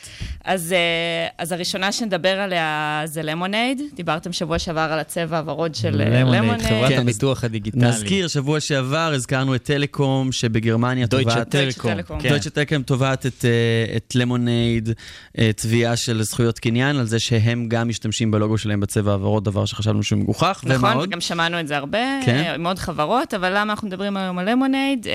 אז, 0.44 0.72
אה, 0.72 1.26
אז 1.38 1.52
הראשונה 1.52 1.92
שנדבר 1.92 2.40
עליה 2.40 3.02
זה 3.04 3.22
למונייד. 3.22 3.82
דיברתם 3.94 4.32
שבוע 4.32 4.58
שעבר 4.58 4.88
על 4.92 4.98
הצבע 4.98 5.38
הוורוד 5.38 5.74
של 5.74 6.00
אה, 6.00 6.20
למונייד, 6.20 6.42
למונייד. 6.42 6.62
חברת 6.62 6.88
כן, 6.88 7.00
הביטוח 7.00 7.44
הדיגיטלי. 7.44 7.88
נזכיר, 7.88 8.28
שבוע 8.28 8.60
שעבר 8.60 9.12
הזכרנו 9.14 9.54
את 9.54 9.62
טלקום, 9.62 10.32
שבגרמניה 10.32 11.06
דויטשה 11.06 11.34
תובעת... 11.34 11.48
טלקום. 11.48 11.94
טלקום. 11.94 12.18
דויטשה 12.28 12.50
טלקום 12.50 12.82
תובעת 12.82 13.26
את, 13.26 13.44
אה, 13.44 13.96
את 13.96 14.14
למונייד, 14.14 14.90
אה, 15.38 15.50
תביעה 15.56 15.96
של 15.96 16.22
זכויות 16.22 16.58
קניין, 16.58 16.96
על 16.96 17.06
זה 17.08 17.18
שהם 17.18 17.68
גם 17.68 17.88
משתמשים 17.88 18.30
בלוגו 18.30 18.58
שלהם 18.58 18.80
בצבע 18.80 19.12
הוורוד, 19.12 19.44
דבר 19.44 19.64
שחשבנו 19.64 20.02
שהוא 20.02 20.18
מגוחך. 20.18 20.64
נכון? 20.66 20.96
וגם 20.96 21.20
שמענו 21.20 21.60
את 21.60 21.68
זה 21.68 21.76
הרבה, 21.76 21.98
כן. 22.26 22.66
עוד 22.66 22.78
חברות, 22.78 23.34
אבל 23.34 23.50
למה 23.50 23.72
אנחנו 23.72 23.88
מדברים 23.88 24.16
היום 24.16 24.38
על 24.38 24.50
למונייד? 24.50 25.06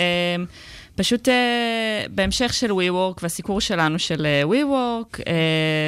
פשוט 0.96 1.30
אה, 1.30 1.34
בהמשך 2.10 2.54
של 2.54 2.72
WeWork 2.72 3.20
והסיקור 3.24 3.62
שלנו 3.62 4.00
של 4.00 4.26
אה, 4.26 4.44
WeWork, 4.44 5.20
אה, 5.28 5.34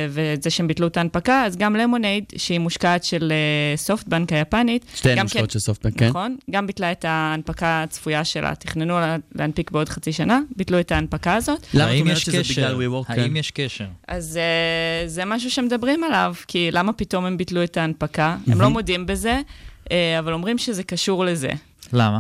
וזה 0.10 0.50
שהם 0.50 0.68
ביטלו 0.68 0.88
את 0.88 0.98
ההנפקה, 0.98 1.44
אז 1.46 1.58
גם 1.58 1.76
למונייד, 1.76 2.24
שהיא 2.38 2.60
מושקעת 2.60 3.04
של 3.04 3.34
סופטבנק 3.76 4.34
היפנית, 4.34 4.86
שתיהן 4.96 5.22
מושקעות 5.22 5.52
של 5.52 5.60
סופטבנק, 5.60 6.00
כן? 6.00 6.08
נכון, 6.08 6.38
גם 6.52 6.68
ביטלה 6.68 6.92
את 6.92 7.06
ההנפקה 7.06 7.84
הצפויה 7.84 8.24
שלה, 8.26 8.56
תכננו 8.56 9.00
לה- 9.00 9.16
להנפיק 9.36 9.72
בעוד 9.72 9.90
חצי 9.90 10.14
שנה, 10.14 10.40
ביטלו 10.56 10.80
את 10.80 10.92
ההנפקה 10.92 11.36
הזאת. 11.36 11.68
למה 11.74 11.84
את 11.86 11.90
האם 11.90 12.02
אומרת 12.02 12.18
יש 12.18 12.24
שזה 12.24 12.40
קשר? 12.40 12.54
בגלל 12.78 12.88
WeWork? 12.88 13.08
כן. 13.16 13.20
האם 13.22 13.36
יש 13.36 13.52
קשר? 13.52 13.86
אז 14.08 14.40
uh, 15.06 15.10
זה 15.10 15.26
משהו 15.26 15.52
שמדברים 15.52 16.04
עליו, 16.04 16.34
כי 16.48 16.70
למה 16.72 16.94
פתאום 16.94 17.26
הם 17.26 17.38
ביטלו 17.38 17.64
את 17.64 17.78
ההנפקה? 17.78 18.38
הם 18.48 18.62
לא 18.62 18.70
מודים 18.70 19.06
בזה, 19.06 19.42
uh, 19.84 19.90
אבל 20.20 20.34
אומרים 20.34 20.58
שזה 20.58 20.84
קשור 20.84 21.26
לזה. 21.26 21.50
למה? 21.94 22.20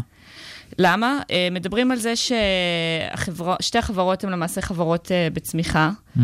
למה? 0.80 1.20
Uh, 1.22 1.34
מדברים 1.52 1.92
על 1.92 1.98
זה 1.98 2.14
ששתי 2.16 3.78
החברות 3.78 4.24
הן 4.24 4.30
למעשה 4.30 4.62
חברות 4.62 5.08
uh, 5.08 5.34
בצמיחה. 5.34 5.92
Uh, 6.18 6.20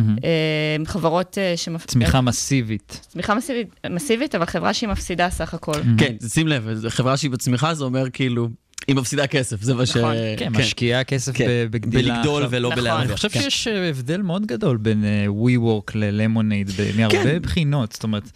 חברות 0.85 1.37
uh, 1.37 1.57
שמפ... 1.57 1.85
צמיחה 1.85 2.21
מסיבית. 2.21 2.99
צמיחה 3.01 3.35
מסיבית, 3.35 3.79
מסיבית, 3.89 4.35
אבל 4.35 4.45
חברה 4.45 4.73
שהיא 4.73 4.89
מפסידה 4.89 5.29
סך 5.29 5.53
הכל. 5.53 5.81
כן, 5.97 6.15
שים 6.27 6.47
לב, 6.47 6.89
חברה 6.89 7.17
שהיא 7.17 7.31
בצמיחה, 7.31 7.73
זה 7.73 7.83
אומר 7.83 8.09
כאילו, 8.09 8.49
היא 8.87 8.95
מפסידה 8.95 9.27
כסף, 9.27 9.61
זה 9.61 9.73
מה 9.73 9.85
ש... 9.85 9.97
נכון. 9.97 10.15
כן, 10.37 10.51
משקיעה 10.59 11.03
כסף 11.03 11.31
כן, 11.35 11.47
בגדילה. 11.69 12.13
בלגדול. 12.15 12.43
ולא 12.49 12.69
נכון. 12.69 12.83
בלהרוויח. 12.83 13.07
אני 13.09 13.15
חושב 13.15 13.29
כן. 13.29 13.41
שיש 13.41 13.67
אה, 13.67 13.89
הבדל 13.89 14.21
מאוד 14.21 14.45
גדול 14.45 14.77
בין 14.77 15.03
אה, 15.05 15.25
WeWork 15.27 15.91
ללמונייד, 15.95 16.71
מהרבה 16.97 17.23
כן. 17.23 17.41
בחינות. 17.41 17.91
זאת 17.91 18.03
אומרת, 18.03 18.31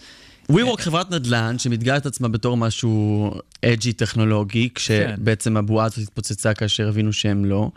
WeWork 0.52 0.82
חברת 0.82 1.12
נדל"ן 1.12 1.60
שמתגאה 1.60 1.98
את 1.98 2.06
עצמה 2.06 2.28
בתור 2.28 2.58
משהו 2.58 3.32
אג'י 3.66 3.94
טכנולוגי, 3.94 4.70
כשבעצם 4.76 5.58
הבועה 5.58 5.86
הזאת 5.86 6.00
התפוצצה 6.00 6.54
כאשר 6.54 6.88
הבינו 6.88 7.14
שהם 7.14 7.46
לא. 7.46 7.70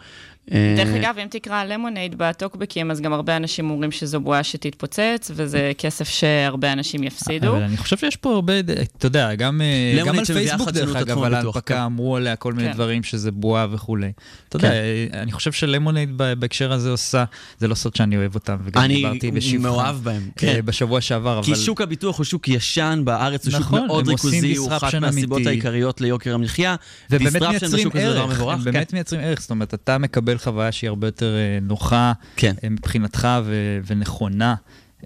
דרך 0.77 0.89
אה, 0.89 0.97
אגב, 1.01 1.19
אם 1.23 1.27
תקרא 1.31 1.65
למונייד 1.65 2.15
בטוקבקים, 2.19 2.91
אז 2.91 3.01
גם 3.01 3.13
הרבה 3.13 3.37
אנשים 3.37 3.71
אומרים 3.71 3.91
שזו 3.91 4.21
בועה 4.21 4.43
שתתפוצץ, 4.45 5.31
וזה 5.35 5.73
כסף 5.79 6.09
שהרבה 6.09 6.73
אנשים 6.73 7.03
יפסידו. 7.03 7.49
אבל 7.49 7.63
אני 7.63 7.77
חושב 7.77 7.97
שיש 7.97 8.17
פה 8.17 8.35
הרבה, 8.35 8.61
אתה 8.61 9.07
יודע, 9.07 9.35
גם 9.35 9.61
אה, 9.61 10.05
גם 10.05 10.19
על 10.19 10.25
פייסבוק 10.25 10.71
דרך 10.71 10.97
אגב, 10.97 11.23
על 11.23 11.35
ההנפקה 11.35 11.61
כן. 11.61 11.81
אמרו 11.81 12.17
עליה 12.17 12.37
כל 12.37 12.53
מיני 12.53 12.69
כן. 12.69 12.75
דברים 12.75 13.03
שזה 13.03 13.31
בועה 13.31 13.67
וכולי. 13.71 14.13
אתה 14.49 14.57
יודע, 14.57 14.73
אה, 14.73 15.07
אני 15.13 15.33
חושב 15.33 15.53
שלמונייד 15.53 16.17
בהקשר 16.17 16.73
הזה 16.73 16.91
עושה, 16.91 17.25
זה 17.59 17.69
לא 17.69 17.75
סוד 17.75 17.97
שאני 17.97 18.17
אוהב 18.17 18.35
אותם, 18.35 18.57
וגם 18.65 18.83
אני 18.83 18.95
דיברתי 18.95 19.31
בשבחם. 19.31 19.63
מאוהב 19.63 19.97
בהם, 19.97 20.31
כן. 20.37 20.61
בשבוע 20.65 21.01
שעבר, 21.01 21.41
כי 21.43 21.53
אבל... 21.53 21.61
שוק 21.61 21.81
הביטוח 21.81 22.19
הוא 22.19 22.25
שוק 22.25 22.49
ישן 22.49 23.03
בארץ, 23.05 23.45
הוא 23.47 23.53
שוק 23.53 23.61
נכון, 23.61 23.87
מאוד 23.87 24.09
ריכוזי, 24.09 24.57
הוא 24.57 24.77
אחת 24.77 24.95
מהסיבות. 24.95 25.47
העיקריות 25.47 26.01
ליוקר 26.01 26.35
המחיה. 26.35 26.77
ובאמת 27.11 27.43
מייצרים 27.43 27.89
ערך, 27.95 28.41
הם 28.41 28.59
כן. 28.59 28.63
באמת 28.65 28.93
מייצרים 28.93 29.21
ערך, 29.21 29.41
זאת 29.41 29.51
אומרת, 29.51 29.75
אתה 29.75 29.99
מקבל 29.99 30.38
חוויה 30.39 30.73
שהיא 30.73 30.89
הרבה 30.89 31.07
יותר 31.07 31.35
אה, 31.37 31.59
נוחה 31.63 32.13
כן. 32.37 32.55
אה, 32.65 32.69
מבחינתך 32.69 33.29
ו- 33.45 33.79
ונכונה, 33.87 34.55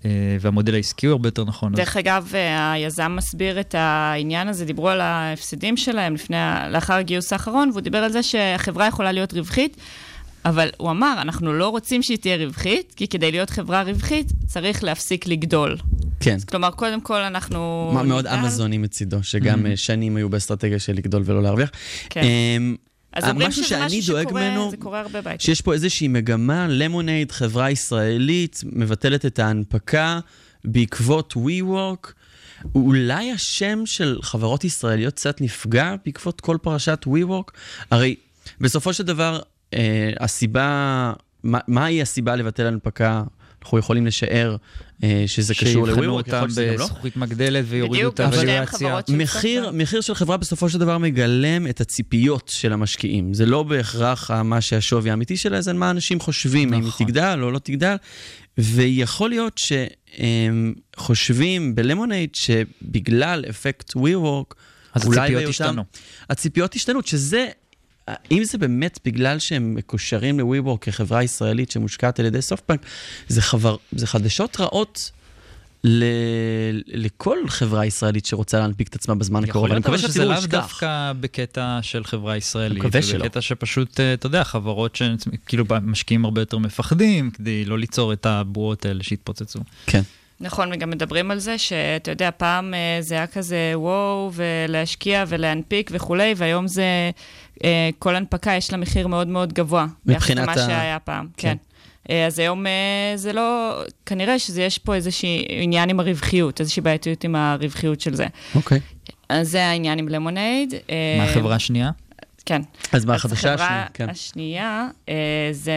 אה, 0.04 0.10
והמודל 0.40 0.74
העסקי 0.74 1.06
הוא 1.06 1.12
הרבה 1.12 1.26
יותר 1.28 1.44
נכון. 1.44 1.72
אז- 1.72 1.78
דרך 1.78 1.96
אגב, 1.96 2.30
אה, 2.34 2.72
היזם 2.72 3.12
מסביר 3.16 3.60
את 3.60 3.74
העניין 3.78 4.48
הזה, 4.48 4.64
דיברו 4.64 4.88
על 4.88 5.00
ההפסדים 5.00 5.76
שלהם 5.76 6.14
לפני, 6.14 6.36
לאחר 6.70 6.94
הגיוס 6.94 7.32
האחרון, 7.32 7.68
והוא 7.70 7.80
דיבר 7.80 7.98
על 7.98 8.12
זה 8.12 8.22
שהחברה 8.22 8.86
יכולה 8.86 9.12
להיות 9.12 9.32
רווחית, 9.32 9.76
אבל 10.44 10.68
הוא 10.76 10.90
אמר, 10.90 11.14
אנחנו 11.22 11.52
לא 11.52 11.68
רוצים 11.68 12.02
שהיא 12.02 12.18
תהיה 12.18 12.36
רווחית, 12.36 12.92
כי 12.96 13.08
כדי 13.08 13.30
להיות 13.30 13.50
חברה 13.50 13.82
רווחית, 13.82 14.32
צריך 14.46 14.84
להפסיק 14.84 15.26
לגדול. 15.26 15.76
כן. 16.20 16.34
אז 16.34 16.44
כלומר, 16.44 16.70
קודם 16.70 17.00
כל 17.00 17.20
אנחנו... 17.22 17.90
מה- 17.94 18.02
מאוד. 18.02 18.26
אמזוני 18.26 18.78
מצידו, 18.78 19.22
שגם 19.22 19.66
אה, 19.66 19.76
שנים 19.76 20.16
היו 20.16 20.28
באסטרטגיה 20.28 20.78
של 20.78 20.92
לגדול 20.92 21.22
ולא 21.24 21.42
להרוויח. 21.42 21.70
כן. 22.10 22.20
אמ, 22.22 22.76
אז 23.12 23.28
אומרים 23.28 23.48
משהו 23.48 23.64
שזה 23.64 23.86
משהו 23.86 24.02
שקורה, 24.02 24.22
ממנו, 24.22 24.70
זה 24.70 24.76
קורה 24.76 25.00
הרבה 25.00 25.20
בהייטק. 25.20 25.44
שיש 25.44 25.60
פה 25.60 25.72
איזושהי 25.72 26.08
מגמה, 26.08 26.66
למונייד, 26.68 27.32
חברה 27.32 27.70
ישראלית, 27.70 28.60
מבטלת 28.72 29.26
את 29.26 29.38
ההנפקה 29.38 30.20
בעקבות 30.64 31.34
WeWork. 31.36 32.12
אולי 32.74 33.32
השם 33.32 33.86
של 33.86 34.18
חברות 34.22 34.64
ישראליות 34.64 35.14
קצת 35.14 35.40
נפגע 35.40 35.94
בעקבות 36.04 36.40
כל 36.40 36.56
פרשת 36.62 37.04
WeWork? 37.06 37.52
הרי 37.90 38.16
בסופו 38.60 38.92
של 38.92 39.04
דבר, 39.04 39.40
אה, 39.74 40.12
הסיבה, 40.20 41.12
מה, 41.42 41.58
מהי 41.68 42.02
הסיבה 42.02 42.36
לבטל 42.36 42.66
הנפקה? 42.66 43.22
אנחנו 43.62 43.78
יכולים 43.78 44.06
לשער 44.06 44.50
אה, 44.50 44.56
שזה 45.26 45.54
קשור 45.54 45.88
יכול 45.88 46.08
אותם 46.08 46.46
גם 46.56 46.64
לא. 46.78 46.84
בזכוכית 46.84 47.16
מגדלת 47.16 47.64
ויורידו 47.68 48.08
את 48.08 48.20
הווליואציה. 48.20 49.00
מחיר. 49.08 49.70
מחיר 49.70 50.00
של 50.00 50.14
חברה 50.14 50.36
בסופו 50.36 50.68
של 50.68 50.78
דבר 50.78 50.98
מגלם 50.98 51.66
את 51.66 51.80
הציפיות 51.80 52.48
של 52.54 52.72
המשקיעים. 52.72 53.34
זה 53.34 53.46
לא 53.46 53.62
בהכרח 53.62 54.30
מה 54.30 54.60
שהשווי 54.60 55.10
האמיתי 55.10 55.36
שלה, 55.36 55.60
זה 55.60 55.72
מה 55.72 55.90
אנשים 55.90 56.20
חושבים, 56.20 56.74
אם 56.74 56.80
היא 56.80 56.88
נכון. 56.88 57.06
תגדל 57.06 57.38
או 57.42 57.50
לא 57.50 57.58
תגדל. 57.58 57.96
ויכול 58.58 59.30
להיות 59.30 59.58
שהם 59.58 60.74
חושבים 60.96 61.74
בלמונייד 61.74 62.34
שבגלל 62.34 63.44
אפקט 63.50 63.90
WeWork, 63.96 64.54
אז 64.94 65.06
אולי 65.06 65.20
הציפיות 65.20 65.50
השתנו. 65.50 65.84
הציפיות 66.30 66.74
השתנו, 66.74 67.00
שזה, 67.04 67.46
אם 68.30 68.44
זה 68.44 68.58
באמת 68.58 68.98
בגלל 69.04 69.38
שהם 69.38 69.74
מקושרים 69.74 70.40
ל-WeWork 70.40 70.78
כחברה 70.80 71.22
ישראלית 71.22 71.70
שמושקעת 71.70 72.20
על 72.20 72.26
ידי 72.26 72.42
סופטבנק, 72.42 72.80
זה, 73.28 73.42
חבר, 73.42 73.76
זה 73.92 74.06
חדשות 74.06 74.60
רעות. 74.60 75.10
ל... 75.84 76.04
לכל 76.86 77.38
חברה 77.48 77.86
ישראלית 77.86 78.26
שרוצה 78.26 78.58
להנפיק 78.58 78.88
את 78.88 78.94
עצמה 78.94 79.14
בזמן 79.14 79.44
הקרוב. 79.44 79.70
אני 79.70 79.80
מקווה 79.80 79.98
שזה 79.98 80.24
לאו. 80.24 80.36
דווקא 80.48 81.12
בקטע 81.20 81.78
של 81.82 82.04
חברה 82.04 82.36
ישראלית. 82.36 82.78
מקווה 82.78 83.00
זה 83.00 83.06
שלא. 83.06 83.24
בקטע 83.24 83.40
שפשוט, 83.40 84.00
אה, 84.00 84.14
אתה 84.14 84.26
יודע, 84.26 84.44
חברות 84.44 84.96
שכאילו 84.96 85.64
משקיעים 85.82 86.24
הרבה 86.24 86.40
יותר 86.40 86.58
מפחדים, 86.58 87.30
כדי 87.30 87.64
לא 87.64 87.78
ליצור 87.78 88.12
את 88.12 88.26
הבועות 88.26 88.86
האלה 88.86 89.02
שהתפוצצו. 89.02 89.60
כן. 89.86 90.02
נכון, 90.42 90.72
וגם 90.72 90.90
מדברים 90.90 91.30
על 91.30 91.38
זה 91.38 91.58
שאתה 91.58 92.10
יודע, 92.10 92.30
פעם 92.36 92.74
אה, 92.74 92.96
זה 93.00 93.14
היה 93.14 93.26
כזה 93.26 93.72
וואו, 93.74 94.30
ולהשקיע 94.34 95.24
ולהנפיק 95.28 95.90
וכולי, 95.94 96.34
והיום 96.36 96.66
זה, 96.68 96.84
אה, 97.64 97.90
כל 97.98 98.16
הנפקה 98.16 98.52
יש 98.54 98.72
לה 98.72 98.78
מחיר 98.78 99.06
מאוד 99.08 99.28
מאוד 99.28 99.52
גבוה. 99.52 99.86
מבחינת 100.06 100.38
ה- 100.48 100.52
למה 100.52 100.54
שהיה 100.54 100.98
פעם, 100.98 101.26
כן. 101.36 101.48
כן. 101.48 101.56
אה, 102.14 102.26
אז 102.26 102.38
היום 102.38 102.64
זה 103.16 103.32
לא, 103.32 103.72
כנראה 104.06 104.38
שיש 104.38 104.78
פה 104.78 104.94
איזשהו 104.94 105.28
עניין 105.48 105.90
עם 105.90 106.00
הרווחיות, 106.00 106.60
איזושהי 106.60 106.82
בעייתיות 106.82 107.24
עם 107.24 107.34
הרווחיות 107.36 108.00
של 108.00 108.14
זה. 108.14 108.26
אוקיי. 108.54 108.80
אז 109.28 109.48
זה 109.50 109.64
העניין 109.66 109.98
עם 109.98 110.08
למונייד. 110.08 110.74
מה 111.18 111.24
החברה 111.24 111.54
השנייה? 111.54 111.90
כן. 112.46 112.62
אז 112.92 113.04
מה 113.04 113.14
החדשה 113.14 113.54
השנייה? 113.54 113.54
החברה 113.54 113.86
כן. 113.94 114.10
השנייה 114.10 114.88
אה, 115.08 115.14
זה... 115.52 115.72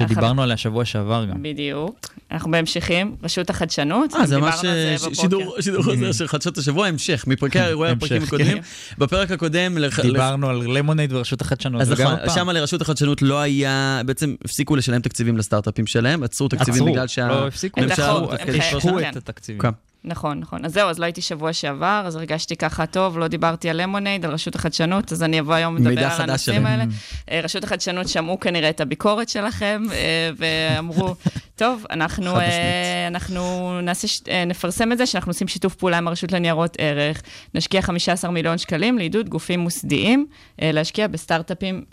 שדיברנו 0.00 0.42
עליה 0.42 0.56
שבוע 0.56 0.84
שעבר 0.84 1.24
גם. 1.24 1.42
בדיוק. 1.42 2.14
אנחנו 2.30 2.50
בהמשכים, 2.50 3.16
רשות 3.22 3.50
החדשנות. 3.50 4.14
אה, 4.14 4.26
זה 4.26 4.38
ממש 4.38 4.60
זה 4.60 4.96
ש-. 4.98 5.20
שידור 5.20 5.56
שידור 5.60 5.82
חוזר 5.82 6.12
של 6.12 6.28
חדשות 6.28 6.58
השבוע, 6.58 6.86
המשך, 6.86 7.24
מפרקי 7.26 7.60
אירועי 7.60 7.90
המשך, 7.90 8.04
הפרקים 8.04 8.20
כן. 8.20 8.26
הקודמים. 8.26 8.62
בפרק 8.98 9.30
הקודם, 9.30 9.78
דיברנו 10.02 10.48
על 10.48 10.56
למונייד 10.56 11.12
ורשות 11.12 11.40
החדשנות. 11.40 11.80
אז 11.80 11.92
נכון. 11.92 12.16
שם 12.34 12.50
לרשות 12.50 12.82
החדשנות 12.82 13.22
לא 13.22 13.40
היה, 13.40 14.02
בעצם 14.06 14.34
הפסיקו 14.44 14.76
לשלם 14.76 15.00
תקציבים 15.00 15.36
לסטארט-אפים 15.36 15.86
שלהם, 15.86 16.22
עצרו 16.22 16.48
תקציבים 16.48 16.84
בגלל 16.84 17.06
שה... 17.06 17.28
לא 17.28 17.46
הפסיקו, 17.46 17.80
הם 17.80 17.88
דחו, 17.88 18.98
כן. 19.00 19.10
את 19.10 19.16
התקציבים. 19.16 19.60
נכון, 20.04 20.38
נכון. 20.38 20.64
אז 20.64 20.72
זהו, 20.72 20.88
אז 20.88 20.98
לא 20.98 21.04
הייתי 21.04 21.20
שבוע 21.20 21.52
שעבר, 21.52 22.02
אז 22.06 22.16
הרגשתי 22.16 22.56
ככה 22.56 22.86
טוב, 22.86 23.18
לא 23.18 23.28
דיברתי 23.28 23.70
על 23.70 23.82
למונייד, 23.82 24.24
על 24.24 24.30
רשות 24.30 24.54
החדשנות, 24.54 25.12
אז 25.12 25.22
אני 25.22 25.40
אבוא 25.40 25.54
היום 25.54 25.76
לדבר 25.76 26.06
על 26.06 26.20
הנושאים. 26.20 26.66
האלה. 26.66 26.84
אה, 27.30 27.40
רשות 27.40 27.64
החדשנות 27.64 28.08
שמעו 28.08 28.40
כנראה 28.40 28.70
את 28.70 28.80
הביקורת 28.80 29.28
שלכם, 29.28 29.82
אה, 29.92 30.30
ואמרו, 30.36 31.14
טוב, 31.56 31.84
אנחנו. 31.90 32.36
אה, 32.36 33.06
אנחנו 33.06 33.70
נעשה, 33.82 34.44
נפרסם 34.46 34.92
את 34.92 34.98
זה, 34.98 35.06
שאנחנו 35.06 35.30
עושים 35.30 35.48
שיתוף 35.48 35.74
פעולה 35.74 35.98
עם 35.98 36.08
הרשות 36.08 36.32
לניירות 36.32 36.76
ערך, 36.78 37.22
נשקיע 37.54 37.82
15 37.82 38.30
מיליון 38.30 38.58
שקלים 38.58 38.98
לעידוד 38.98 39.28
גופים 39.28 39.60
מוסדיים 39.60 40.26
להשקיע 40.58 41.06
בסטארט-אפים 41.06 41.84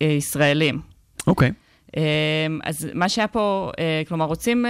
ישראלים. 0.00 0.80
אוקיי. 1.26 1.52
אמ, 1.96 2.02
אז 2.64 2.88
מה 2.94 3.08
שהיה 3.08 3.28
פה, 3.28 3.70
כלומר, 4.08 4.24
רוצים, 4.24 4.66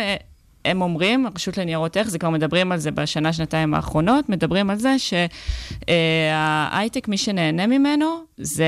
הם 0.65 0.83
אומרים, 0.83 1.27
הרשות 1.27 1.59
לניירות 1.59 1.97
ערך, 1.97 2.09
זה 2.09 2.19
כבר 2.19 2.31
מדברים 2.31 2.73
על 2.73 2.79
זה 2.79 2.91
בשנה, 2.91 3.33
שנתיים 3.33 3.75
האחרונות, 3.75 4.29
מדברים 4.29 4.71
על 4.71 4.77
זה 4.79 4.97
שההייטק, 5.89 7.09
מי 7.09 7.17
שנהנה 7.19 7.67
ממנו, 7.67 8.07
זה... 8.37 8.65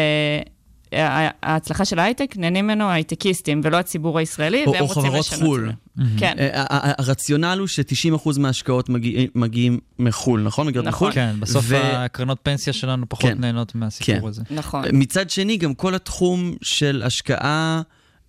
אה, 0.93 1.29
ההצלחה 1.43 1.85
של 1.85 1.99
ההייטק, 1.99 2.35
נהנים 2.37 2.65
ממנו 2.67 2.91
הייטקיסטים, 2.91 3.61
ולא 3.65 3.77
הציבור 3.77 4.19
הישראלי, 4.19 4.65
או- 4.67 4.73
והם 4.73 4.81
או 4.83 4.87
רוצים 4.87 5.03
חברות 5.03 5.27
לשנות 5.27 5.41
חו"ל. 5.43 5.71
את 5.71 5.75
זה. 5.97 6.03
כן, 6.19 6.35
אה, 6.39 6.65
הרציונל 6.99 7.57
הוא 7.59 7.67
ש-90% 7.67 8.39
מההשקעות 8.39 8.89
מגיע- 8.89 9.27
מגיעים 9.35 9.79
מחו"ל, 9.99 10.41
נכון? 10.43 10.67
מגיעות 10.67 10.87
נכון. 10.87 11.09
מחו"ל? 11.09 11.15
כן, 11.23 11.35
בסוף 11.41 11.65
ו- 11.69 11.77
הקרנות 11.97 12.39
פנסיה 12.43 12.73
שלנו 12.73 13.07
פחות 13.09 13.31
כן. 13.31 13.39
נהנות 13.41 13.75
מהסיפור 13.75 14.21
כן. 14.21 14.27
הזה. 14.27 14.43
נכון. 14.51 14.85
מצד 14.93 15.31
שני, 15.31 15.57
גם 15.57 15.75
כל 15.75 15.95
התחום 15.95 16.55
של 16.63 17.03
השקעה 17.07 17.83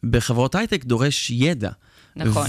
בחברות 0.04 0.56
הייטק 0.56 0.86
דורש 0.86 1.32
ידע. 1.32 1.70
נכון. 2.16 2.48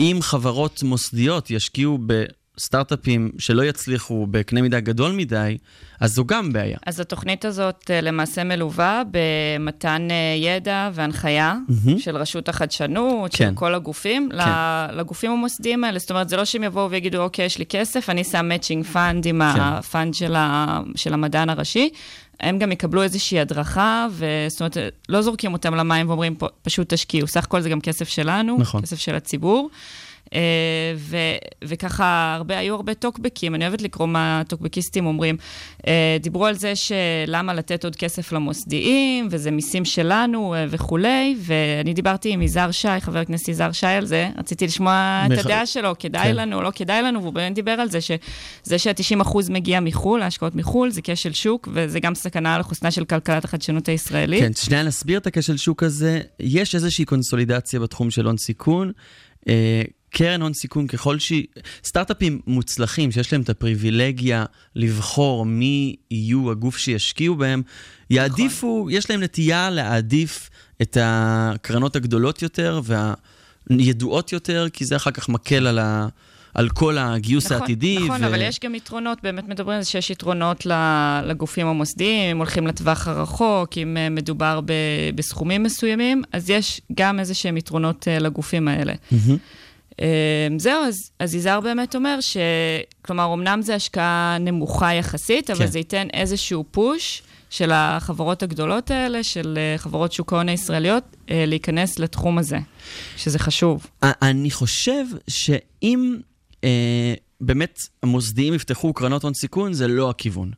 ואם 0.00 0.18
חברות 0.22 0.82
מוסדיות 0.82 1.50
ישקיעו 1.50 1.98
בסטארט-אפים 2.06 3.30
שלא 3.38 3.62
יצליחו 3.62 4.26
בקנה 4.30 4.62
מידה 4.62 4.80
גדול 4.80 5.12
מדי, 5.12 5.58
אז 6.00 6.14
זו 6.14 6.24
גם 6.24 6.52
בעיה. 6.52 6.78
אז 6.86 7.00
התוכנית 7.00 7.44
הזאת 7.44 7.90
אה, 7.90 8.00
למעשה 8.00 8.44
מלווה 8.44 9.02
במתן 9.10 10.08
אה, 10.10 10.16
ידע 10.36 10.90
והנחיה 10.92 11.56
מהמם. 11.68 11.98
של 11.98 12.16
רשות 12.16 12.48
החדשנות, 12.48 13.30
כן. 13.34 13.48
של 13.50 13.54
כל 13.54 13.74
הגופים, 13.74 14.28
כן. 14.32 14.96
לגופים 14.96 15.30
המוסדיים 15.30 15.84
האלה. 15.84 15.98
זאת 15.98 16.10
אומרת, 16.10 16.28
זה 16.28 16.36
לא 16.36 16.44
שהם 16.44 16.64
יבואו 16.64 16.90
ויגידו, 16.90 17.22
אוקיי, 17.22 17.44
יש 17.44 17.58
לי 17.58 17.66
כסף, 17.66 18.10
אני 18.10 18.24
שם 18.24 18.48
matching 18.48 18.84
fund 18.84 19.26
עם 19.26 19.42
כן. 19.54 19.60
ה 19.60 19.71
fund 19.71 20.14
של, 20.14 20.34
ה, 20.36 20.80
של 20.96 21.14
המדען 21.14 21.50
הראשי. 21.50 21.90
הם 22.40 22.58
גם 22.58 22.72
יקבלו 22.72 23.02
איזושהי 23.02 23.40
הדרכה, 23.40 24.06
וזאת 24.10 24.60
אומרת, 24.60 24.76
לא 25.08 25.22
זורקים 25.22 25.52
אותם 25.52 25.74
למים 25.74 26.08
ואומרים, 26.08 26.34
"פה, 26.34 26.46
פשוט 26.62 26.94
תשקיעו. 26.94 27.28
סך 27.28 27.44
הכל 27.44 27.60
זה 27.60 27.68
גם 27.68 27.80
כסף 27.80 28.08
שלנו, 28.08 28.56
נכון. 28.58 28.82
כסף 28.82 28.98
של 28.98 29.14
הציבור. 29.14 29.70
אה, 30.34 30.40
ו, 30.96 31.16
וככה, 31.64 32.34
הרבה, 32.36 32.58
היו 32.58 32.74
הרבה 32.74 32.94
טוקבקים, 32.94 33.54
אני 33.54 33.66
אוהבת 33.66 33.82
לקרוא 33.82 34.06
מה 34.06 34.40
הטוקבקיסטים 34.40 35.06
אומרים. 35.06 35.36
אה, 35.86 36.16
דיברו 36.20 36.46
על 36.46 36.54
זה 36.54 36.72
שלמה 36.76 37.54
לתת 37.54 37.84
עוד 37.84 37.96
כסף 37.96 38.32
למוסדיים, 38.32 39.28
וזה 39.30 39.50
מיסים 39.50 39.84
שלנו 39.84 40.54
אה, 40.54 40.64
וכולי, 40.70 41.36
ואני 41.38 41.94
דיברתי 41.94 42.30
עם 42.32 42.42
יזהר 42.42 42.70
שי, 42.70 43.00
חבר 43.00 43.18
הכנסת 43.18 43.48
יזהר 43.48 43.72
שי 43.72 43.86
על 43.86 44.06
זה, 44.06 44.28
רציתי 44.38 44.66
לשמוע 44.66 45.22
את 45.26 45.30
מח- 45.30 45.44
הדעה 45.46 45.66
שלו, 45.66 45.92
כדאי 45.98 46.24
כן. 46.28 46.36
לנו, 46.36 46.62
לא 46.62 46.70
כדאי 46.74 47.02
לנו, 47.02 47.22
והוא 47.22 47.32
באמת 47.32 47.54
דיבר 47.54 47.70
על 47.72 47.90
זה, 47.90 47.98
שזה 48.00 48.78
שה-90% 48.78 49.38
מגיע 49.50 49.80
מחו"ל, 49.80 50.22
ההשקעות 50.22 50.54
מחו"ל, 50.54 50.90
זה 50.90 51.00
כשל 51.04 51.32
שוק, 51.32 51.68
וזה 51.72 52.00
גם 52.00 52.14
סכנה 52.14 52.58
לחוסנה 52.58 52.90
של 52.90 53.04
כלכלת 53.04 53.44
החדשנות 53.44 53.88
הישראלית. 53.88 54.42
כן, 54.42 54.52
שנייה 54.56 54.82
נסביר 54.82 55.18
את 55.18 55.26
הכשל 55.26 55.56
שוק 55.56 55.82
הזה. 55.82 56.20
יש 56.40 56.74
איזושהי 56.74 57.04
קונסולידציה 57.04 57.80
בתחום 57.80 58.10
של 58.10 58.26
הון 58.26 58.36
סיכון. 58.36 58.92
קרן 60.10 60.42
הון 60.42 60.52
סיכון 60.52 60.86
ככל 60.86 61.18
שהיא... 61.18 61.44
סטארט-אפים 61.84 62.40
מוצלחים 62.46 63.12
שיש 63.12 63.32
להם 63.32 63.42
את 63.42 63.48
הפריבילגיה 63.48 64.44
לבחור 64.76 65.46
מי 65.46 65.96
יהיו 66.10 66.50
הגוף 66.50 66.78
שישקיעו 66.78 67.34
בהם, 67.34 67.62
יעדיפו, 68.10 68.88
יש 68.90 69.10
להם 69.10 69.22
נטייה 69.22 69.70
להעדיף 69.70 70.50
את 70.82 70.96
הקרנות 71.00 71.96
הגדולות 71.96 72.42
יותר 72.42 72.80
והידועות 73.70 74.32
יותר, 74.32 74.66
כי 74.72 74.84
זה 74.84 74.96
אחר 74.96 75.10
כך 75.10 75.28
מקל 75.28 75.66
על, 75.66 75.78
ה... 75.78 76.08
על 76.54 76.68
כל 76.68 76.98
הגיוס 76.98 77.46
נכון, 77.46 77.60
העתידי. 77.60 77.98
נכון, 77.98 78.24
אבל 78.24 78.40
יש 78.40 78.60
גם 78.64 78.74
יתרונות, 78.74 79.18
באמת 79.22 79.48
מדברים 79.48 79.76
על 79.76 79.82
זה 79.82 79.90
שיש 79.90 80.10
יתרונות 80.10 80.66
לגופים 81.24 81.66
המוסדיים, 81.66 82.30
אם 82.30 82.36
הולכים 82.36 82.66
לטווח 82.66 83.08
הרחוק, 83.08 83.78
אם 83.78 83.96
אה, 83.96 84.08
מדובר 84.08 84.60
ב- 84.64 85.10
בסכומים 85.14 85.62
מסוימים, 85.62 86.22
אז 86.32 86.50
יש 86.50 86.80
גם 86.94 87.20
איזה 87.20 87.34
שהם 87.34 87.56
יתרונות 87.56 88.08
אה, 88.08 88.18
לגופים 88.18 88.68
האלה. 88.68 88.94
מהמם. 89.12 89.36
אה, 90.00 90.06
זהו, 90.58 90.84
אז, 90.84 91.10
אז 91.18 91.34
יזהר 91.34 91.60
באמת 91.60 91.94
אומר 91.94 92.20
ש... 92.20 92.36
כלומר, 93.02 93.34
אמנם 93.34 93.62
זו 93.62 93.72
השקעה 93.72 94.36
נמוכה 94.40 94.94
יחסית, 94.94 95.50
אבל 95.50 95.58
כן. 95.58 95.66
זה 95.66 95.78
ייתן 95.78 96.06
איזשהו 96.12 96.64
פוש 96.70 97.22
של 97.50 97.70
החברות 97.74 98.42
הגדולות 98.42 98.90
האלה, 98.90 99.22
של 99.22 99.58
אה, 99.58 99.78
חברות 99.78 100.12
שוק 100.12 100.32
ההון 100.32 100.48
הישראליות, 100.48 101.16
אה, 101.30 101.44
להיכנס 101.46 101.98
לתחום 101.98 102.38
הזה, 102.38 102.58
שזה 103.16 103.38
חשוב. 103.38 103.86
אני 104.02 104.50
חושב 104.50 105.04
שאם 105.28 106.16
אה, 106.64 107.14
באמת 107.40 107.78
המוסדיים 108.02 108.54
יפתחו 108.54 108.92
קרנות 108.92 109.22
הון 109.22 109.34
סיכון, 109.34 109.72
זה 109.72 109.88
לא 109.88 110.10
הכיוון. 110.10 110.50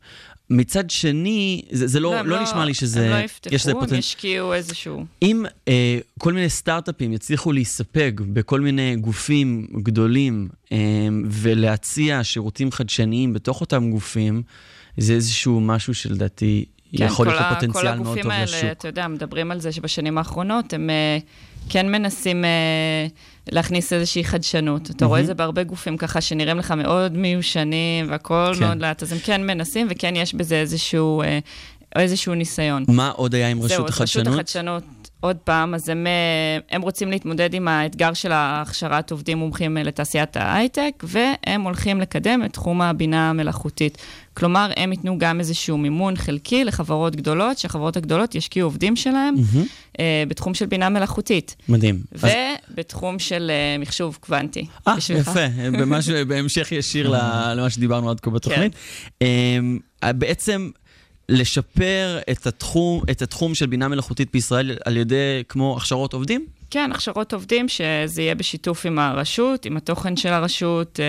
מצד 0.53 0.91
שני, 0.91 1.63
זה, 1.71 1.87
זה 1.87 2.01
לא, 2.01 2.19
הם 2.19 2.27
לא, 2.27 2.43
נשמע 2.43 2.65
לי 2.65 2.75
שזה... 2.75 3.05
הם 3.05 3.11
לא 3.11 3.17
יש 3.17 3.25
יפתחו, 3.25 3.71
הם 3.71 3.87
פוטנ- 3.87 3.95
ישקיעו 3.95 4.55
איזשהו... 4.55 5.05
אם 5.23 5.45
אה, 5.69 5.99
כל 6.19 6.33
מיני 6.33 6.49
סטארט-אפים 6.51 7.13
יצליחו 7.13 7.53
להיספג 7.53 8.13
בכל 8.17 8.61
מיני 8.61 8.97
גופים 8.97 9.67
גדולים 9.83 10.49
אה, 10.73 10.79
ולהציע 11.31 12.25
שירותים 12.25 12.73
חדשניים 12.73 13.33
בתוך 13.33 13.61
אותם 13.61 13.91
גופים, 13.91 14.43
זה 14.97 15.13
איזשהו 15.13 15.61
משהו 15.61 15.95
שלדעתי 15.95 16.65
יכול 16.93 17.27
להיות 17.27 17.39
כן, 17.39 17.45
כל 17.45 17.49
לו 17.49 17.55
פוטנציאל 17.55 17.95
מאוד 17.95 17.99
כל 17.99 18.05
טוב 18.05 18.07
הגופים 18.13 18.31
האלה, 18.31 18.45
לשוק. 18.45 18.71
אתה 18.71 18.89
יודע, 18.89 19.09
מדברים 19.09 19.51
על 19.51 19.61
זה 19.61 19.73
שבשנים 19.73 20.19
האחרונות 20.19 20.73
הם 20.73 20.91
אה, 20.91 21.19
כן 21.69 21.93
מנסים 21.93 22.45
אה, 22.45 23.07
להכניס 23.53 23.93
איזושהי 23.93 24.25
חדשנות. 24.25 24.91
אתה 24.91 25.07
רואה 25.07 25.21
את 25.21 25.27
זה 25.27 25.35
בהרבה 25.35 25.63
גופים 25.63 25.97
ככה 25.97 26.21
שנראים 26.21 26.59
לך 26.59 26.71
מאוד 26.71 27.13
מיושנים 27.13 28.11
והכול 28.11 28.55
כן. 28.55 28.65
מאוד 28.65 28.81
לאט, 28.81 29.03
אז 29.03 29.13
הם 29.13 29.19
כן 29.19 29.47
מנסים 29.47 29.87
וכן 29.91 30.17
יש 30.17 30.35
בזה 30.35 30.61
איזשהו, 30.61 31.23
אה, 31.23 31.39
איזשהו 31.97 32.35
ניסיון. 32.35 32.85
מה 32.89 33.11
עוד 33.11 33.35
היה 33.35 33.49
עם 33.49 33.59
רשות 33.59 33.69
זהו, 33.77 33.87
החדשנות? 33.87 34.27
רשות 34.27 34.39
החדשנות, 34.39 34.83
עוד 35.23 35.37
פעם, 35.37 35.75
אז 35.75 35.89
הם, 35.89 36.07
אה, 36.07 36.13
הם 36.77 36.83
רוצים 36.83 37.11
להתמודד 37.11 37.55
עם 37.55 37.69
האתגר 37.69 38.15
של 38.15 38.31
הכשרת 38.35 39.11
עובדים 39.11 39.39
מומחים 39.39 39.77
אה, 39.79 39.83
לתעשיית 39.83 40.37
ההייטק, 40.37 41.03
והם 41.03 41.63
הולכים 41.63 42.01
לקדם 42.01 42.43
את 42.45 42.53
תחום 42.53 42.83
הבינה 42.83 43.31
המלאכותית. 43.31 43.99
כלומר, 44.35 44.71
הם 44.77 44.93
ייתנו 44.93 45.19
גם 45.19 45.41
איזשהו 45.41 45.79
מימון 45.79 46.17
חלקי 46.17 46.65
לחברות 46.65 47.17
גדולות, 47.17 47.59
שהחברות 47.59 47.97
הגדולות 47.97 48.35
ישקיעו 48.35 48.67
עובדים 48.67 48.97
שלהם 48.97 49.35
מהמם. 49.35 49.67
אה, 50.01 50.25
בתחום 50.29 50.55
של 50.55 50.67
בינה 50.67 50.89
מלאכותית. 50.89 51.57
מדהים. 51.69 51.99
אז- 52.15 52.25
ובתחום 52.71 53.19
של 53.19 53.51
אה, 53.51 53.79
מחשוב 53.79 54.19
קוונטי. 54.21 54.67
אה. 54.89 54.95
יפה, 55.19 55.41
במשהו, 55.73 56.15
בהמשך 56.27 56.73
ישיר 56.73 57.09
למה 57.55 57.71
שדיברנו 57.71 58.11
עד 58.11 58.21
כה 58.21 58.31
בתוכנית. 58.31 58.73
אמ, 59.23 59.79
בעצם 60.15 60.71
לשפר 61.33 62.19
את 62.31 62.47
התחום, 62.47 63.03
את 63.11 63.23
התחום 63.23 63.55
של 63.55 63.67
בינה 63.67 63.89
מלאכותית 63.89 64.29
בישראל 64.33 64.77
על 64.85 64.97
ידי 64.97 65.43
כמו 65.49 65.77
הכשרות 65.77 66.13
עובדים? 66.13 66.47
כן, 66.71 66.91
הכשרות 66.93 67.33
עובדים, 67.33 67.69
שזה 67.69 68.23
יהיה 68.23 68.35
בשיתוף 68.35 68.87
עם 68.87 68.99
הרשות, 68.99 69.67
עם 69.67 69.77
התוכן 69.77 70.17
של 70.17 70.29
הרשות. 70.29 71.01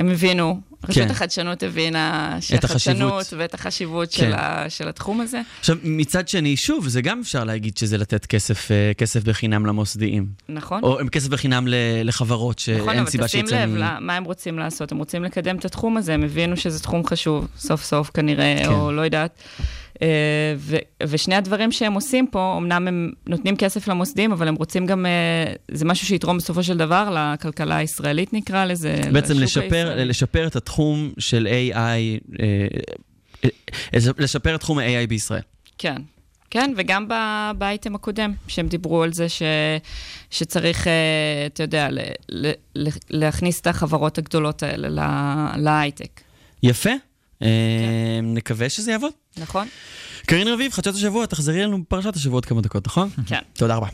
הם 0.00 0.08
הבינו, 0.10 0.60
רשות 0.88 1.04
כן. 1.04 1.10
החדשנות 1.10 1.62
הבינה. 1.62 2.36
שהחדשנות 2.40 3.32
ואת 3.36 3.54
החשיבות 3.54 4.12
של, 4.12 4.20
כן. 4.24 4.32
ה, 4.32 4.64
של 4.68 4.88
התחום 4.88 5.20
הזה. 5.20 5.40
עכשיו, 5.60 5.76
מצד 5.82 6.28
שני, 6.28 6.56
שוב, 6.56 6.88
זה 6.88 7.02
גם 7.02 7.20
אפשר 7.20 7.44
להגיד 7.44 7.76
שזה 7.76 7.98
לתת 7.98 8.26
כסף, 8.26 8.70
אה, 8.70 8.92
כסף 8.94 9.22
בחינם 9.24 9.66
למוסדיים. 9.66 10.26
נכון? 10.48 10.82
או 10.82 10.98
כסף 11.12 11.28
בחינם 11.28 11.64
לחברות, 12.04 12.58
שאין 12.58 12.78
נכון, 12.78 12.98
אבל 12.98 13.10
סיבה 13.10 13.26
תשים 13.26 13.46
שיצא 13.46 13.62
לב 13.62 13.70
מ- 13.70 13.76
לה- 13.76 13.98
מה 14.00 14.16
הם 14.16 14.24
רוצים 14.24 14.58
לעשות. 14.58 14.92
הם 14.92 14.98
רוצים 14.98 15.24
לקדם 15.24 15.56
את 15.56 15.64
התחום 15.64 15.96
הזה, 15.96 16.14
הם 16.14 16.22
הבינו 16.24 16.56
שזה 16.56 16.80
תחום 16.80 17.06
חשוב, 17.06 17.48
סוף 17.58 17.84
סוף 17.84 18.10
כנראה, 18.14 18.56
כן. 18.64 18.68
או 18.72 18.92
לא 18.92 19.00
יודעת. 19.02 19.42
אה, 20.02 20.06
ו- 20.56 20.76
ושני 21.02 21.34
הדברים 21.34 21.72
שהם 21.72 21.92
עושים 21.92 22.26
פה, 22.26 22.54
אמנם 22.58 22.88
הם 22.88 23.10
נותנים 23.26 23.56
כסף 23.56 23.88
למוסדים, 23.88 24.32
אבל 24.32 24.48
הם 24.48 24.54
רוצים 24.54 24.86
גם, 24.86 25.06
אה, 25.06 25.52
זה 25.70 25.84
משהו 25.84 26.06
שיתרום 26.06 26.36
בסופו 26.38 26.62
של 26.62 26.76
דבר 26.76 27.10
לכלכלה 27.34 27.76
הישראלית, 27.76 28.32
נקרא 28.32 28.64
לזה. 28.64 29.00
בעצם 29.12 29.38
לשפר. 29.38 29.92
לשפר 29.96 30.46
את 30.46 30.56
התחום 30.56 31.12
של 31.18 31.48
AI, 31.72 31.78
אה, 32.42 32.66
לשפר 34.18 34.54
את 34.54 34.60
תחום 34.60 34.78
ה-AI 34.78 35.06
בישראל. 35.08 35.42
כן. 35.78 35.96
כן, 36.50 36.72
וגם 36.76 37.08
באייטם 37.58 37.94
הקודם, 37.94 38.32
שהם 38.48 38.68
דיברו 38.68 39.02
על 39.02 39.12
זה 39.12 39.28
ש, 39.28 39.42
שצריך, 40.30 40.86
אתה 41.46 41.62
יודע, 41.62 41.88
ל, 41.90 41.98
ל, 42.32 42.50
להכניס 43.10 43.60
את 43.60 43.66
החברות 43.66 44.18
הגדולות 44.18 44.62
האלה 44.62 44.88
ל- 44.88 45.56
להייטק, 45.62 46.20
יפה, 46.62 46.90
כן. 47.40 47.46
נקווה 48.24 48.68
שזה 48.68 48.92
יעבוד. 48.92 49.12
נכון? 49.36 49.68
קרין 50.26 50.48
רביב, 50.48 50.72
חדשות 50.72 50.94
השבוע, 50.94 51.26
תחזרי 51.26 51.62
לנו 51.62 51.82
בפרשת 51.82 52.16
השבוע 52.16 52.36
עוד 52.36 52.46
כמה 52.46 52.60
דקות, 52.60 52.86
נכון? 52.86 53.10
כן. 53.26 53.38
תודה 53.52 53.76
רבה. 53.76 53.86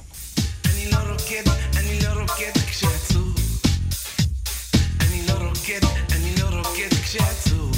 אני 0.65 0.91
לא 0.91 0.97
רוקד, 0.97 1.43
אני 1.77 1.99
לא 2.03 2.21
רוקד 2.21 2.53
כשעצוב. 2.71 3.35
אני 5.01 5.27
לא 5.29 5.33
רוקד, 5.35 5.81
אני 6.13 6.35
לא 6.41 6.47
רוקד 6.49 6.89
כשעצוב. 7.05 7.73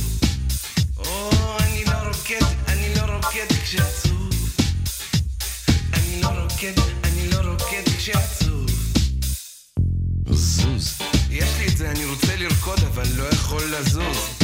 או, 0.97 1.31
אני 1.61 1.85
לא 1.85 2.09
רוקד, 2.09 2.45
אני 2.69 2.95
לא 2.95 3.03
רוקד 3.15 3.53
כשעצוב. 3.65 4.31
אני 5.93 6.23
לא 6.23 6.29
רוקד, 6.29 6.73
אני 7.05 7.31
לא 7.31 7.39
רוקד 7.51 7.83
כשעצוב. 7.99 8.67
זוז. 10.31 10.99
יש 11.31 11.49
לי 11.59 11.67
את 11.69 11.77
זה, 11.77 11.91
אני 11.91 12.05
רוצה 12.05 12.37
לרקוד, 12.37 12.79
אבל 12.79 13.05
לא 13.17 13.25
יכול 13.25 13.63
לזוז. 13.79 14.38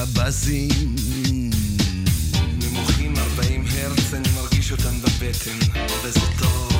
הבזים 0.00 0.94
נמוכים 2.58 3.14
40 3.16 3.64
הרץ, 3.70 4.14
אני 4.14 4.28
מרגיש 4.34 4.72
אותם 4.72 5.00
בבטן, 5.00 5.80
וזה 6.04 6.20
טוב. 6.38 6.72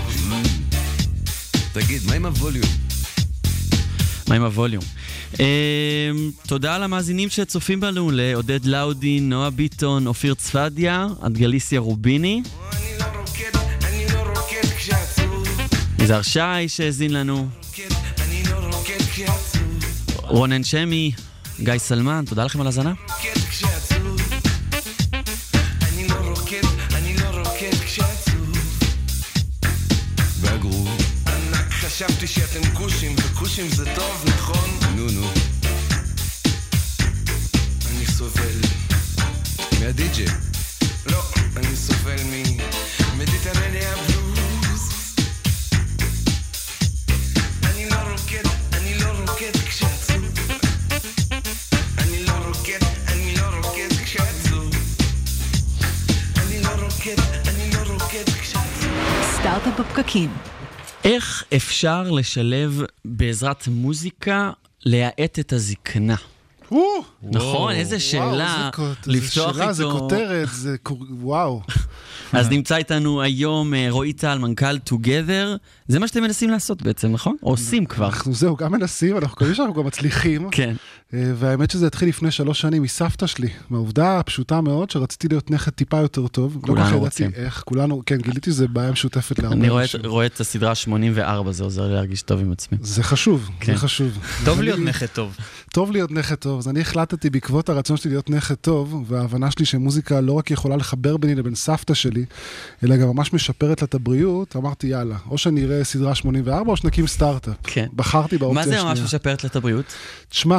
תגיד, 1.73 2.03
מה 2.07 2.15
עם 2.15 2.27
הווליום? 2.27 2.67
מה 4.29 4.35
עם 4.35 4.43
הווליום? 4.43 4.85
אה, 5.41 6.11
תודה 6.47 6.79
למאזינים 6.79 7.29
שצופים 7.29 7.81
בנו, 7.81 8.11
לעודד 8.11 8.65
לאודי, 8.65 9.21
נועה 9.21 9.51
ביטון, 9.51 10.07
אופיר 10.07 10.35
צפדיה, 10.35 11.07
אדגליסיה 11.21 11.81
רוביני, 11.81 12.43
אני 12.73 12.99
לא 12.99 13.05
רוקד, 13.05 13.59
אני 13.85 14.05
לא 14.15 14.21
רוקד 14.21 14.69
כשעצוב. 14.77 15.49
יזהר 15.99 16.23
שי 16.23 16.69
שהאזין 16.69 17.13
לנו, 17.13 17.49
רוקד, 17.67 17.95
אני 18.19 18.43
לא 18.51 18.57
רוקד 18.57 19.03
כשעצוב. 19.13 19.85
רונן 20.17 20.65
שמי, 20.65 21.13
גיא 21.63 21.79
סלמן, 21.79 22.25
תודה 22.29 22.45
לכם 22.45 22.61
על 22.61 22.67
ההאזנה. 22.67 22.93
לא 26.09 26.31
לא 26.31 26.35
חשבתי 31.71 32.27
שאתם 32.27 32.75
כושים, 32.75 33.17
וכושים 33.19 33.69
זה 33.69 33.85
טוב, 33.95 34.25
נכון? 34.27 34.71
נו 34.97 35.07
נו. 35.11 35.27
אני 37.91 38.07
סובל. 38.07 38.61
מהדי-ג'יי. 39.81 40.27
לא, 41.07 41.23
אני 41.57 41.77
סובל 41.77 42.17
ממדיטרניה 42.25 42.50
סטארט-אפ 59.61 59.81
בפקקים. 59.81 60.31
איך 61.05 61.45
אפשר 61.57 62.11
לשלב 62.11 62.83
בעזרת 63.05 63.69
מוזיקה 63.69 64.51
להאט 64.83 65.39
את 65.39 65.53
הזקנה? 65.53 66.15
נכון, 67.23 67.73
איזה 67.73 68.01
שאלה 68.01 68.71
לפתוח 69.07 69.53
שאלה, 69.55 69.73
זה 69.73 69.85
איתו. 69.85 69.99
כותרת, 69.99 70.49
זה 70.53 70.77
וואו. 71.11 71.63
אז 72.33 72.49
נמצא 72.49 72.77
איתנו 72.77 73.23
היום 73.23 73.75
אה, 73.75 73.87
רועי 73.91 74.13
טל, 74.13 74.39
מנכ"ל 74.39 74.77
Together. 74.77 75.57
זה 75.89 75.99
מה 75.99 76.09
שאתם 76.09 76.23
מנסים 76.23 76.51
לעשות 76.51 76.83
בעצם, 76.83 77.09
נכון? 77.13 77.37
או 77.43 77.51
עושים 77.51 77.87
כבר. 77.87 78.07
אנחנו 78.07 78.33
זהו, 78.35 78.57
גם 78.57 78.73
מנסים, 78.73 79.17
אנחנו 79.17 79.35
מקווים 79.37 79.55
שאנחנו 79.55 79.75
גם 79.75 79.87
מצליחים. 79.87 80.49
כן. 80.51 80.75
אה, 81.15 81.33
והאמת 81.37 81.71
שזה 81.71 81.87
התחיל 81.87 82.09
לפני 82.09 82.31
שלוש 82.31 82.61
שנים 82.61 82.83
מסבתא 82.83 83.27
שלי, 83.27 83.49
מהעובדה 83.71 84.19
הפשוטה 84.19 84.61
מאוד 84.61 84.91
שרציתי 84.91 85.29
להיות 85.29 85.51
נכד 85.51 85.71
טיפה 85.71 85.97
יותר 85.99 86.27
טוב. 86.29 86.55
לא 86.57 86.61
כל 86.61 86.67
כולנו 86.67 86.99
רוצים. 86.99 87.31
איך, 87.35 87.63
כולנו, 87.67 88.03
כן, 88.07 88.17
גיליתי 88.17 88.51
שזה 88.51 88.69
בעיה 88.69 88.93
משותפת 88.93 89.39
להרבה 89.39 89.57
אני 89.57 89.69
רואה 89.69 89.85
את- 89.85 89.95
אנשים. 89.95 90.11
רואה 90.11 90.27
את 90.27 90.41
הסדרה 90.41 90.75
84, 90.75 91.53
זה 91.53 91.65
עוזר 91.65 91.87
לי 91.89 91.95
להרגיש 91.95 92.23
טוב 92.23 92.41
עם 92.41 92.53
עצמי. 92.53 92.79
זה 92.83 93.03
חשוב, 93.03 93.51
כן. 93.61 93.73
זה 93.73 93.79
חשוב. 93.79 94.19
טוב 94.45 94.61
להיות 94.63 94.81
נכד 94.81 95.07
טוב. 95.07 95.37
טוב 95.73 95.93
להיות 95.93 96.11
נכד 96.11 96.35
טוב, 96.35 96.59
אז 96.59 96.69
אני 96.69 96.81
החלטתי 96.81 97.31
בעקבות 97.31 97.69
הרצון 97.69 97.97
שלי 97.97 98.11
להיות 98.11 98.31
נכד 98.31 98.55
טוב, 98.55 99.05
וההבנה 99.09 99.51
שלי 99.51 99.65
שמוזיקה 99.65 100.21
לא 100.21 100.33
רק 100.33 100.51
יכולה 100.51 100.77
לחבר 100.77 101.17
ביני 101.17 101.35
לבין 101.35 101.55
סבתא 101.55 101.95
שלי, 101.95 102.20
אלא 102.85 102.97
גם 102.97 103.09
ממש 103.09 103.33
משפרת 103.33 103.83
לה 103.83 103.87
את 103.87 103.95
הבריאות, 103.95 104.57
אמרתי 104.57 104.87
יאללה, 104.87 105.17
או 105.31 105.39
שאני 105.39 105.65
אראה 105.65 105.85
סדרה 105.85 106.15
84 106.15 106.71
או 106.71 106.77
שנקים 106.77 107.07
סטארט-אפ. 107.07 107.55
כן. 107.63 107.87
בחרתי 107.95 108.39
באופציה 108.39 108.55
מה 108.55 108.61
השנייה. 108.61 108.81
זה 108.81 108.89
ממש 108.89 109.01
משפרת 109.01 109.45
לה 109.45 109.51
את 109.51 109.57
הבריאות? 109.57 109.85
תשמע, 110.29 110.59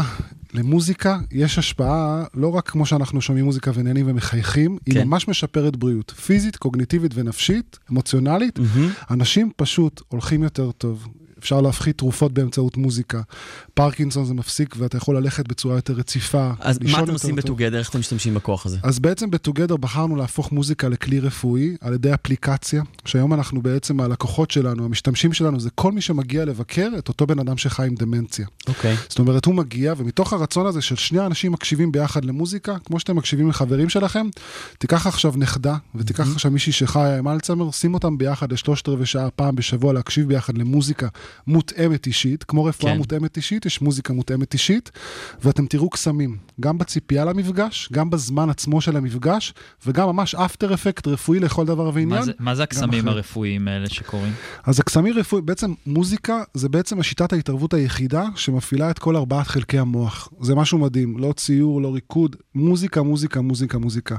למוזיקה 0.53 1.17
יש 1.31 1.57
השפעה, 1.57 2.23
לא 2.33 2.47
רק 2.47 2.69
כמו 2.69 2.85
שאנחנו 2.85 3.21
שומעים 3.21 3.45
מוזיקה 3.45 3.71
ונהנים 3.73 4.05
ומחייכים, 4.09 4.77
היא 4.85 4.93
כן. 4.93 5.07
ממש 5.07 5.27
משפרת 5.27 5.75
בריאות, 5.75 6.11
פיזית, 6.11 6.55
קוגניטיבית 6.55 7.11
ונפשית, 7.15 7.79
אמוציונלית. 7.91 8.59
מהמם. 8.59 8.89
אנשים 9.11 9.51
פשוט 9.55 10.01
הולכים 10.07 10.43
יותר 10.43 10.71
טוב. 10.71 11.07
אפשר 11.41 11.61
להפחית 11.61 11.97
תרופות 11.97 12.31
באמצעות 12.31 12.77
מוזיקה. 12.77 13.21
פרקינסון 13.73 14.25
זה 14.25 14.33
מפסיק 14.33 14.75
ואתה 14.77 14.97
יכול 14.97 15.17
ללכת 15.17 15.47
בצורה 15.47 15.75
יותר 15.75 15.93
רציפה. 15.93 16.51
אז 16.59 16.79
מה 16.81 17.03
אתם 17.03 17.11
עושים. 17.11 17.35
בטוגדר? 17.35 17.79
איך 17.79 17.89
אתם 17.89 17.99
משתמשים 17.99 18.33
בכוח 18.33 18.65
הזה? 18.65 18.77
אז 18.83 18.99
בעצם 18.99 19.31
בטוגדר 19.31 19.77
בחרנו 19.77 20.15
להפוך 20.15 20.51
מוזיקה 20.51 20.89
לכלי 20.89 21.19
רפואי 21.19 21.75
על 21.81 21.93
ידי 21.93 22.13
אפליקציה, 22.13 22.83
שהיום 23.05 23.33
אנחנו 23.33 23.61
בעצם, 23.61 24.01
הלקוחות 24.01 24.51
שלנו, 24.51 24.85
המשתמשים 24.85 25.33
שלנו, 25.33 25.59
זה 25.59 25.69
כל 25.75 25.91
מי 25.91 26.01
שמגיע 26.01 26.45
לבקר 26.45 26.89
את 26.97 27.07
אותו 27.07 27.27
בן 27.27 27.39
אדם 27.39 27.57
שחי 27.57 27.87
עם 27.87 27.95
דמנציה. 27.95 28.45
אוקיי. 28.67 28.95
זאת 29.09 29.19
אומרת, 29.19 29.45
הוא 29.45 29.55
מגיע, 29.55 29.93
ומתוך 29.97 30.33
הרצון 30.33 30.65
הזה 30.65 30.81
של 30.81 30.95
שני 30.95 31.25
אנשים 31.25 31.51
מקשיבים 31.51 31.91
ביחד 31.91 32.25
למוזיקה, 32.25 32.75
כמו 32.85 32.99
שאתם 32.99 33.15
מקשיבים 33.15 33.49
לחברים 33.49 33.89
שלכם, 33.89 34.29
תיקח 34.77 35.07
עכשיו 35.07 35.33
נכדה, 35.35 35.75
ותיקח 35.95 36.27
עכשיו 36.33 36.51
מישהי 36.51 36.71
שחיה 36.71 37.17
עם 37.17 37.27
אלצהיימר, 37.27 37.71
שים 37.71 37.93
אותם 37.93 38.17
ביחד 38.17 38.51
לשלושת 38.51 38.87
רבעי 38.89 39.05
שעה 39.05 39.29
פעם 39.29 39.55
בשבוע 39.55 39.93
להקשיב 39.93 40.27
ביחד 40.27 40.57
למוזיקה 40.57 41.07
מותאמת 41.47 42.07
אישית, 42.07 42.43
כמו 42.43 42.63
רפואה 42.65 42.91
כן. 42.91 42.97
מותאמת 42.97 43.37
אישית, 43.37 43.65
יש 43.65 43.81
מוזיקה 43.81 44.13
מותאמת 44.13 44.53
אישית, 44.53 44.91
ואתם 45.43 45.65
תראו 45.65 45.89
קסמים, 45.89 46.37
גם 46.59 46.77
בציפייה 46.77 47.25
למפגש, 47.25 47.89
גם 47.93 48.09
בזמן 48.09 48.49
עצמו 48.49 48.81
של 48.81 48.97
המפגש, 48.97 49.53
וגם 49.85 50.07
ממש 50.07 50.35
אפטר 50.35 50.73
אפקט 50.73 51.07
רפואי 51.07 51.39
לכל 51.39 51.65
דבר 51.65 51.91
ועניין. 51.93 52.09
מה 52.19 52.25
זה- 52.25 52.31
מה 52.39 52.55
זה 52.55 52.63
הקסמים. 52.63 53.07
הרפואיים 53.07 53.67
האלה 53.67 53.89
שקורים? 53.89 54.33
אז 54.63 54.79
הקסמים 54.79 55.13
רפואי, 55.13 55.41
בעצם 55.41 55.73
מוזיקה 55.85 56.43
זה 56.53 56.69
בעצם 56.69 56.99
השיטת 56.99 57.33
ההתערבות 57.33 57.73
היחידה 57.73 58.25
שמפעילה 58.35 58.91
את 58.91 58.99
כל 58.99 59.15
ארבעת 59.15 59.47
חלקי 59.47 59.77
המוח. 59.79 60.29
זה 60.41 60.55
משהו 60.55 60.77
מדהים, 60.77 61.17
לא 61.17 61.33
ציור, 61.37 61.81
לא 61.81 61.93
ריקוד, 61.93 62.35
מוזיקה, 62.55 63.01
מוזיקה, 63.01 63.41
מוזיקה, 63.41 63.77
מוזיקה. 63.77 64.15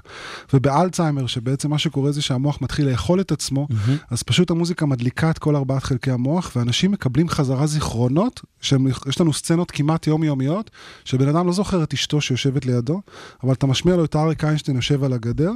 ובאלצהיימר, 0.54 1.26
שבעצם 1.26 1.70
מה 1.70 1.78
שקורה 1.78 2.12
זה 2.12 2.22
שהמוח 2.22 2.58
מתחיל 2.62 2.88
לאכול 2.88 3.20
את 3.20 3.32
עצמו, 3.32 3.68
אז 4.10 4.22
פשוט 4.22 4.50
המוזיקה 4.50 4.86
מדליקה 4.86 5.30
את 5.30 5.38
כל 5.38 5.56
ארבעת 5.56 5.82
חלקי 5.82 6.10
המוח, 6.10 6.52
ואנשים 6.56 6.92
מקבלים 7.02 7.28
חזרה 7.28 7.66
זיכרונות, 7.66 8.40
שיש 8.60 9.20
לנו 9.20 9.32
סצנות 9.32 9.70
כמעט 9.70 10.06
יומיומיות, 10.06 10.70
שבן 11.04 11.28
אדם 11.28 11.46
לא 11.46 11.52
זוכר 11.52 11.82
את 11.82 11.92
אשתו 11.92 12.20
שיושבת 12.20 12.66
לידו, 12.66 13.00
אבל 13.42 13.52
אתה 13.52 13.66
משמיע 13.66 13.96
לו 13.96 14.04
את 14.04 14.16
אריק 14.16 14.44
איינשטיין 14.44 14.76
יושב 14.76 15.04
על 15.04 15.12
הגדר, 15.12 15.52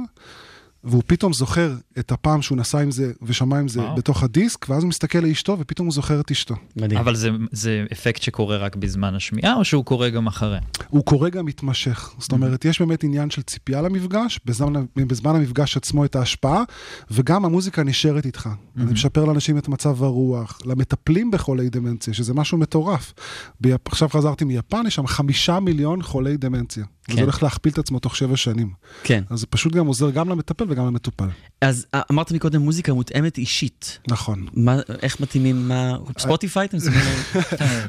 והוא 0.83 1.03
פתאום 1.07 1.33
זוכר 1.33 1.75
את 1.99 2.11
הפעם 2.11 2.41
שהוא 2.41 2.57
נסע 2.57 2.79
עם 2.79 2.91
זה 2.91 3.11
ושמע 3.21 3.59
עם 3.59 3.67
זה 3.67 3.81
וואו. 3.81 3.95
בתוך 3.95 4.23
הדיסק, 4.23 4.69
ואז 4.69 4.83
הוא 4.83 4.89
מסתכל 4.89 5.19
לאשתו 5.19 5.57
ופתאום 5.59 5.87
הוא 5.87 5.93
זוכר 5.93 6.19
את 6.19 6.31
אשתו. 6.31 6.55
מדהים. 6.75 6.99
אבל 6.99 7.15
זה, 7.15 7.29
זה 7.51 7.85
אפקט 7.91 8.21
שקורה 8.21 8.57
רק 8.57 8.75
בזמן 8.75 9.15
השמיעה, 9.15 9.55
או 9.55 9.65
שהוא 9.65 9.85
קורה 9.85 10.09
גם 10.09 10.27
אחרי? 10.27 10.57
הוא 10.89 11.05
קורה 11.05 11.29
גם 11.29 11.45
מתמשך. 11.45 12.13
זאת 12.17 12.31
אומרת, 12.31 12.65
יש 12.65 12.81
באמת 12.81 13.03
עניין 13.03 13.29
של 13.29 13.41
ציפייה 13.41 13.81
למפגש, 13.81 14.39
בזמן, 14.45 14.85
בזמן 14.95 15.35
המפגש 15.35 15.77
עצמו 15.77 16.05
את 16.05 16.15
ההשפעה, 16.15 16.63
וגם 17.11 17.45
המוזיקה 17.45 17.83
נשארת 17.83 18.25
איתך. 18.25 18.49
אני 18.77 18.91
משפר 18.91 19.25
לאנשים 19.25 19.57
את 19.57 19.67
מצב 19.67 20.03
הרוח, 20.03 20.59
למטפלים 20.65 21.31
בחולי 21.31 21.69
דמנציה, 21.69 22.13
שזה 22.13 22.33
משהו 22.33 22.57
מטורף. 22.57 23.13
ביפ... 23.61 23.81
עכשיו 23.85 24.09
חזרתי 24.09 24.45
מיפן, 24.45 24.83
יש 24.87 24.95
שם 24.95 25.07
חמישה 25.07 25.59
מיליון 25.59 26.01
חולי 26.01 26.37
דמנציה. 26.37 26.85
כן. 27.07 27.13
וזה 27.13 27.21
הולך 27.21 27.43
להכפיל 27.43 27.71
את 27.71 27.77
עצמו 27.77 27.99
תוך 27.99 28.15
שבע 28.15 28.37
שנים. 28.37 28.69
כן. 29.03 29.23
אז 29.29 29.39
זה 29.39 29.45
פשוט 29.47 29.73
גם 29.73 29.87
עוזר 29.87 30.09
גם 30.09 30.29
למטפל 30.29 30.65
וגם 30.69 30.87
למטופל. 30.87 31.27
אז 31.61 31.85
אה, 31.93 32.01
אמרת 32.11 32.31
מקודם 32.31 32.61
מוזיקה 32.61 32.93
מותאמת 32.93 33.37
אישית. 33.37 33.99
נכון. 34.09 34.45
מה, 34.53 34.75
איך 35.01 35.19
מתאימים, 35.19 35.67
מה, 35.67 35.95
ספוטיפיי 36.19 36.65
אתם 36.65 36.79
שמים? 36.79 36.99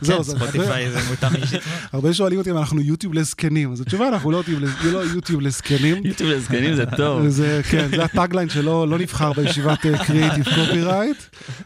זהו, 0.03 0.16
כן, 0.16 0.22
זה- 0.22 0.33
ספוטיפיי 0.39 0.91
זה 0.91 0.99
מותאם 1.09 1.35
אישית. 1.43 1.61
הרבה 1.93 2.14
שואלים 2.14 2.39
אותי 2.39 2.51
אם 2.51 2.57
אנחנו 2.59 2.81
יוטיוב 2.81 3.14
לזקנים, 3.14 3.72
אז 3.72 3.81
התשובה, 3.81 4.09
אנחנו 4.09 4.31
לא 4.31 4.37
יוטיוב 4.37 4.61
לא 4.61 5.03
לזקנים. 5.43 6.07
יוטיוב 6.07 6.31
לזקנים 6.31 6.74
זה 6.76 6.85
טוב. 6.97 7.29
זה, 7.29 7.61
כן, 7.70 7.89
זה 7.97 8.05
הטאגליין 8.05 8.49
שלא 8.49 8.89
לא 8.89 8.99
נבחר 8.99 9.33
בישיבת 9.33 9.79
קריאיטיב 10.07 10.45
קופירייט, 10.45 11.16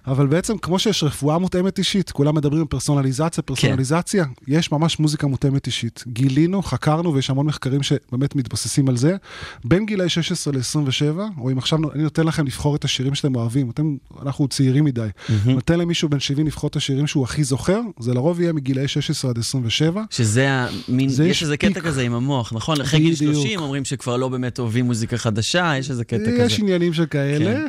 אבל 0.06 0.26
בעצם 0.26 0.58
כמו 0.58 0.78
שיש 0.78 1.02
רפואה 1.04 1.38
מותאמת 1.38 1.78
אישית, 1.78 2.10
כולם 2.10 2.34
מדברים 2.34 2.60
על 2.60 2.66
פרסונליזציה, 2.66 3.42
פרסונליזציה, 3.42 4.24
יש 4.48 4.72
ממש 4.72 4.98
מוזיקה 4.98 5.26
מותאמת 5.26 5.66
אישית. 5.66 6.04
גילינו, 6.06 6.62
חקרנו, 6.62 7.14
ויש 7.14 7.30
המון 7.30 7.46
מחקרים 7.46 7.82
שבאמת 7.82 8.36
מתבססים 8.36 8.88
על 8.88 8.96
זה. 8.96 9.16
בין 9.64 9.86
גילאי 9.86 10.08
16 10.08 10.52
ל-27, 10.54 11.01
או 11.38 11.50
אם 11.50 11.58
עכשיו 11.58 11.78
אני 11.94 12.02
נותן 12.02 12.26
לכם 12.26 12.46
לבחור 12.46 12.76
את 12.76 12.84
השירים 12.84 13.14
שאתם 13.14 13.36
אוהבים, 13.36 13.70
אתם, 13.70 13.96
אנחנו 14.22 14.48
צעירים 14.48 14.84
מדי, 14.84 15.08
נותן 15.46 15.78
למישהו 15.78 16.08
בן 16.08 16.20
70 16.20 16.46
לבחור 16.46 16.68
את 16.68 16.76
השירים 16.76 17.06
שהוא 17.06 17.24
הכי 17.24 17.44
זוכר, 17.44 17.80
זה 18.00 18.14
לרוב 18.14 18.40
יהיה 18.40 18.52
מגילאי 18.52 18.88
16 18.88 19.30
עד 19.30 19.38
27. 19.38 20.02
שזה 20.10 20.48
המין, 20.50 21.10
יש 21.10 21.18
יש 21.18 21.42
איזה 21.42 21.56
קטע 21.56 21.74
פיק. 21.74 21.84
כזה 21.84 22.02
עם 22.02 22.14
המוח, 22.14 22.52
נכון? 22.52 22.80
אחרי 22.80 23.00
גיל 23.00 23.14
בדיוק. 23.14 23.34
30 23.34 23.60
אומרים 23.60 23.84
שכבר 23.84 24.16
לא 24.16 24.28
באמת 24.28 24.58
אוהבים 24.58 24.84
מוזיקה 24.84 25.16
חדשה, 25.16 25.72
יש 25.78 25.90
איזה 25.90 26.04
קטע 26.04 26.30
יש 26.30 26.54
כזה. 26.54 26.62
עניינים 26.62 26.94
שכאלה, 26.94 27.44
כן. 27.44 27.66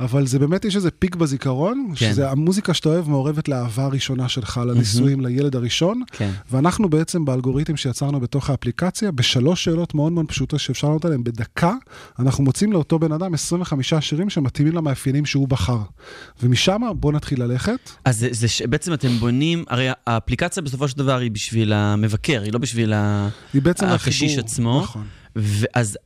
אבל 0.00 0.26
זה 0.26 0.38
באמת, 0.38 0.64
יש 0.64 0.76
איזה 0.76 0.90
פיק 0.90 1.14
בזיכרון, 1.16 1.88
כן. 1.96 2.12
שזה 2.12 2.30
המוזיקה 2.30 2.74
שאתה 2.74 2.88
אוהב 2.88 3.08
מעורבת 3.08 3.48
לאהבה 3.48 3.84
הראשונה 3.84 4.28
שלך, 4.28 4.60
לנישואים, 4.66 5.20
לילד 5.20 5.56
הראשון, 5.56 6.02
כן. 6.12 6.30
ואנחנו 6.50 6.88
בעצם 6.88 7.24
באלגוריתם 7.24 7.76
שיצרנו 7.76 8.20
בתוך 8.20 8.50
האפליקציה, 8.50 9.10
בשלוש 9.12 9.64
שאלות 9.64 9.94
מאוד 9.94 10.12
מאוד 10.12 10.26
פשוטות 10.26 10.60
שאפשר 10.60 10.86
לענות 10.86 11.04
עליהן 11.04 11.24
בדקה, 11.24 11.74
אנחנו 12.18 12.44
מוצאים 12.44 12.72
לאותו 12.76 12.98
בן 12.98 13.12
אדם 13.12 13.34
25 13.34 13.94
שירים 13.94 14.30
שמתאימים 14.30 14.74
למאפיינים 14.74 15.26
שהוא 15.26 15.48
בחר. 15.48 15.78
ומשם 16.42 16.82
בוא 16.96 17.12
נתחיל 17.12 17.42
ללכת. 17.42 17.90
אז 18.04 18.18
זה, 18.18 18.28
זה 18.30 18.48
שבעצם 18.48 18.92
אתם 18.92 19.08
בונים, 19.08 19.64
הרי 19.68 19.88
האפליקציה 20.06 20.62
בסופו 20.62 20.88
של 20.88 20.98
דבר 20.98 21.18
היא 21.18 21.30
בשביל 21.30 21.72
המבקר, 21.72 22.42
היא 22.42 22.52
לא 22.52 22.58
בשביל. 22.58 22.92
היא 23.52 23.62
בעצם 23.62 23.86
הקשיש 23.86 24.22
החיבור. 24.22 24.44
עצמו. 24.44 24.80
נכון. 24.82 25.06
ואז, 25.36 25.98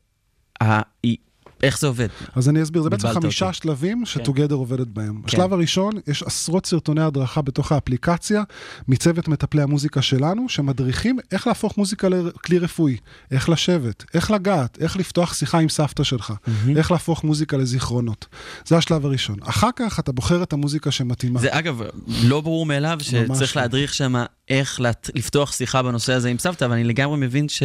ה... 0.62 0.80
היא... 1.02 1.16
איך 1.62 1.78
זה 1.78 1.86
עובד? 1.86 2.08
אז 2.34 2.48
אני 2.48 2.62
אסביר, 2.62 2.82
זה 2.82 2.90
בעצם 2.90 3.08
חמישה 3.12 3.46
אותי. 3.46 3.56
שלבים 3.56 4.06
שטוגדר 4.06 4.54
עובדת 4.54 4.86
בהם. 4.86 5.22
כן. 5.22 5.22
השלב 5.24 5.52
הראשון, 5.52 5.92
יש 6.06 6.22
עשרות 6.22 6.66
סרטוני 6.66 7.02
הדרכה 7.02 7.42
בתוך 7.42 7.72
האפליקציה, 7.72 8.42
מצוות 8.88 9.28
מטפלי 9.28 9.62
המוזיקה 9.62 10.02
שלנו, 10.02 10.48
שמדריכים 10.48 11.18
איך 11.32 11.46
להפוך 11.46 11.78
מוזיקה 11.78 12.08
לכלי 12.08 12.58
רפואי, 12.58 12.96
איך 13.30 13.48
לשבת, 13.48 14.04
איך 14.14 14.30
לגעת, 14.30 14.78
איך 14.80 14.96
לפתוח 14.96 15.34
שיחה 15.34 15.58
עם 15.58 15.68
סבתא 15.68 16.04
שלך, 16.04 16.32
איך 16.76 16.90
להפוך 16.90 17.24
מוזיקה 17.24 17.56
לזיכרונות. 17.56 18.26
זה 18.64 18.76
השלב 18.76 19.06
הראשון. 19.06 19.36
אחר 19.42 19.70
כך 19.76 19.98
אתה 19.98 20.12
בוחר 20.12 20.42
את 20.42 20.52
המוזיקה 20.52 20.90
שמתאימה. 20.90 21.40
זה 21.40 21.48
אגב, 21.50 21.82
לא 22.22 22.40
ברור 22.40 22.66
מאליו 22.66 22.98
שצריך 23.00 23.56
לא. 23.56 23.62
להדריך 23.62 23.94
שם 23.94 24.14
איך. 24.48 24.80
לפתוח 25.14 25.52
שיחה 25.52 25.82
בנושא 25.82 26.12
הזה 26.12 26.28
עם 26.28 26.38
סבתא, 26.38 26.64
אבל 26.64 26.74
אני 26.74 26.84
לגמרי 26.84 27.16
מבין 27.18 27.48
ש... 27.48 27.62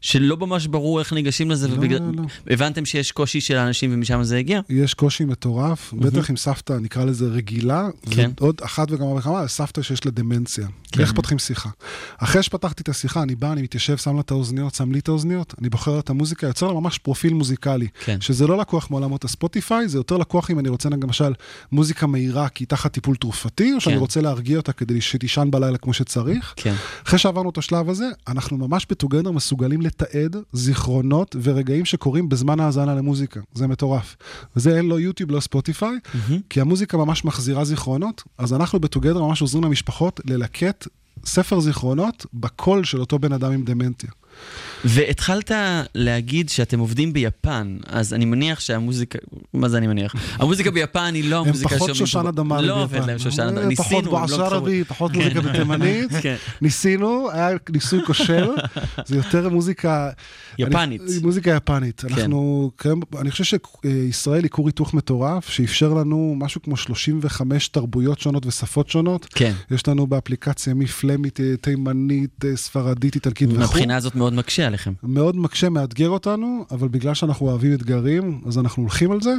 שלא 0.00 0.36
ממש 0.36 0.66
ברור 0.66 0.98
איך 0.98 1.12
ניגשים 1.12 1.50
לזה, 1.50 1.68
לא, 1.68 1.74
ובגלל... 1.74 1.98
לא, 1.98 2.12
לא. 2.16 2.52
הבנתם 2.52 2.84
שיש 2.84 3.12
קושי 3.12 3.40
של 3.40 3.56
האנשים 3.56 3.90
ומשם 3.94 4.22
זה 4.22 4.36
הגיע? 4.36 4.60
יש 4.68 4.94
קושי 4.94 5.24
מטורף, 5.24 5.94
בטח 5.98 6.30
עם 6.30 6.36
סבתא, 6.36 6.72
נקרא 6.72 7.04
לזה 7.04 7.26
רגילה, 7.26 7.88
כן. 8.10 8.30
ועוד 8.40 8.60
אחת 8.64 8.88
וכמה 8.90 9.14
וכמה, 9.14 9.48
סבתא 9.48 9.82
שיש 9.82 10.04
לה 10.04 10.10
דמנציה. 10.10 10.66
כן. 10.92 11.00
איך 11.00 11.12
פותחים 11.12 11.38
שיחה? 11.38 11.70
אחרי 12.18 12.42
שפתחתי 12.42 12.82
את 12.82 12.88
השיחה, 12.88 13.22
אני 13.22 13.34
בא, 13.34 13.52
אני 13.52 13.62
מתיישב, 13.62 13.96
שם 13.96 14.14
לה 14.14 14.20
את 14.20 14.30
האוזניות, 14.30 14.74
שם 14.74 14.92
לי 14.92 14.98
את 14.98 15.08
האוזניות, 15.08 15.54
אני 15.60 15.68
בוחר 15.68 15.98
את 15.98 16.10
המוזיקה, 16.10 16.46
יוצר 16.46 16.66
לה 16.66 16.72
ממש 16.72 16.98
פרופיל 16.98 17.34
מוזיקלי. 17.34 17.88
כן. 18.04 18.20
שזה 18.20 18.46
לא 18.46 18.58
לקוח 18.58 18.90
מעולמות 18.90 19.24
הספוטיפיי, 19.24 19.88
זה 19.88 19.98
יותר 19.98 20.16
לקוח 20.16 20.50
אם 20.50 20.58
אני 20.58 20.68
רוצה 20.68 20.88
למשל 20.88 21.32
מוזיקה 21.72 22.06
מהירה, 22.06 22.48
כי 22.48 22.64
היא 22.64 22.68
תחת 22.68 22.92
טיפול 22.92 23.16
תרופתי, 23.16 23.72
או 23.72 23.80
שאני 23.80 23.94
כן. 23.94 24.00
רוצה 24.00 24.20
להרגיע 24.20 24.56
אותה 24.56 24.72
כדי 24.72 25.00
שתישן 25.00 25.48
בלילה 25.50 25.78
כמו 25.78 25.92
שצריך. 25.92 26.54
כן. 26.56 26.74
אחרי 27.06 27.18
שעברנו 27.18 27.50
את 27.50 27.58
השלב 27.58 27.90
הזה, 27.90 28.08
אנחנו 28.28 28.56
ממש 28.56 28.86
בטוגדר 28.90 29.30
מסוגלים 29.30 29.80
לתעד 29.86 30.36
זיכרונות 30.52 31.36
ורגעים 31.42 31.84
שקורים 31.84 32.28
בזמן 32.28 32.60
ההאזנה 32.60 32.94
למוזיקה. 32.94 33.40
זה 33.54 33.66
מטורף. 33.66 34.16
וזה 34.56 34.76
אין 34.76 34.86
לא 34.88 35.00
יוטיוב, 35.00 35.30
לא 35.30 35.40
ספוטיפיי, 35.40 35.98
כי 36.50 36.60
המוזיקה 36.60 36.96
ממש 36.96 37.24
מחזירה 37.24 37.64
זיכרונות, 37.64 38.22
אז 38.38 38.52
אנחנו 38.52 38.80
בטוגדר 38.80 39.22
ממש 39.22 39.40
עוזרים 39.40 39.64
למשפחות 39.64 40.20
ללקט 40.24 40.86
ספר 41.24 41.60
זיכרונות 41.60 42.26
בקול 42.34 42.84
של 42.84 43.00
אותו 43.00 43.18
בן 43.18 43.32
אדם 43.32 43.52
עם 43.52 43.64
דמנטיה. 43.64 44.10
והתחלת 44.84 45.52
להגיד 45.94 46.48
שאתם 46.48 46.78
עובדים 46.78 47.12
ביפן, 47.12 47.76
אז 47.86 48.14
אני 48.14 48.24
מניח 48.24 48.60
שהמוזיקה, 48.60 49.18
מה 49.52 49.68
זה 49.68 49.78
אני 49.78 49.86
מניח? 49.86 50.14
המוזיקה 50.32 50.70
ביפן 50.70 51.14
היא 51.14 51.30
לא 51.30 51.40
הם 51.40 51.44
המוזיקה 51.46 51.68
פחות 51.68 51.78
שעובדים 51.78 52.06
שושנה 52.06 52.32
ב- 52.32 52.36
דמארי 52.36 52.66
לא 52.66 52.82
עובד 52.82 53.04
להם 53.06 53.18
שושנה 53.18 53.50
דמארי, 53.50 53.76
פחות 53.76 53.92
ניסינו, 53.92 53.98
הם 53.98 54.04
בועז 54.04 54.30
לא 54.30 54.36
התחברו. 54.36 54.54
ערבי, 54.56 54.84
פחות 54.84 55.12
מוזיקה 55.12 55.40
בתימנית. 55.40 56.10
כן. 56.22 56.36
ניסינו, 56.60 57.30
היה 57.32 57.50
ניסוי 57.70 58.00
כושל, 58.06 58.46
זה 59.06 59.16
יותר 59.16 59.48
מוזיקה... 59.48 60.10
יפנית. 60.58 61.02
מוזיקה 61.22 61.50
יפנית. 61.50 62.00
כן. 62.00 62.14
אנחנו, 62.14 62.70
אני 63.20 63.30
חושב 63.30 63.44
שישראל 63.44 64.42
היא 64.42 64.50
כור 64.50 64.66
היתוך 64.66 64.94
מטורף, 64.94 65.48
שאפשר 65.48 65.94
לנו 65.94 66.34
משהו 66.38 66.62
כמו 66.62 66.76
35 66.76 67.68
תרבויות 67.68 68.20
שונות 68.20 68.46
ושפות 68.46 68.90
שונות. 68.90 69.26
כן. 69.34 69.52
יש 69.70 69.88
לנו 69.88 70.06
באפליקציה 70.06 70.74
מפלמית, 70.74 71.40
אה, 71.40 71.56
תימנית, 71.60 72.44
אה, 72.44 72.56
ספרדית, 72.56 73.14
איטלקית 73.14 73.48
וכו'. 73.48 73.58
מהבחינה 73.60 73.96
הזאת 73.96 74.14
מאוד 74.14 74.25
מאוד 74.26 74.34
מקשה 74.34 74.66
עליכם. 74.66 74.92
מאוד 75.02 75.36
מקשה, 75.36 75.68
מאתגר 75.68 76.08
אותנו, 76.08 76.64
אבל 76.70 76.88
בגלל 76.88 77.14
שאנחנו 77.14 77.46
אוהבים 77.46 77.72
אתגרים, 77.72 78.40
אז 78.46 78.58
אנחנו 78.58 78.82
הולכים 78.82 79.12
על 79.12 79.20
זה. 79.20 79.34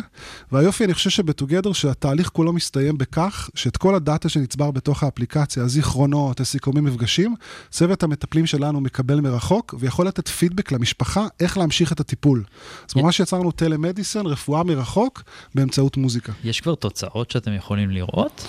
והיופי, 0.51 0.85
אני 0.85 0.93
חושב 0.93 1.09
שבטוגדר, 1.09 1.73
שהתהליך 1.73 2.29
כולו 2.29 2.53
מסתיים 2.53 2.97
בכך, 2.97 3.49
שאת 3.55 3.77
כל 3.77 3.95
הדאטה 3.95 4.29
שנצבר 4.29 4.71
בתוך 4.71 5.03
האפליקציה, 5.03 5.63
הזיכרונות, 5.63 6.39
הסיכומים, 6.39 6.83
מפגשים, 6.83 7.35
צוות 7.69 8.03
המטפלים 8.03 8.45
שלנו 8.45 8.81
מקבל 8.81 9.21
מרחוק, 9.21 9.75
ויכול 9.79 10.07
לתת 10.07 10.27
פידבק 10.27 10.71
למשפחה 10.71 11.27
איך 11.39 11.57
להמשיך 11.57 11.91
את 11.91 11.99
הטיפול. 11.99 12.43
אז 12.89 12.95
ממש 12.95 13.19
יצרנו 13.19 13.51
טלמדיסן, 13.51 14.25
רפואה 14.25 14.63
מרחוק, 14.63 15.23
באמצעות 15.55 15.97
מוזיקה. 15.97 16.33
יש 16.43 16.61
כבר 16.61 16.75
תוצאות 16.75 17.31
שאתם 17.31 17.53
יכולים 17.53 17.89
לראות? 17.89 18.47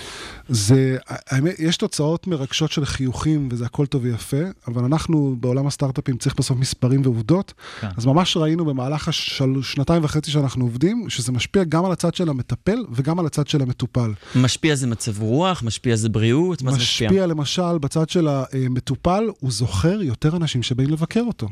זה, 0.49 0.97
האמת, 1.07 1.55
יש 1.59 1.77
תוצאות 1.77 2.27
מרגשות 2.27 2.73
של 2.73 2.85
חיוכים, 2.85 3.49
וזה 3.53 3.65
הכל 3.67 3.87
טוב 3.87 4.05
ויפה, 4.05 4.43
אבל 4.69 4.85
אנחנו 4.85 5.37
בעולם 5.41 5.67
הסטארט-אפים 5.67 6.17
צריך 6.29 6.39
בסוף 6.39 6.59
מספרים 6.59 7.01
ועובדות. 7.05 7.55
כן. 7.81 7.89
אז 7.97 8.07
ממש 8.07 8.37
ראינו 8.37 8.65
במהלך 8.65 9.09
השנתיים 9.09 10.05
וחצי 10.05 10.31
שאנחנו 10.31 10.65
עובדים, 10.65 11.11
שזה 11.11 11.33
משפיע 11.33 11.65
גם 11.65 11.85
על 11.85 11.93
הצד 11.93 12.15
של 12.15 12.29
המטפל 12.29 12.79
וגם 12.93 13.19
על 13.19 13.27
הצד 13.27 13.47
של 13.47 13.63
המטופל. 13.63 14.11
משפיע 14.37 14.75
זה 14.75 14.87
מצב 14.87 15.23
רוח, 15.23 15.63
משפיע 15.63 15.97
זה 15.97 16.09
בריאות, 16.09 16.63
מה 16.63 16.73
זה 16.73 16.79
משפיע? 16.79 17.09
משפיע 17.09 17.27
למשל 17.27 17.79
בצד 17.79 18.09
של 18.09 18.29
המטופל, 18.29 19.25
הוא 19.41 19.51
זוכר 19.51 20.03
יותר 20.03 20.37
אנשים 20.37 20.63
שבאים 20.63 20.91
לבקר 20.91 21.23
אותו. 21.27 21.49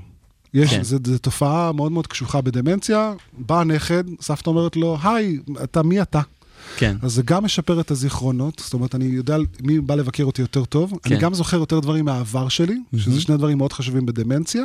יש, 0.54 0.70
כן. 0.70 0.76
כן. 0.76 0.82
זו 0.82 0.98
תופעה 1.22 1.72
מאוד 1.72 1.92
מאוד 1.92 2.06
קשוחה 2.06 2.40
בדמנציה, 2.40 3.12
בא 3.38 3.60
הנכד, 3.60 4.04
סבתא 4.20 4.50
אומרת 4.50 4.76
לו, 4.76 4.98
היי, 5.02 5.38
אתה, 5.64 5.82
מי 5.82 6.02
אתה? 6.02 6.20
כן. 6.76 6.96
אז 7.02 7.12
זה 7.12 7.22
גם 7.22 7.44
משפר 7.44 7.80
את 7.80 7.90
הזיכרונות, 7.90 8.62
זאת 8.64 8.74
אומרת, 8.74 8.94
אני 8.94 9.04
יודע 9.04 9.36
מי 9.60 9.80
בא 9.80 9.94
לבקר 9.94 10.24
אותי 10.24 10.42
יותר 10.42 10.64
טוב, 10.64 10.98
כן. 11.02 11.12
אני 11.14 11.20
גם 11.22 11.34
זוכר 11.34 11.56
יותר 11.56 11.80
דברים 11.80 12.04
מהעבר 12.04 12.48
שלי, 12.48 12.78
שזה 12.96 13.20
שני 13.20 13.36
דברים 13.36 13.58
מאוד 13.58 13.72
חשובים 13.72 14.06
בדמנציה, 14.06 14.64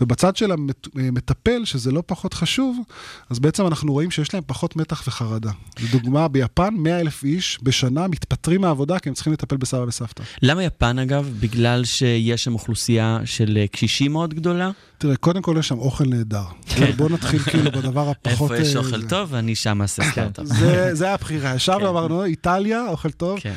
ובצד 0.00 0.36
של 0.36 0.52
המטפל, 0.94 1.64
שזה 1.64 1.92
לא 1.92 2.02
פחות 2.06 2.34
חשוב, 2.34 2.78
אז 3.30 3.38
בעצם 3.38 3.66
אנחנו 3.66 3.92
רואים 3.92 4.10
שיש 4.10 4.34
להם 4.34 4.42
פחות 4.46 4.76
מתח 4.76 5.02
וחרדה. 5.06 5.50
לדוגמה, 5.82 6.28
ביפן, 6.28 6.74
100 6.74 7.00
אלף 7.00 7.24
איש 7.24 7.58
בשנה 7.62 8.08
מתפטרים 8.08 8.60
מהעבודה 8.60 8.98
כי 8.98 9.08
הם 9.08 9.14
צריכים 9.14 9.32
לטפל 9.32 9.56
בסבא 9.56 9.84
וסבתא. 9.88 10.22
למה 10.42 10.64
יפן 10.64 10.98
אגב? 10.98 11.30
בגלל 11.40 11.84
שיש 11.84 12.44
שם 12.44 12.54
אוכלוסייה 12.54 13.20
של 13.24 13.58
אה, 13.60 13.66
קשישים 13.66 14.12
מאוד 14.12 14.34
גדולה? 14.34 14.70
תראה, 14.98 15.16
קודם 15.16 15.42
כל 15.42 15.56
יש 15.58 15.68
שם 15.68 15.78
אוכל 15.78 16.04
נהדר. 16.04 16.44
בואו 16.96 17.08
נתחיל 17.08 17.38
כאילו 17.38 17.70
בדבר 17.70 18.10
הפחות... 18.10 18.52
איפה 18.52 18.62
יש 18.62 18.76
אה, 18.76 18.80
אוכל. 18.80 19.02
טוב, 19.02 19.34
אני 19.34 19.54
שם 19.54 19.82
אעשה 19.82 20.02
סטארט-אפ. 20.10 20.46
זה, 20.92 21.12
הבחירה, 21.12 21.54
ישבנו, 21.54 21.88
אמרנו, 21.88 22.24
איטליה, 22.24 22.88
אוכל 22.88 23.10
טוב. 23.10 23.40
כן. 23.40 23.54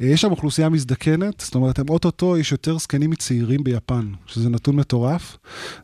אה, 0.00 0.06
יש 0.06 0.20
שם 0.20 0.30
אוכלוסייה 0.30 0.68
מזדקנת, 0.68 1.40
זאת 1.40 1.54
אומרת, 1.54 1.78
הם 1.78 1.88
אוטוטו, 1.88 2.38
יש 2.38 2.52
יותר 2.52 2.78
זקנים 2.78 3.10
מצעירים 3.10 3.64
ביפן, 3.64 4.12
שזה 4.26 4.48
נתון 4.48 4.76
מטורף, 4.76 5.36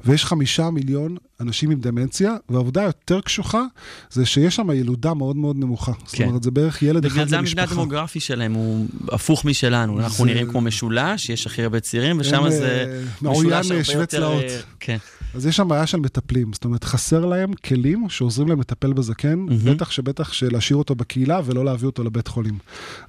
ויש 0.05 0.25
חמישה 0.25 0.71
מיליון 0.71 1.17
אנשים 1.41 1.71
עם 1.71 1.81
דמנציה, 1.81 2.37
והעובדה 2.49 2.83
היותר 2.83 3.21
קשוחה, 3.21 3.63
זה 4.11 4.27
שיש 4.27 4.57
שם 4.57 4.71
ילודה 4.71 5.15
מאוד 5.15 5.37
מאוד 5.37 5.57
נמוכה. 5.57 5.93
זאת 6.07 6.15
כן. 6.15 6.29
אומרת, 6.29 6.43
זה 6.43 6.51
בערך 6.51 6.83
ילד 6.83 7.05
אחד 7.07 7.15
בגלל 7.15 7.29
זה 7.29 7.39
המבנה 7.39 7.63
למשפחה. 7.63 7.81
הדמוגרפי 7.81 8.21
שלהם 8.21 8.53
הוא 8.53 8.87
הפוך 9.13 9.45
משלנו. 9.45 10.01
אנחנו 10.01 10.25
נראים 10.25 10.51
כמו 10.51 10.61
משולש, 10.61 11.31
יש 11.31 11.47
הכי 11.47 11.63
הרבה 11.63 11.81
צעירים, 11.81 12.21
ושם 12.21 12.51
זה 12.51 12.87
אה, 12.89 13.31
משולש 13.31 13.71
הרבה 13.71 13.85
שווה 13.85 14.01
יותר... 14.01 14.17
צלעות. 14.17 14.43
אה, 14.43 14.61
כן. 14.81 14.97
אז 15.35 15.47
יש 15.47 15.57
שם 15.57 15.69
בעיה 15.69 15.87
של 15.87 16.01
מטפלים, 16.01 16.53
זאת 16.53 16.65
אומרת, 16.65 16.85
חסר 16.85 17.25
להם 17.25 17.55
כלים 17.55 18.09
שעוזרים 18.09 18.49
להם 18.49 18.61
לטפל 18.61 18.93
בזקן, 18.93 19.47
בטח 19.65 19.91
שבטח 19.91 20.33
שלהשאיר 20.33 20.77
אותו 20.77 20.95
בקהילה 20.95 21.41
ולא 21.45 21.65
להביא 21.65 21.87
אותו 21.87 22.05
לבית 22.05 22.29
חולים. 22.29 22.59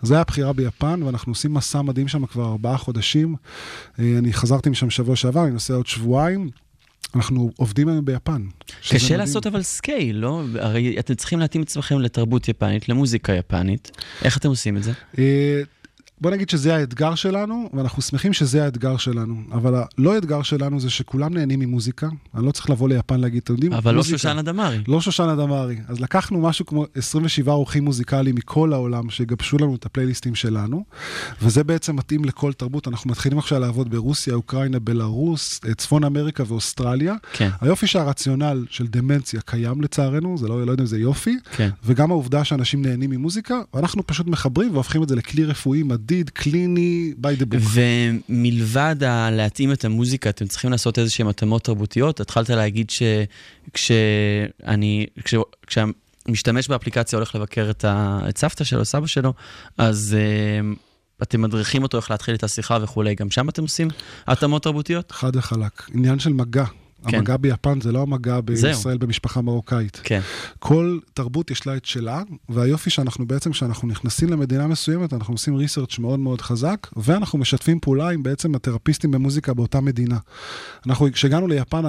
זו 0.01 0.13
הייתה 0.13 0.21
הבחירה 0.21 0.53
ביפן, 0.53 1.03
ואנחנו 1.03 1.31
עושים 1.31 1.53
מסע 1.53 1.81
מדהים 1.81 2.07
שם 2.07 2.25
כבר 2.25 2.45
ארבעה 2.45 2.77
חודשים. 2.77 3.35
אה, 3.99 4.15
אני 4.17 4.33
חזרתי 4.33 4.69
משם 4.69 4.89
שבוע 4.89 5.15
שעבר, 5.15 5.43
אני 5.43 5.51
נוסע 5.51 5.73
עוד 5.73 5.87
שבועיים. 5.87 6.49
אנחנו 7.15 7.51
עובדים 7.57 7.87
היום 7.87 8.05
ביפן. 8.05 8.41
קשה 8.81 9.05
מדהים. 9.05 9.19
לעשות 9.19 9.47
אבל 9.47 9.61
scale, 9.61 10.17
לא? 10.17 10.43
הרי 10.59 10.99
אתם 10.99 11.15
צריכים 11.15 11.39
להתאים 11.39 11.63
את 11.63 11.67
עצמכם 11.67 11.99
לתרבות 11.99 12.47
יפנית, 12.47 12.89
למוזיקה 12.89 13.33
יפנית. 13.33 13.91
איך 14.23 14.37
אתם 14.37 14.49
עושים 14.49 14.77
את 14.77 14.83
זה? 14.83 14.91
בוא 16.21 16.31
נגיד 16.31 16.49
שזה 16.49 16.75
האתגר 16.75 17.15
שלנו, 17.15 17.69
ואנחנו 17.73 18.01
שמחים 18.01 18.33
שזה 18.33 18.65
האתגר 18.65 18.97
שלנו. 18.97 19.35
אבל 19.51 19.73
הלא 19.75 20.17
אתגר 20.17 20.41
שלנו 20.41 20.79
זה 20.79 20.89
שכולם 20.89 21.33
נהנים 21.33 21.59
ממוזיקה. 21.59 22.07
אני 22.35 22.45
לא 22.45 22.51
צריך 22.51 22.69
לבוא 22.69 22.89
ליפן 22.89 23.19
להגיד, 23.19 23.41
אתם 23.43 23.53
יודעים, 23.53 23.73
אבל 23.73 23.91
לא 23.91 23.97
מוזיקה. 23.97 24.17
שושנה 24.17 24.41
דמארי. 24.41 24.79
לא 24.87 25.01
שושנה 25.01 25.35
דמארי. 25.35 25.77
אז 25.87 25.99
לקחנו 25.99 26.41
משהו 26.41 26.65
כמו 26.65 26.85
27 26.95 27.51
אורחים 27.51 27.85
מוזיקליים 27.85 28.35
מכל 28.35 28.73
העולם 28.73 29.09
שיגבשו 29.09 29.57
לנו 29.57 29.75
את 29.75 29.85
הפלייליסטים 29.85 30.35
שלנו, 30.35 30.83
וזה 31.41 31.63
בעצם 31.63 31.95
מתאים 31.95 32.25
לכל 32.25 32.53
תרבות. 32.53 32.87
אנחנו 32.87 33.09
מתחילים 33.09 33.37
עכשיו 33.37 33.59
לעבוד 33.59 33.89
ברוסיה, 33.91 34.33
אוקראינה, 34.33 34.79
בלרוס, 34.79 35.59
אה, 35.65 35.73
צפון 35.73 36.03
אמריקה 36.03 36.43
ואוסטרליה. 36.47 37.15
כן. 37.33 37.49
היופי 37.61 37.87
שהרציונל 37.87 38.65
של 38.69 38.87
דמנציה 38.87 39.41
קיים 39.41 39.81
לצערנו, 39.81 40.37
זה 40.37 40.47
לא, 40.47 40.65
לא 40.65 40.71
יודע 40.71 40.83
אם 40.83 40.87
זה 40.87 40.99
יופי, 40.99 41.37
כן. 41.55 41.69
וגם 41.83 42.11
העובדה 42.11 42.43
שאנשים 42.43 42.81
נהנים 42.81 43.09
ממוזיקה, 43.09 43.59
ואנחנו 43.73 44.07
פשוט 44.07 44.27
מחברים 44.27 44.73
והופכים 44.73 45.03
את 45.03 45.09
זה 45.09 45.15
לכלי 45.15 45.45
רפואי 45.45 45.83
מדיד, 46.09 46.29
קליני, 46.29 47.13
by 47.21 47.41
the 47.41 47.53
book. 47.53 47.57
ומלבד 48.29 49.03
ה- 49.03 49.31
להתאים 49.31 49.71
את 49.71 49.85
המוזיקה, 49.85 50.29
אתם 50.29 50.47
צריכים 50.47 50.71
לעשות 50.71 50.99
איזשהן 50.99 51.27
התאמות 51.27 51.63
תרבותיות. 51.63 52.19
התחלת 52.19 52.49
להגיד 52.49 52.89
שכשאני, 52.89 55.05
כש, 55.23 55.35
כשהמשתמש 55.67 56.67
באפליקציה 56.67 57.17
הולך 57.17 57.35
לבקר 57.35 57.69
את, 57.69 57.85
ה, 57.85 58.19
את 58.29 58.37
סבתא 58.37 58.63
שלו, 58.63 58.85
סבא 58.85 59.07
שלו, 59.07 59.33
אז 59.77 60.17
uh, 60.17 60.21
אתם 61.23 61.41
מדריכים 61.41 61.83
אותו 61.83 61.97
איך 61.97 62.11
להתחיל 62.11 62.35
את 62.35 62.43
השיחה 62.43 62.77
וכולי. 62.81 63.15
גם 63.15 63.31
שם 63.31 63.49
אתם 63.49 63.61
עושים 63.61 63.87
התאמות 64.27 64.63
תרבותיות? 64.63 65.11
חד 65.11 65.35
וחלק. 65.35 65.89
עניין 65.93 66.19
של 66.19 66.33
מגע. 66.33 66.65
כן. 67.07 67.17
המגע 67.17 67.37
ביפן 67.37 67.81
זה 67.81 67.91
לא 67.91 68.01
המגע 68.01 68.33
זהו. 68.33 68.41
בישראל 68.71 68.97
במשפחה 68.97 69.41
מרוקאית. 69.41 70.01
כן. 70.03 70.19
כל 70.59 70.99
תרבות 71.13 71.51
יש 71.51 71.67
לה 71.67 71.77
את 71.77 71.85
שלה, 71.85 72.21
והיופי 72.49 72.89
שאנחנו 72.89 73.27
בעצם, 73.27 73.51
כשאנחנו 73.51 73.87
נכנסים 73.87 74.29
למדינה 74.29 74.67
מסוימת, 74.67 75.13
אנחנו 75.13 75.33
עושים 75.33 75.55
ריסרצ' 75.55 75.99
מאוד 75.99 76.19
מאוד 76.19 76.41
חזק, 76.41 76.87
ואנחנו 76.97 77.39
משתפים 77.39 77.79
פעולה 77.79 78.09
עם 78.09 78.23
בעצם 78.23 78.55
התרפיסטים 78.55 79.11
במוזיקה 79.11 79.53
באותה 79.53 79.81
מדינה. 79.81 80.17
אנחנו, 80.87 81.07
כשהגענו 81.13 81.47
ליפן, 81.47 81.81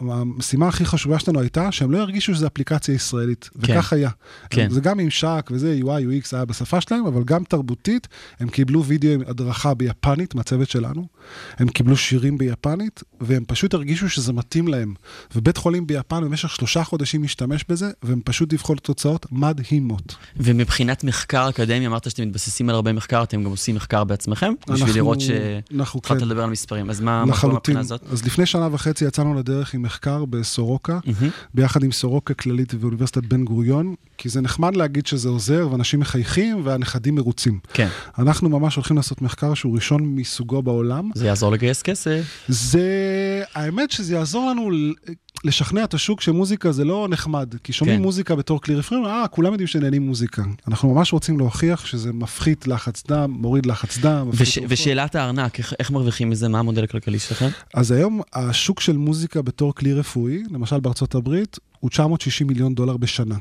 המשימה 0.00 0.68
הכי 0.68 0.84
חשובה 0.84 1.18
שלנו 1.18 1.40
הייתה 1.40 1.72
שהם 1.72 1.90
לא 1.90 1.98
ירגישו 1.98 2.34
שזו 2.34 2.46
אפליקציה 2.46 2.94
ישראלית, 2.94 3.50
כן. 3.62 3.72
וכך 3.72 3.92
היה. 3.92 4.10
כן. 4.50 4.70
זה 4.70 4.80
גם 4.80 4.98
ממשק 4.98 5.50
וזה, 5.50 5.78
UI, 5.82 5.86
UX 5.86 6.28
היה 6.32 6.44
בשפה 6.44 6.80
שלהם, 6.80 7.06
אבל 7.06 7.22
גם 7.24 7.44
תרבותית, 7.44 8.08
הם 8.40 8.48
קיבלו 8.48 8.84
וידאו 8.84 9.10
עם 9.12 9.20
הדרכה 9.26 9.74
ביפנית 9.74 10.34
מהצוות 10.34 10.70
שלנו, 10.70 11.06
הם 11.58 11.68
קיבלו 11.68 11.96
שירים 11.96 12.38
ביפנית, 12.38 13.02
והם 13.20 13.44
פשוט 13.46 13.74
הרגישו 13.74 14.08
שזה 14.08 14.32
מתאים 14.50 14.68
להם. 14.68 14.94
ובית 15.36 15.56
חולים 15.56 15.86
ביפן 15.86 16.24
במשך 16.24 16.50
שלושה 16.50 16.84
חודשים 16.84 17.22
משתמש 17.22 17.64
בזה, 17.68 17.90
והם 18.02 18.20
פשוט 18.24 18.48
דיווחו 18.48 18.74
לתוצאות 18.74 19.26
מדהימות. 19.32 20.14
ומבחינת 20.36 21.04
מחקר 21.04 21.48
אקדמי, 21.48 21.86
אמרת 21.86 22.10
שאתם 22.10 22.22
מתבססים 22.22 22.68
על 22.68 22.74
הרבה 22.74 22.92
מחקר, 22.92 23.22
אתם 23.22 23.44
גם 23.44 23.50
עושים 23.50 23.74
מחקר 23.74 24.04
בעצמכם? 24.04 24.52
בשביל 24.60 24.78
אנחנו- 24.80 24.94
לראות 24.94 25.18
אנחנו 25.74 26.00
שהתחלת 26.00 26.18
כן. 26.18 26.24
לדבר 26.26 26.42
על 26.44 26.50
מספרים. 26.50 26.90
אז 26.90 27.00
מה 27.00 27.24
קורה. 27.40 27.52
מהבחינה 27.52 27.80
הזאת? 27.80 28.00
אז 28.12 28.24
לפני 28.24 28.46
שנה 28.46 28.68
וחצי 28.72 29.04
יצאנו 29.04 29.34
לדרך 29.34 29.74
עם 29.74 29.82
מחקר 29.82 30.24
בסורוקה, 30.24 30.98
מהמם. 31.06 31.30
ביחד 31.54 31.82
עם 31.84 31.92
סורוקה 31.92 32.34
כללית 32.34 32.74
ואוניברסיטת 32.80 33.22
בן 33.24 33.44
גוריון, 33.44 33.94
כי 34.18 34.28
זה 34.28 34.40
נחמד 34.40 34.76
להגיד 34.76 35.06
שזה 35.06 35.28
עוזר, 35.28 35.68
ואנשים 35.70 36.00
מחייכים 36.00 36.60
והנכדים 36.64 37.14
מרוצים. 37.14 37.58
כן. 37.72 37.88
אנחנו 38.18 38.48
ממש 38.48 38.76
הולכים 38.76 38.96
לעשות 38.96 39.22
מחקר 39.22 39.54
שהוא 39.54 39.74
ראשון 39.74 40.02
מסוגו 40.04 40.62
בעולם. 40.62 41.10
זה 41.14 41.26
יעזור 41.26 41.52
לגייס 41.52 41.82
כסף. 41.82 42.22
זה, 42.48 42.82
האמת 43.54 43.90
שזה 43.90 44.14
יעזור 44.14 44.39
לנו 44.48 44.70
ל- 44.70 44.94
לשכנע 45.44 45.84
את 45.84 45.94
השוק 45.94 46.20
שמוזיקה 46.20 46.72
זה 46.72 46.84
לא 46.84 47.06
נחמד, 47.10 47.54
כי 47.64 47.72
שומעים 47.72 47.96
כן. 47.98 48.02
מוזיקה 48.02 48.34
בתור 48.34 48.60
כלי 48.60 48.74
רפואי, 48.74 49.00
אה, 49.06 49.28
כולם 49.30 49.52
יודעים 49.52 49.66
שנהנים 49.66 50.06
מוזיקה. 50.06 50.42
אנחנו 50.68 50.94
ממש 50.94 51.12
רוצים 51.12 51.38
להוכיח 51.38 51.86
שזה 51.86 52.12
מפחית 52.12 52.66
לחץ 52.66 53.02
דם, 53.06 53.30
מוריד 53.30 53.66
לחץ 53.66 53.98
דם. 53.98 54.30
וש. 54.32 54.58
ושאלת 54.68 55.14
הארנק, 55.14 55.58
איך, 55.58 55.74
איך 55.78 55.90
מרוויחים 55.90 56.30
מזה? 56.30 56.48
מה 56.48 56.58
המודל 56.58 56.84
הכלכלי 56.84 57.18
שלכם? 57.18 57.48
אז 57.74 57.90
היום 57.90 58.20
השוק 58.32 58.80
של 58.80 58.96
מוזיקה 58.96 59.42
בתור 59.42 59.74
כלי 59.74 59.94
רפואי, 59.94 60.42
למשל 60.50 60.80
בארצות 60.80 61.14
הברית, 61.14 61.58
הוא 61.80 61.90
960 61.90 62.46
מיליון 62.46 62.74
דולר 62.74 62.96
בשנה. 62.96 63.36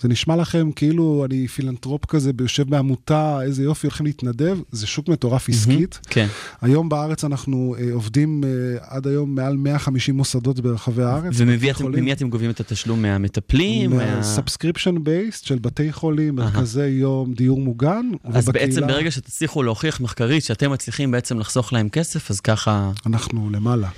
זה 0.00 0.08
נשמע 0.08 0.36
לכם 0.36 0.70
כאילו 0.76 1.26
אני 1.30 1.48
פילנטרופ 1.48 2.04
כזה, 2.04 2.30
יושב 2.40 2.70
בעמותה, 2.70 3.42
איזה 3.42 3.62
יופי, 3.62 3.86
הולכים 3.86 4.06
להתנדב, 4.06 4.58
זה 4.72 4.86
שוק 4.86 5.08
מטורף 5.08 5.48
עסקית. 5.48 6.00
כן. 6.10 6.26
היום 6.60 6.88
בארץ 6.88 7.24
אנחנו 7.24 7.74
אה, 7.78 7.92
עובדים 7.92 8.44
אה, 8.44 8.50
עד 8.80 9.06
היום 9.06 9.34
מעל 9.34 9.56
150 9.56 10.16
מוסדות 10.16 10.60
ברחבי 10.60 11.02
הארץ. 11.02 11.34
וממי 11.36 12.12
אתם, 12.12 12.30
גובים 12.30 12.50
את 12.50 12.60
התשלום? 12.60 13.02
מהמטפלים? 13.02 13.90
מה... 13.90 14.16
מה 14.16 14.29
subscription 14.29 15.04
based 15.04 15.44
של 15.44 15.58
בתי 15.58 15.92
חולים, 15.92 16.34
מרכזי 16.34 16.86
יום, 16.86 17.34
דיור 17.34 17.60
מוגן, 17.60 18.06
אז 18.24 18.48
בעצם 18.48 18.86
ברגע 18.86 19.10
שתצליחו 19.10 19.62
להוכיח 19.62 20.00
מחקרית 20.00 20.44
שאתם 20.44 20.72
מצליחים 20.72 21.10
בעצם 21.10 21.38
לחסוך 21.38 21.72
להם 21.72 21.88
כסף, 21.88 22.30
אז 22.30 22.40
ככה... 22.40 22.90
אנחנו 23.06 23.50
למעלה. 23.50 23.88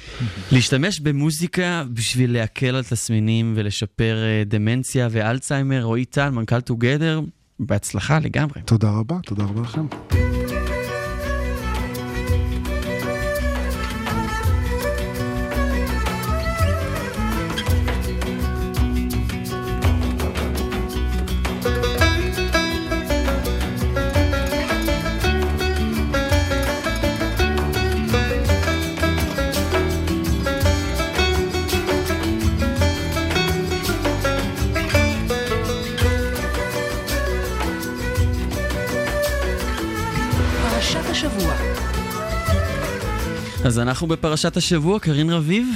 להשתמש 0.52 1.00
במוזיקה 1.00 1.84
בשביל 1.92 2.32
להקל 2.32 2.74
על 2.74 2.84
תסמינים 2.84 3.52
ולשפר 3.56 4.16
אה, 4.22 4.42
דמנציה 4.46 5.08
ואלצהיימר, 5.10 5.91
רועי 5.92 6.04
טל, 6.04 6.30
מנכ"ל 6.30 6.60
טוגדר, 6.60 7.20
בהצלחה 7.60 8.18
לגמרי. 8.18 8.62
תודה 8.64 8.90
רבה, 8.90 9.16
תודה 9.26 9.44
רבה 9.44 9.60
לכם. 9.60 9.86
אז 43.72 43.78
אנחנו 43.78 44.06
בפרשת 44.06 44.56
השבוע, 44.56 44.98
קרין 44.98 45.30
רביב. 45.30 45.68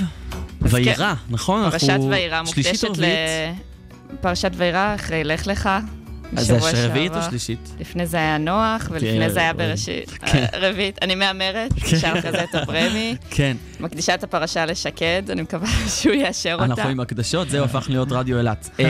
ויירא, 0.63 1.15
נכון? 1.31 1.71
פרשת 1.71 1.91
אנחנו 1.91 2.09
ויירא 2.09 2.43
מוקדשת 2.43 2.99
ל... 2.99 3.05
פרשת 4.21 4.51
ויירא 4.57 4.95
אחרי 4.95 5.25
לך 5.25 5.47
לך. 5.47 5.71
אז 6.37 6.47
זה 6.47 6.87
רביעית 6.87 7.13
או. 7.17 7.23
שלישית? 7.23 7.75
לפני 7.81 8.07
זה 8.07 8.17
היה 8.17 8.39
נוח, 8.39 8.89
ולפני 8.91 9.19
כן, 9.21 9.29
זה 9.29 9.41
היה 9.41 9.49
אה, 9.49 9.53
בראשית. 9.53 10.11
כן. 10.11 10.45
אה, 10.55 10.69
רביעית, 10.69 10.99
אני 11.03 11.15
מהמרת, 11.15 11.73
כן. 11.73 11.97
נשאר 11.97 12.19
אחרי 12.19 12.33
זה 12.33 12.45
את 12.45 12.55
הברמי. 12.55 13.17
כן. 13.31 13.57
מקדישה 13.81 14.15
את 14.15 14.25
הפרשה 14.25 14.67
לשקד, 14.67 15.23
אני 15.31 15.43
מקווה 15.43 15.69
שהוא 16.01 16.15
יאשר 16.15 16.53
אותה. 16.53 16.65
אנחנו 16.65 16.89
עם 16.89 17.01
הקדשות, 17.01 17.51
זהו 17.51 17.65
הפך 17.65 17.87
להיות 17.89 18.13
רדיו 18.13 18.39
אילת. 18.39 18.71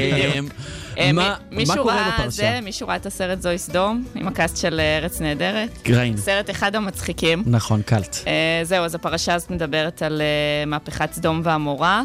אה, 0.98 1.12
מה 1.12 1.36
קורה 1.76 2.12
בפרשה? 2.14 2.60
מישהו 2.60 2.88
ראה 2.88 2.96
את 2.96 3.06
הסרט 3.06 3.40
זוהי 3.40 3.58
סדום, 3.58 4.04
עם 4.14 4.28
הקאסט 4.28 4.56
של 4.56 4.80
ארץ 4.80 5.20
נהדרת? 5.20 5.88
ראינו. 5.88 6.18
סרט 6.18 6.50
אחד 6.50 6.76
המצחיקים. 6.76 7.42
נכון, 7.46 7.82
קלט. 7.82 8.16
זהו, 8.62 8.84
אז 8.84 8.94
הפרשה 8.94 9.34
הזאת 9.34 9.50
מדברת 9.50 10.02
על 10.02 10.22
מהפכת 10.66 11.12
סדום 11.12 11.40
ועמורה, 11.44 12.02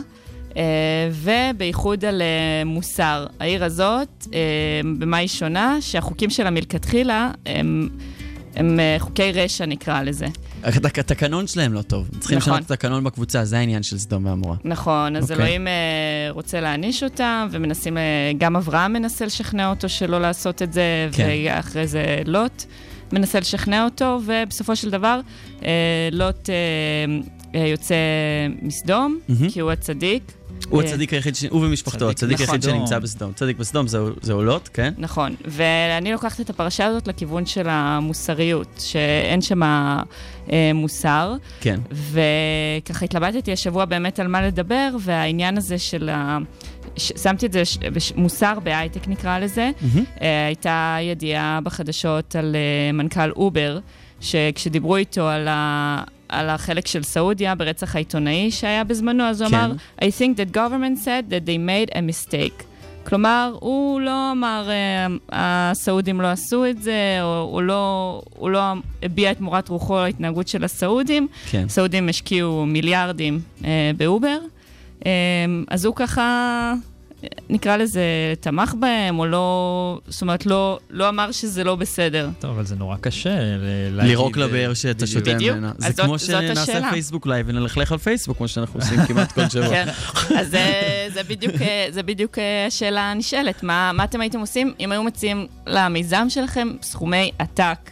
ובייחוד 1.12 2.06
על 2.06 2.22
אה, 2.22 2.28
מוסר. 2.66 3.26
העיר 3.40 3.64
הזאת, 3.64 4.28
אה, 4.34 4.40
במה 5.00 5.18
היא 5.18 5.28
שונה? 5.28 5.78
שהחוקים 5.82 6.30
שלה 6.30 6.50
מלכתחילה 6.50 7.32
הם, 7.46 7.90
הם 8.56 8.80
אה, 8.80 8.96
חוקי 9.00 9.32
רשע 9.32 9.66
נקרא 9.66 10.02
לזה. 10.04 10.28
הת- 10.64 10.98
התקנון 10.98 11.48
שלהם 11.48 11.74
לא 11.74 11.82
טוב. 11.82 12.10
צריכים 12.20 12.38
נכון. 12.38 12.54
לשנות 12.54 12.66
את 12.66 12.72
התקנון 12.72 13.04
בקבוצה, 13.04 13.46
זה 13.46 13.58
העניין 13.58 13.84
של 13.84 13.98
סדום 13.98 14.26
ועמורה. 14.26 14.56
נכון, 14.64 15.16
אז 15.16 15.24
אוקיי. 15.32 15.36
אלוהים 15.46 15.68
אה, 15.68 15.72
רוצה 16.30 16.62
להעניש 16.62 17.04
אותם, 17.04 17.48
ומנסים, 17.52 17.98
אה, 17.98 18.02
גם 18.38 18.56
אברהם 18.56 18.94
מנסה 18.94 19.26
לשכנע 19.26 19.70
אותו 19.70 19.90
שלא 19.90 20.22
לעשות 20.22 20.62
את 20.62 20.74
זה, 20.74 21.10
כן. 21.12 21.30
ואחרי 21.46 21.88
זה 21.88 22.04
לוט 22.26 22.64
מנסה 23.14 23.40
לשכנע 23.40 23.84
אותו, 23.86 24.20
ובסופו 24.26 24.76
של 24.76 24.90
דבר 24.90 25.20
אה, 25.66 25.70
לוט 26.12 26.50
אה, 27.56 27.66
יוצא 27.68 27.96
מסדום, 28.62 29.20
מהמם. 29.30 29.50
כי 29.50 29.60
הוא 29.60 29.72
הצדיק. 29.72 30.32
הוא 30.70 30.82
אה, 30.82 30.88
הצדיק 30.88 31.14
היחיד, 31.14 31.36
ש- 31.36 31.44
הוא 31.50 31.66
ומשפחתו, 31.66 31.98
צדיק 32.00 32.12
הצדיק 32.12 32.40
היחיד 32.40 32.60
בסדום. 32.62 32.78
שנמצא 32.78 33.00
בסדום. 33.00 33.34
צדיק 33.34 33.58
בסדום 33.58 33.88
זה- 33.88 34.00
זה 34.22 34.34
עולות, 34.34 34.68
כן? 34.74 34.94
נכון, 34.98 35.36
ואני 35.46 36.12
לוקחת 36.12 36.40
את 36.42 36.50
הפרשה 36.50 36.86
הזאת 36.86 37.08
לכיוון 37.08 37.46
של 37.46 37.68
המוסריות, 37.70 38.68
שאין 38.80 39.42
שם 39.42 39.64
אה, 39.64 40.02
מוסר. 40.74 41.34
כן. 41.62 41.80
וככה 41.92 43.06
התלבטתי 43.06 43.52
השבוע 43.54 43.86
באמת 43.86 44.20
על 44.20 44.28
מה 44.28 44.42
לדבר, 44.42 44.90
והעניין 45.00 45.58
הזה 45.58 45.78
של 45.78 46.10
ה... 46.10 46.38
ש... 46.98 47.12
שמתי 47.24 47.46
את 47.46 47.54
זה, 47.54 47.66
ש... 47.66 47.78
בש... 47.78 48.14
מוסר 48.16 48.60
בהייטק 48.64 49.08
נקרא 49.08 49.40
לזה. 49.40 49.72
אה, 50.22 50.46
הייתה 50.48 50.98
ידיעה 51.02 51.60
בחדשות 51.64 52.36
על 52.36 52.56
מנכ"ל 52.94 53.32
אובר, 53.32 53.80
שכשדיברו 54.22 54.96
איתו 54.96 55.28
על, 55.28 55.48
ה... 55.48 56.04
על 56.32 56.50
החלק 56.50 56.88
של 56.88 57.04
סעודיה 57.04 57.56
ברצח 57.56 57.96
העיתונאי 57.96 58.52
שהיה 58.52 58.84
בזמנו, 58.84 59.24
אז 59.24 59.42
הוא 59.42 59.50
כן. 59.50 59.56
אמר, 59.56 59.74
I 60.02 60.06
think 60.06 60.38
that 60.38 60.56
government 60.56 61.06
said 61.06 61.32
that 61.32 61.46
they 61.46 61.58
made 61.58 61.96
a 61.96 62.00
mistake. 62.00 62.64
כלומר, 63.04 63.56
הוא 63.60 64.02
לא 64.02 64.32
אמר, 64.32 64.70
אה, 64.70 65.08
הסעודים 65.32 66.22
לא 66.22 66.28
עשו 66.28 66.66
את 66.66 66.82
זה, 66.84 67.20
או 67.22 67.48
הוא 67.52 67.62
לא, 67.62 68.22
הוא 68.38 68.50
לא 68.50 68.62
הביע 69.04 69.32
את 69.32 69.42
מורת 69.42 69.70
רוחו 69.70 69.98
על 69.98 70.04
ההתנהגות 70.04 70.48
של 70.48 70.64
הסעודים. 70.64 71.28
כן. 71.50 71.70
סעודים 71.70 72.10
השקיעו 72.10 72.66
מיליארדים 72.66 73.40
אה, 73.66 73.92
באובר, 73.98 74.38
אה, 75.06 75.12
אז 75.68 75.86
הוא 75.86 75.96
ככה, 75.96 76.74
נקרא 77.50 77.78
לזה, 77.78 78.02
תמך 78.40 78.74
בהם, 78.80 79.20
או 79.20 79.26
לא, 79.26 80.00
זאת 80.08 80.22
אומרת, 80.22 80.46
לא, 80.46 80.80
לא 80.90 81.10
אמר 81.10 81.32
שזה 81.32 81.64
לא 81.64 81.76
בסדר. 81.76 82.30
טוב, 82.40 82.52
אבל 82.52 82.66
זה 82.66 82.76
נורא 82.76 82.98
קשה 83.02 83.30
ל- 83.40 83.58
להגיד... 83.96 84.10
לירוק 84.10 84.38
אה, 84.38 84.44
לבאר 84.44 84.74
שאתה 84.74 84.94
בדיוק. 85.06 85.10
שותה 85.10 85.34
בדיוק. 85.34 85.58
ממנה. 85.58 85.72
אז 85.84 85.96
זה 85.96 86.04
כמו 86.04 86.20
שנעשה. 86.20 86.90
פייסבוק 86.90 87.28
לייב 87.28 87.46
ונלכלך 87.50 87.92
על 87.92 87.98
פייסבוק, 87.98 88.38
כמו 88.38 88.48
שאנחנו 88.48 88.80
עושים 88.80 88.98
כמעט 89.08 89.32
כל 89.32 89.50
שבוע. 89.50 89.70
כן, 89.70 89.88
אז 90.38 90.50
זה, 90.50 90.72
זה, 91.14 91.24
בדיוק, 91.24 91.62
אה, 91.62 91.88
זה 91.90 92.04
בדיוק 92.04 92.40
אה, 92.40 92.66
השאלה 92.68 93.12
הנשאלת. 93.12 93.64
מה, 93.64 93.92
מה 93.94 94.04
אתם 94.04 94.22
הייתם 94.22 94.40
עושים 94.40 94.74
אם 94.80 94.92
היו 94.92 95.04
מציעים 95.04 95.48
למיזם 95.68 96.26
שלכם 96.30 96.68
סכומי 96.82 97.32
עתק 97.40 97.92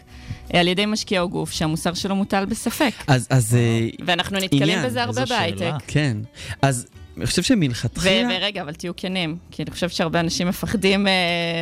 אה, 0.54 0.60
על 0.60 0.68
ידי 0.68 0.86
משקיע 0.86 1.22
או 1.22 1.30
גוף 1.30 1.52
שהמוסר 1.52 1.94
שלו 1.94 2.16
מוטל 2.16 2.46
בספק? 2.46 2.92
אז, 3.08 3.28
אז 3.30 3.56
אה, 3.56 3.88
ואנחנו 4.06 4.38
נתקלים 4.38 4.64
עניין, 4.64 4.86
בזה 4.86 5.04
הרבה. 5.04 5.26
בהייטק. 5.26 5.74
כן. 5.88 6.18
אז 6.62 6.88
אני 7.20 7.28
חושב 7.28 7.44
שמלכתחילה... 7.44 8.28
ורגע, 8.40 8.62
אבל 8.62 8.74
תהיו 8.74 8.94
כנים, 8.98 9.38
כי 9.52 9.64
אני 9.64 9.72
חושבת 9.72 9.92
שהרבה 9.92 10.20
אנשים 10.20 10.48
מפחדים 10.48 11.08
אה, 11.08 11.14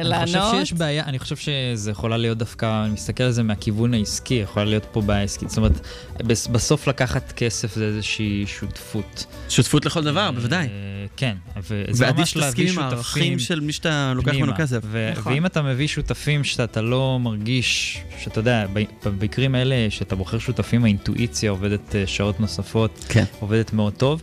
אני 0.02 0.10
לענות. 0.10 0.28
חושב 0.52 0.58
שיש 0.60 0.74
בעיה, 0.74 1.04
אני 1.06 1.20
חושב 1.20 1.36
שזה 1.36 1.92
יכולה 1.92 2.18
להיות 2.18 2.38
דווקא, 2.38 2.84
אני 2.86 2.94
מסתכל 2.94 3.24
על 3.24 3.32
זה 3.32 3.44
מהכיוון 3.44 3.94
העסקי, 3.94 4.34
יכולה 4.34 4.66
להיות 4.66 4.86
פה 4.92 5.02
בעיה 5.02 5.22
עסקית. 5.24 5.50
זאת 5.50 5.58
אומרת, 5.58 5.72
בס- 6.18 6.48
בסוף 6.48 6.88
לקחת 6.88 7.32
כסף 7.32 7.76
זה 7.76 7.86
איזושהי 7.86 8.44
שותפות. 8.48 9.26
שותפות 9.50 9.86
לכל 9.86 10.04
דבר, 10.04 10.32
בוודאי. 10.32 10.66
אה, 10.66 10.72
כן, 11.18 11.36
וזה 11.58 12.06
ועדיף 12.06 12.20
ממש 12.20 12.36
להביא 12.38 12.52
שתסכים 12.68 12.84
עם 12.84 12.92
שותפים 12.92 13.22
הערכים 13.24 13.40
של 13.40 13.60
מי 13.60 13.74
שאתה 13.74 14.14
לוקח. 14.16 14.34
ממנו 14.34 14.54
כסף. 14.58 14.80
ו- 14.84 15.12
נכון. 15.18 15.34
ואם 15.34 15.46
אתה 15.46 15.62
מביא 15.62 15.88
שותפים 15.88 16.44
שאתה 16.44 16.82
לא 16.82 17.20
מרגיש, 17.22 17.98
שאתה 18.24 18.40
יודע, 18.40 18.66
ב- 18.74 18.84
במקרים 19.06 19.56
האלה, 19.56 19.76
שאתה 19.90 20.16
בוחר 20.16 20.40
שותפים, 20.40 20.84
האינטואיציה 20.84 21.52
עובדת 21.52 21.96
אה, 21.96 22.08
שעות 22.08 22.40
נוספות, 22.40 23.06
כן. 23.10 23.24
עובדת 23.40 23.74
מאוד 23.74 23.94
טוב. 23.94 24.22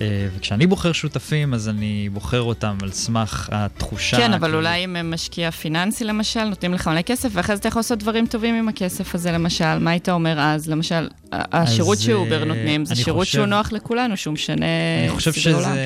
אה, 0.00 0.06
וכשאני 0.36 0.66
בוחר 0.66 0.92
שותפים, 0.92 1.54
אז 1.54 1.68
אני 1.68 2.08
בוחר 2.12 2.40
אותם 2.42 2.76
על 2.82 2.90
סמך 2.92 3.48
התחושה. 3.52 4.16
כן, 4.16 4.32
אבל 4.32 4.46
כאילו- 4.46 4.58
אולי 4.58 4.84
אם 4.84 4.96
הם 4.96 5.10
משקיע 5.14 5.50
פיננסי 5.50 6.04
למשל, 6.04 6.44
נותנים 6.44 6.74
לך 6.74 6.88
מלא 6.88 7.02
כסף, 7.02 7.28
ואחרי 7.32 7.56
זה 7.56 7.60
אתה 7.60 7.68
יכול 7.68 7.80
לעשות 7.80 7.98
דברים 7.98 8.26
טובים 8.26 8.54
עם 8.54 8.68
הכסף 8.68 9.14
הזה 9.14 9.32
למשל. 9.32 9.78
מה 9.78 9.90
היית 9.90 10.08
אומר 10.08 10.40
אז? 10.40 10.68
למשל, 10.70 11.08
השירות 11.32 11.98
שאובר 11.98 12.40
אה, 12.40 12.44
נותנים, 12.44 12.84
זה 12.84 12.94
אני 12.94 13.02
שירות 13.02 13.20
חושב- 13.20 13.32
שהוא 13.32 13.46
נוח 13.46 13.72
לכולנו, 13.72 14.16
שהוא 14.16 14.32
משנה 14.34 14.66
אני 15.02 15.10
חושב 15.10 15.30
סדרי 15.32 15.52
עולם. 15.54 15.70
שזה, 15.70 15.80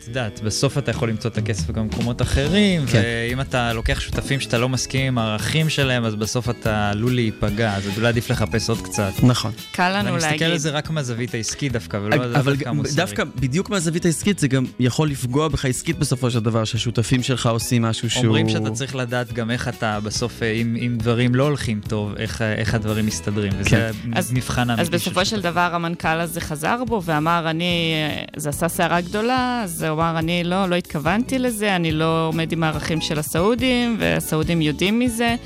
את 0.00 0.08
יודעת, 0.08 0.40
בסוף 0.40 0.78
אתה 0.78 0.90
יכול 0.90 1.08
למצוא 1.08 1.30
את 1.30 1.38
הכסף 1.38 1.70
גם 1.70 1.88
במקומות 1.88 2.22
אחרים, 2.22 2.86
כן. 2.86 3.02
ואם 3.28 3.40
אתה 3.40 3.72
לוקח 3.72 4.00
שותפים 4.00 4.40
שאתה 4.40 4.58
לא 4.58 4.68
מסכים 4.68 5.06
עם 5.06 5.18
הערכים 5.18 5.68
שלהם, 5.68 6.04
אז 6.04 6.14
בסוף 6.14 6.50
אתה 6.50 6.90
עלול 6.90 7.14
להיפגע, 7.14 7.74
אז 7.74 7.88
אולי 7.96 8.08
עדיף 8.08 8.30
לחפש 8.30 8.68
עוד 8.68 8.80
קצת. 8.82 9.12
נכון. 9.22 9.52
קל 9.72 9.88
לנו 9.98 10.04
ואני 10.04 10.16
מסתכל 10.16 10.30
להגיד. 10.30 10.50
על 10.50 10.58
זה 10.58 10.70
רק 10.70 10.90
מהזווית 10.90 11.34
העסקית 11.34 11.72
דווקא, 11.72 11.96
ולא 11.96 12.14
אבל 12.16 12.52
דווקא 12.56 12.68
המוסרית. 12.68 12.96
בדיוק 13.56 13.70
מהזווית 13.70 14.04
העסקית 14.04 14.38
זה 14.38 14.48
גם 14.48 14.64
יכול 14.80 15.08
לפגוע 15.08 15.48
בך 15.48 15.64
עסקית 15.64 15.98
בסופו 15.98 16.30
של 16.30 16.40
דבר, 16.40 16.64
שהשותפים 16.64 17.22
שלך 17.22 17.46
עושים 17.46 17.82
משהו 17.82 18.10
שהוא... 18.10 18.24
אומרים 18.24 18.48
שאתה 18.48 18.70
צריך 18.70 18.96
לדעת 18.96 19.32
גם 19.32 19.50
איך 19.50 19.68
אתה 19.68 20.00
בסוף, 20.00 20.42
אה, 20.42 20.50
אם, 20.50 20.76
אם 20.80 20.96
דברים 20.98 21.34
לא 21.34 21.44
הולכים 21.44 21.80
טוב, 21.88 22.14
איך, 22.16 22.42
איך 22.42 22.74
הדברים 22.74 23.06
מסתדרים, 23.06 23.52
וזה 23.58 23.70
כן. 23.70 23.90
אז- 24.14 24.32
מבחן 24.32 24.70
אמיתי 24.70 24.82
אז 24.82 24.88
בסופו 24.88 25.24
של 25.24 25.40
דבר 25.40 25.70
המנכ"ל 25.72 26.08
הזה 26.08 26.40
חזר 26.40 26.84
בו 26.84 27.02
ואמר, 27.04 27.50
אני, 27.50 27.92
זה 28.36 28.48
עשה 28.48 28.68
סערה 28.68 29.00
גדולה, 29.00 29.60
אז 29.64 29.82
הוא 29.82 29.92
אמר, 29.92 30.18
אני 30.18 30.44
לא, 30.44 30.68
לא 30.68 30.74
התכוונתי 30.74 31.38
לזה, 31.38 31.76
אני 31.76 31.92
לא 31.92 32.26
עומד 32.26 32.52
עם 32.52 32.62
הערכים 32.62 33.00
של 33.00 33.18
הסעודים, 33.18 33.96
והסעודים 34.00 34.62
יודעים 34.62 34.98
מזה, 34.98 35.24
אה, 35.24 35.36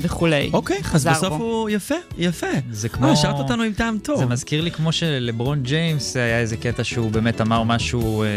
וכולי. 0.00 0.50
אוקיי, 0.52 0.76
אז 0.94 1.06
בסוף 1.06 1.28
בו. 1.28 1.34
הוא 1.44 1.70
יפה, 1.70 1.94
יפה. 2.18 2.46
זה 2.70 2.88
כמו... 2.88 3.06
אה, 3.06 3.12
השארת 3.12 3.38
אותנו 3.38 3.62
עם 3.62 3.72
טעם 3.72 3.98
טוב. 4.02 4.18
זה 4.18 4.26
מזכיר 4.26 4.60
לי 4.60 4.70
כמו 4.70 4.92
שלברון 4.92 5.62
ג'יימס 5.62 6.16
היה 6.16 6.38
איזה 6.40 6.56
קטע 6.56 6.84
שהוא 6.84 7.10
באמת 7.10 7.40
אמר 7.40 7.62
משהו 7.62 8.22
אה, 8.22 8.28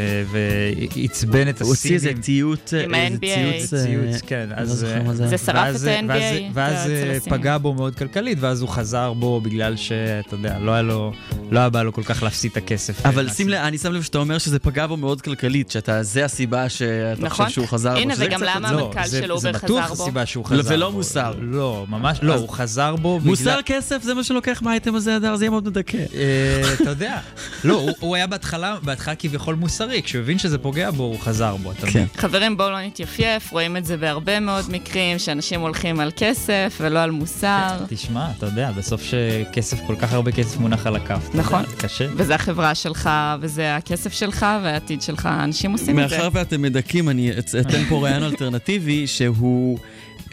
ועצבן 0.96 1.50
את 1.50 1.62
הוא 1.62 1.70
הוציא 1.70 1.94
איזה 1.94 2.08
הסינים. 2.08 2.22
ציוט, 2.24 2.74
עם 2.84 2.94
איזה 2.96 3.16
ה-NBA. 3.16 3.20
ציוץ... 3.60 3.74
אה, 3.74 3.84
ציוץ, 3.86 4.22
כן, 4.22 4.46
לא 4.50 4.56
אה, 4.56 5.04
מה 5.04 5.14
זה. 5.14 5.28
זה 5.28 5.38
שרף 5.38 5.76
את 5.76 5.88
ה-NBA 5.88 6.44
ואז- 6.54 6.90
הסינים. 6.90 7.20
פגע 7.30 7.58
בו 7.58 7.74
מאוד 7.74 7.96
כלכלית, 7.96 8.38
ואז 8.42 8.62
הוא 8.62 8.70
חזר 8.70 9.14
בו 9.14 9.42
בגלל 9.42 9.76
שאתה 9.76 10.36
יודע, 10.36 10.60
לא 10.60 10.72
היה 10.72 10.82
לו, 10.82 11.12
לא 11.52 11.60
היה 11.60 11.70
בא 11.70 11.84
לו 11.84 11.94
כל 11.94 12.04
כך 12.04 12.24
להפסיד 12.24 12.52
את 12.52 12.58
הכסף. 12.58 13.06
אבל 13.06 13.30
שים 13.30 13.50
לב, 13.50 13.60
אני 13.60 13.78
שם 13.78 13.92
לב 13.94 14.02
שאתה 14.02 14.18
אומר 14.18 14.38
שזה 14.38 14.60
פגע 14.60 14.88
בו 14.88 14.98
מאוד 14.98 15.22
כלכלית, 15.22 15.72
שאתה, 15.72 16.04
זה 16.04 16.26
הסיבה 16.26 16.70
שאתה 16.70 17.22
נכון. 17.22 17.46
חושב 17.46 17.56
שהוא 17.56 17.68
חזר 17.68 17.94
בו. 17.94 18.00
הנה, 18.00 18.16
שזה 18.16 18.26
וגם 18.26 18.44
למה 18.44 18.72
לא, 18.72 18.82
המנכ"ל 18.94 19.08
זה- 19.08 19.22
של 19.22 19.32
אובר 19.32 19.42
זה 19.42 19.54
חזר 19.54 19.66
בטוח 19.66 19.92
בו? 19.92 20.04
הסיבה 20.04 20.26
שהוא 20.26 20.46
לא, 20.52 20.60
חזר 20.60 20.70
בו. 20.90 20.98
מוסר. 20.98 21.34
לא, 21.42 21.86
ממש 21.90 22.20
לא, 22.22 22.34
הוא 22.36 22.50
חזר 22.50 22.96
בו 22.96 23.20
מוסר 23.24 23.44
בגלל... 23.44 23.62
כסף 23.66 24.04
זה 24.04 24.14
מה 24.14 24.24
שלוקח 24.24 24.62
מהאייטם 24.62 24.96
הזה, 24.96 25.16
אדר, 25.18 25.36
זה 25.36 25.44
יהיה 25.46 25.50
מאוד 25.52 25.68
מדכא. 25.70 25.98
אה, 25.98 26.74
אתה 26.74 26.90
יודע, 26.90 27.18
לא, 27.64 27.90
הוא- 28.00 28.16
היה 28.16 28.28
בהתחלה, 28.28 28.76
בהתחלה 28.84 29.16
כביכול 29.16 29.56
מוסרי, 29.56 30.02
כשהוא 30.04 30.22
הבין 30.22 30.38
שזה 30.38 30.58
פוגע 30.58 30.92
בו, 30.92 31.04
הוא 31.04 31.20
חזר 31.20 31.56
בו, 31.56 31.72
אתה 31.72 31.82
כן. 31.82 31.88
מבין? 31.88 32.06
חברים, 32.18 32.58
בואו 32.58 32.70
לא 32.70 32.82
נתייפייף, 32.82 33.52
רואים 33.52 33.78
את 33.78 33.86
זה 33.86 33.98
בהרבה 33.98 34.40
מאוד 34.40 34.66
מקרים, 34.72 35.20
שאנשים 35.20 35.62
הולכים 35.62 36.00
על 36.00 36.12
כסף 36.18 36.78
ולא 36.82 37.00
על 37.00 37.12
מוסר. 37.12 37.78
תשמע, 37.90 38.28
אתה 38.38 38.46
יודע, 38.46 38.72
בסוף 38.72 39.02
שכסף, 39.04 39.78
כל 39.88 39.96
כך 40.00 40.14
הרבה 40.14 40.32
כסף 40.32 40.58
מונח 40.58 40.88
על 40.88 40.96
הכף. 40.96 41.30
נכון. 41.34 41.64
קשה. 41.78 42.08
וזה 42.16 42.36
החברה 42.36 42.76
שלך, 42.76 43.10
וזה 43.42 43.76
הכסף 43.76 44.14
שלך, 44.14 44.46
והעתיד 44.64 45.02
שלך, 45.02 45.30
אנשים 45.44 45.72
עושים 45.72 46.00
את 46.00 46.10
זה. 46.10 46.16
מאחר 46.18 46.30
ואתם 46.34 46.62
מדכאים, 46.62 47.10
אני 47.10 47.32
אתן 47.62 47.84
פה 47.90 48.04
רעיון 48.04 48.24
אלטרנטיבי, 48.24 49.08
שהוא... 49.08 49.78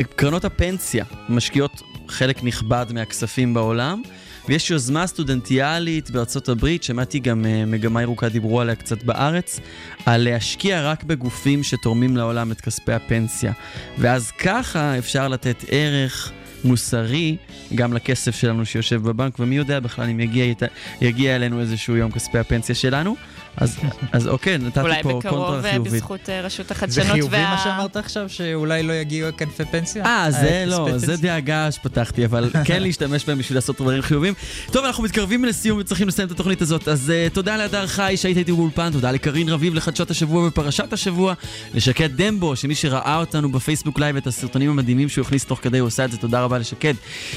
קרנות 0.05 0.45
הפנסיה 0.45 1.05
משקיעות 1.29 1.83
חלק 2.09 2.45
נכבד 2.45 2.87
מהכספים 2.95 3.55
בעולם, 3.55 4.03
ויש 4.49 4.71
יוזמה 4.71 5.07
סטודנטיאלית 5.07 6.11
בארצות 6.11 6.49
הברית, 6.49 6.83
שמעתי 6.83 7.19
גם 7.19 7.47
אה, 7.47 7.65
מגמה 7.67 8.03
ירוקה 8.03 8.29
דיברו 8.29 8.61
עליה 8.61 8.75
קצת 8.75 9.03
בארץ, 9.03 9.61
על 10.07 10.25
להשקיע 10.25 10.83
רק 10.91 11.05
בגופים 11.05 11.63
שתורמים 11.63 12.17
לעולם 12.17 12.53
את 12.53 12.61
כספי 12.61 12.93
הפנסיה. 12.93 13.53
ואז 13.99 14.31
ככה 14.31 14.99
אפשר 14.99 15.29
לתת 15.29 15.65
ערך 15.69 16.33
מוסרי 16.65 17.37
גם 17.75 17.93
לכסף 17.93 18.35
שלנו 18.37 18.67
שיושב 18.67 19.03
בבנק, 19.03 19.39
ומי 19.39 19.57
יודע 19.57 19.81
בכלל 19.81 20.09
אם 20.09 20.21
יגיע, 20.21 20.45
יגיע 21.01 21.37
אלינו 21.37 21.61
איזשהו 21.61 21.97
יום 21.97 22.11
כספי 22.11 22.39
הפנסיה 22.39 22.75
שלנו. 22.75 23.17
אז, 23.57 23.77
אז 24.13 24.29
אוקיי, 24.29 24.59
נתתי 24.59 24.81
אולי 24.81 25.03
פה 25.03 25.19
בקרוב 25.19 25.23
קונטרה 25.23 25.65
אה, 25.65 25.73
חיובית. 25.73 25.93
בזכות 25.93 26.29
אה, 26.29 26.41
רשות 26.41 26.67
זה 26.69 26.75
החדשנות 26.75 27.13
חיובי 27.13 27.37
וה... 27.37 27.51
מה 27.51 27.59
שאמרת 27.65 27.97
עכשיו, 27.97 28.29
שאולי 28.29 28.83
לא 28.83 28.93
יגיעו 28.93 29.29
כנפי 29.37 29.65
פנסיה? 29.65 30.05
אה, 30.05 30.31
זה 30.31 30.65
לא, 30.67 30.85
כספי 30.87 30.99
זה 30.99 31.07
פנסיה? 31.07 31.23
דאגה 31.23 31.73
שפתחתי, 31.73 32.25
אבל 32.25 32.51
כן 32.65 32.83
להשתמש 32.83 33.25
בהם 33.25 33.39
בשביל 33.39 33.57
לעשות 33.57 33.81
דברים 33.81 34.03
חיובים. 34.03 34.35
טוב, 34.71 34.85
אנחנו 34.85 35.05
מתקרבים 35.05 35.45
לסיום 35.45 35.79
וצריכים 35.79 36.09
לסיים 36.09 36.27
את 36.27 36.33
התוכנית 36.33 36.63
הזאת, 36.63 36.89
אז 36.89 37.13
uh, 37.31 37.35
תודה 37.35 37.57
להדר 37.57 37.87
חי 37.87 38.15
שהיית 38.17 38.37
איתי 38.37 38.53
באולפן, 38.53 38.93
תודה 38.93 39.11
לקרין 39.11 39.49
רביב 39.49 39.75
לחדשות 39.75 40.11
השבוע 40.11 40.47
ופרשת 40.47 40.93
השבוע, 40.93 41.35
לשקד 41.75 42.11
דמבו, 42.17 42.57
שמי 42.57 42.75
שראה 42.75 43.17
אותנו 43.17 43.53
בפייסבוק 43.53 43.99
לייב 43.99 44.17
את 44.17 44.27
הסרטונים 44.27 44.71
המדהימים 44.71 45.09
שהוא 45.09 45.25
הכניס 45.25 45.45
תוך 45.45 45.59
כדי, 45.63 45.79
הוא 45.79 45.87
עושה 45.87 46.05
את 46.05 46.11
זה, 46.13 46.19
תודה 46.19 46.45
רבה 46.45 46.59
לשקד. 46.59 46.95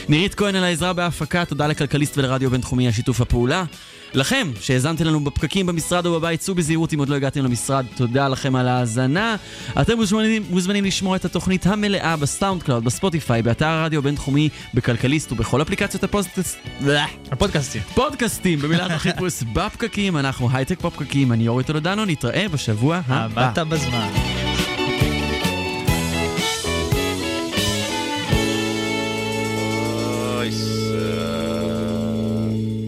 נירית 0.09 0.35
כהן 0.35 0.55
על 0.55 0.63
העזרה 0.63 0.93
בהפקה, 0.93 1.45
תודה 1.45 1.67
לכלכליסט 1.67 2.17
ולרדיו 2.17 2.49
בינתחומי 2.49 2.85
על 2.85 2.91
שיתוף 2.91 3.21
הפעולה. 3.21 3.63
לכם, 4.13 4.51
שהאזנתם 4.61 5.05
לנו 5.05 5.23
בפקקים 5.23 5.65
במשרד 5.65 6.05
או 6.05 6.13
בבית, 6.13 6.39
צאו 6.39 6.55
בזהירות 6.55 6.93
אם 6.93 6.99
עוד 6.99 7.09
לא 7.09 7.15
הגעתם 7.15 7.43
למשרד, 7.43 7.85
תודה 7.95 8.27
לכם 8.27 8.55
על 8.55 8.67
ההאזנה. 8.67 9.35
אתם 9.81 9.97
מוזמנים, 9.97 10.43
מוזמנים 10.49 10.85
לשמוע 10.85 11.15
את 11.15 11.25
התוכנית 11.25 11.65
המלאה 11.65 12.15
בסאונד 12.15 12.63
קלאוד, 12.63 12.83
בספוטיפיי, 12.83 13.41
באתר 13.41 13.65
הרדיו 13.65 13.99
הבינתחומי, 13.99 14.49
בכלכליסט 14.73 15.31
ובכל 15.31 15.61
אפליקציות 15.61 16.03
הפוסטס... 16.03 16.57
הפודקאסטים. 17.31 17.81
פודקאסטים, 17.93 18.59
במילת 18.59 18.91
החיפוש 18.91 19.43
בפקקים, 19.53 20.17
אנחנו 20.17 20.49
הייטק 20.53 20.81
בפקקים, 20.81 21.31
אני 21.31 21.47
אורי 21.47 21.63
טולדנו, 21.63 22.05
נתראה 22.05 22.47
בשבוע 22.49 23.01
הבא. 23.07 23.49
עבדת 23.49 23.67
בזמן. 23.67 24.09
Nice. 30.45 30.74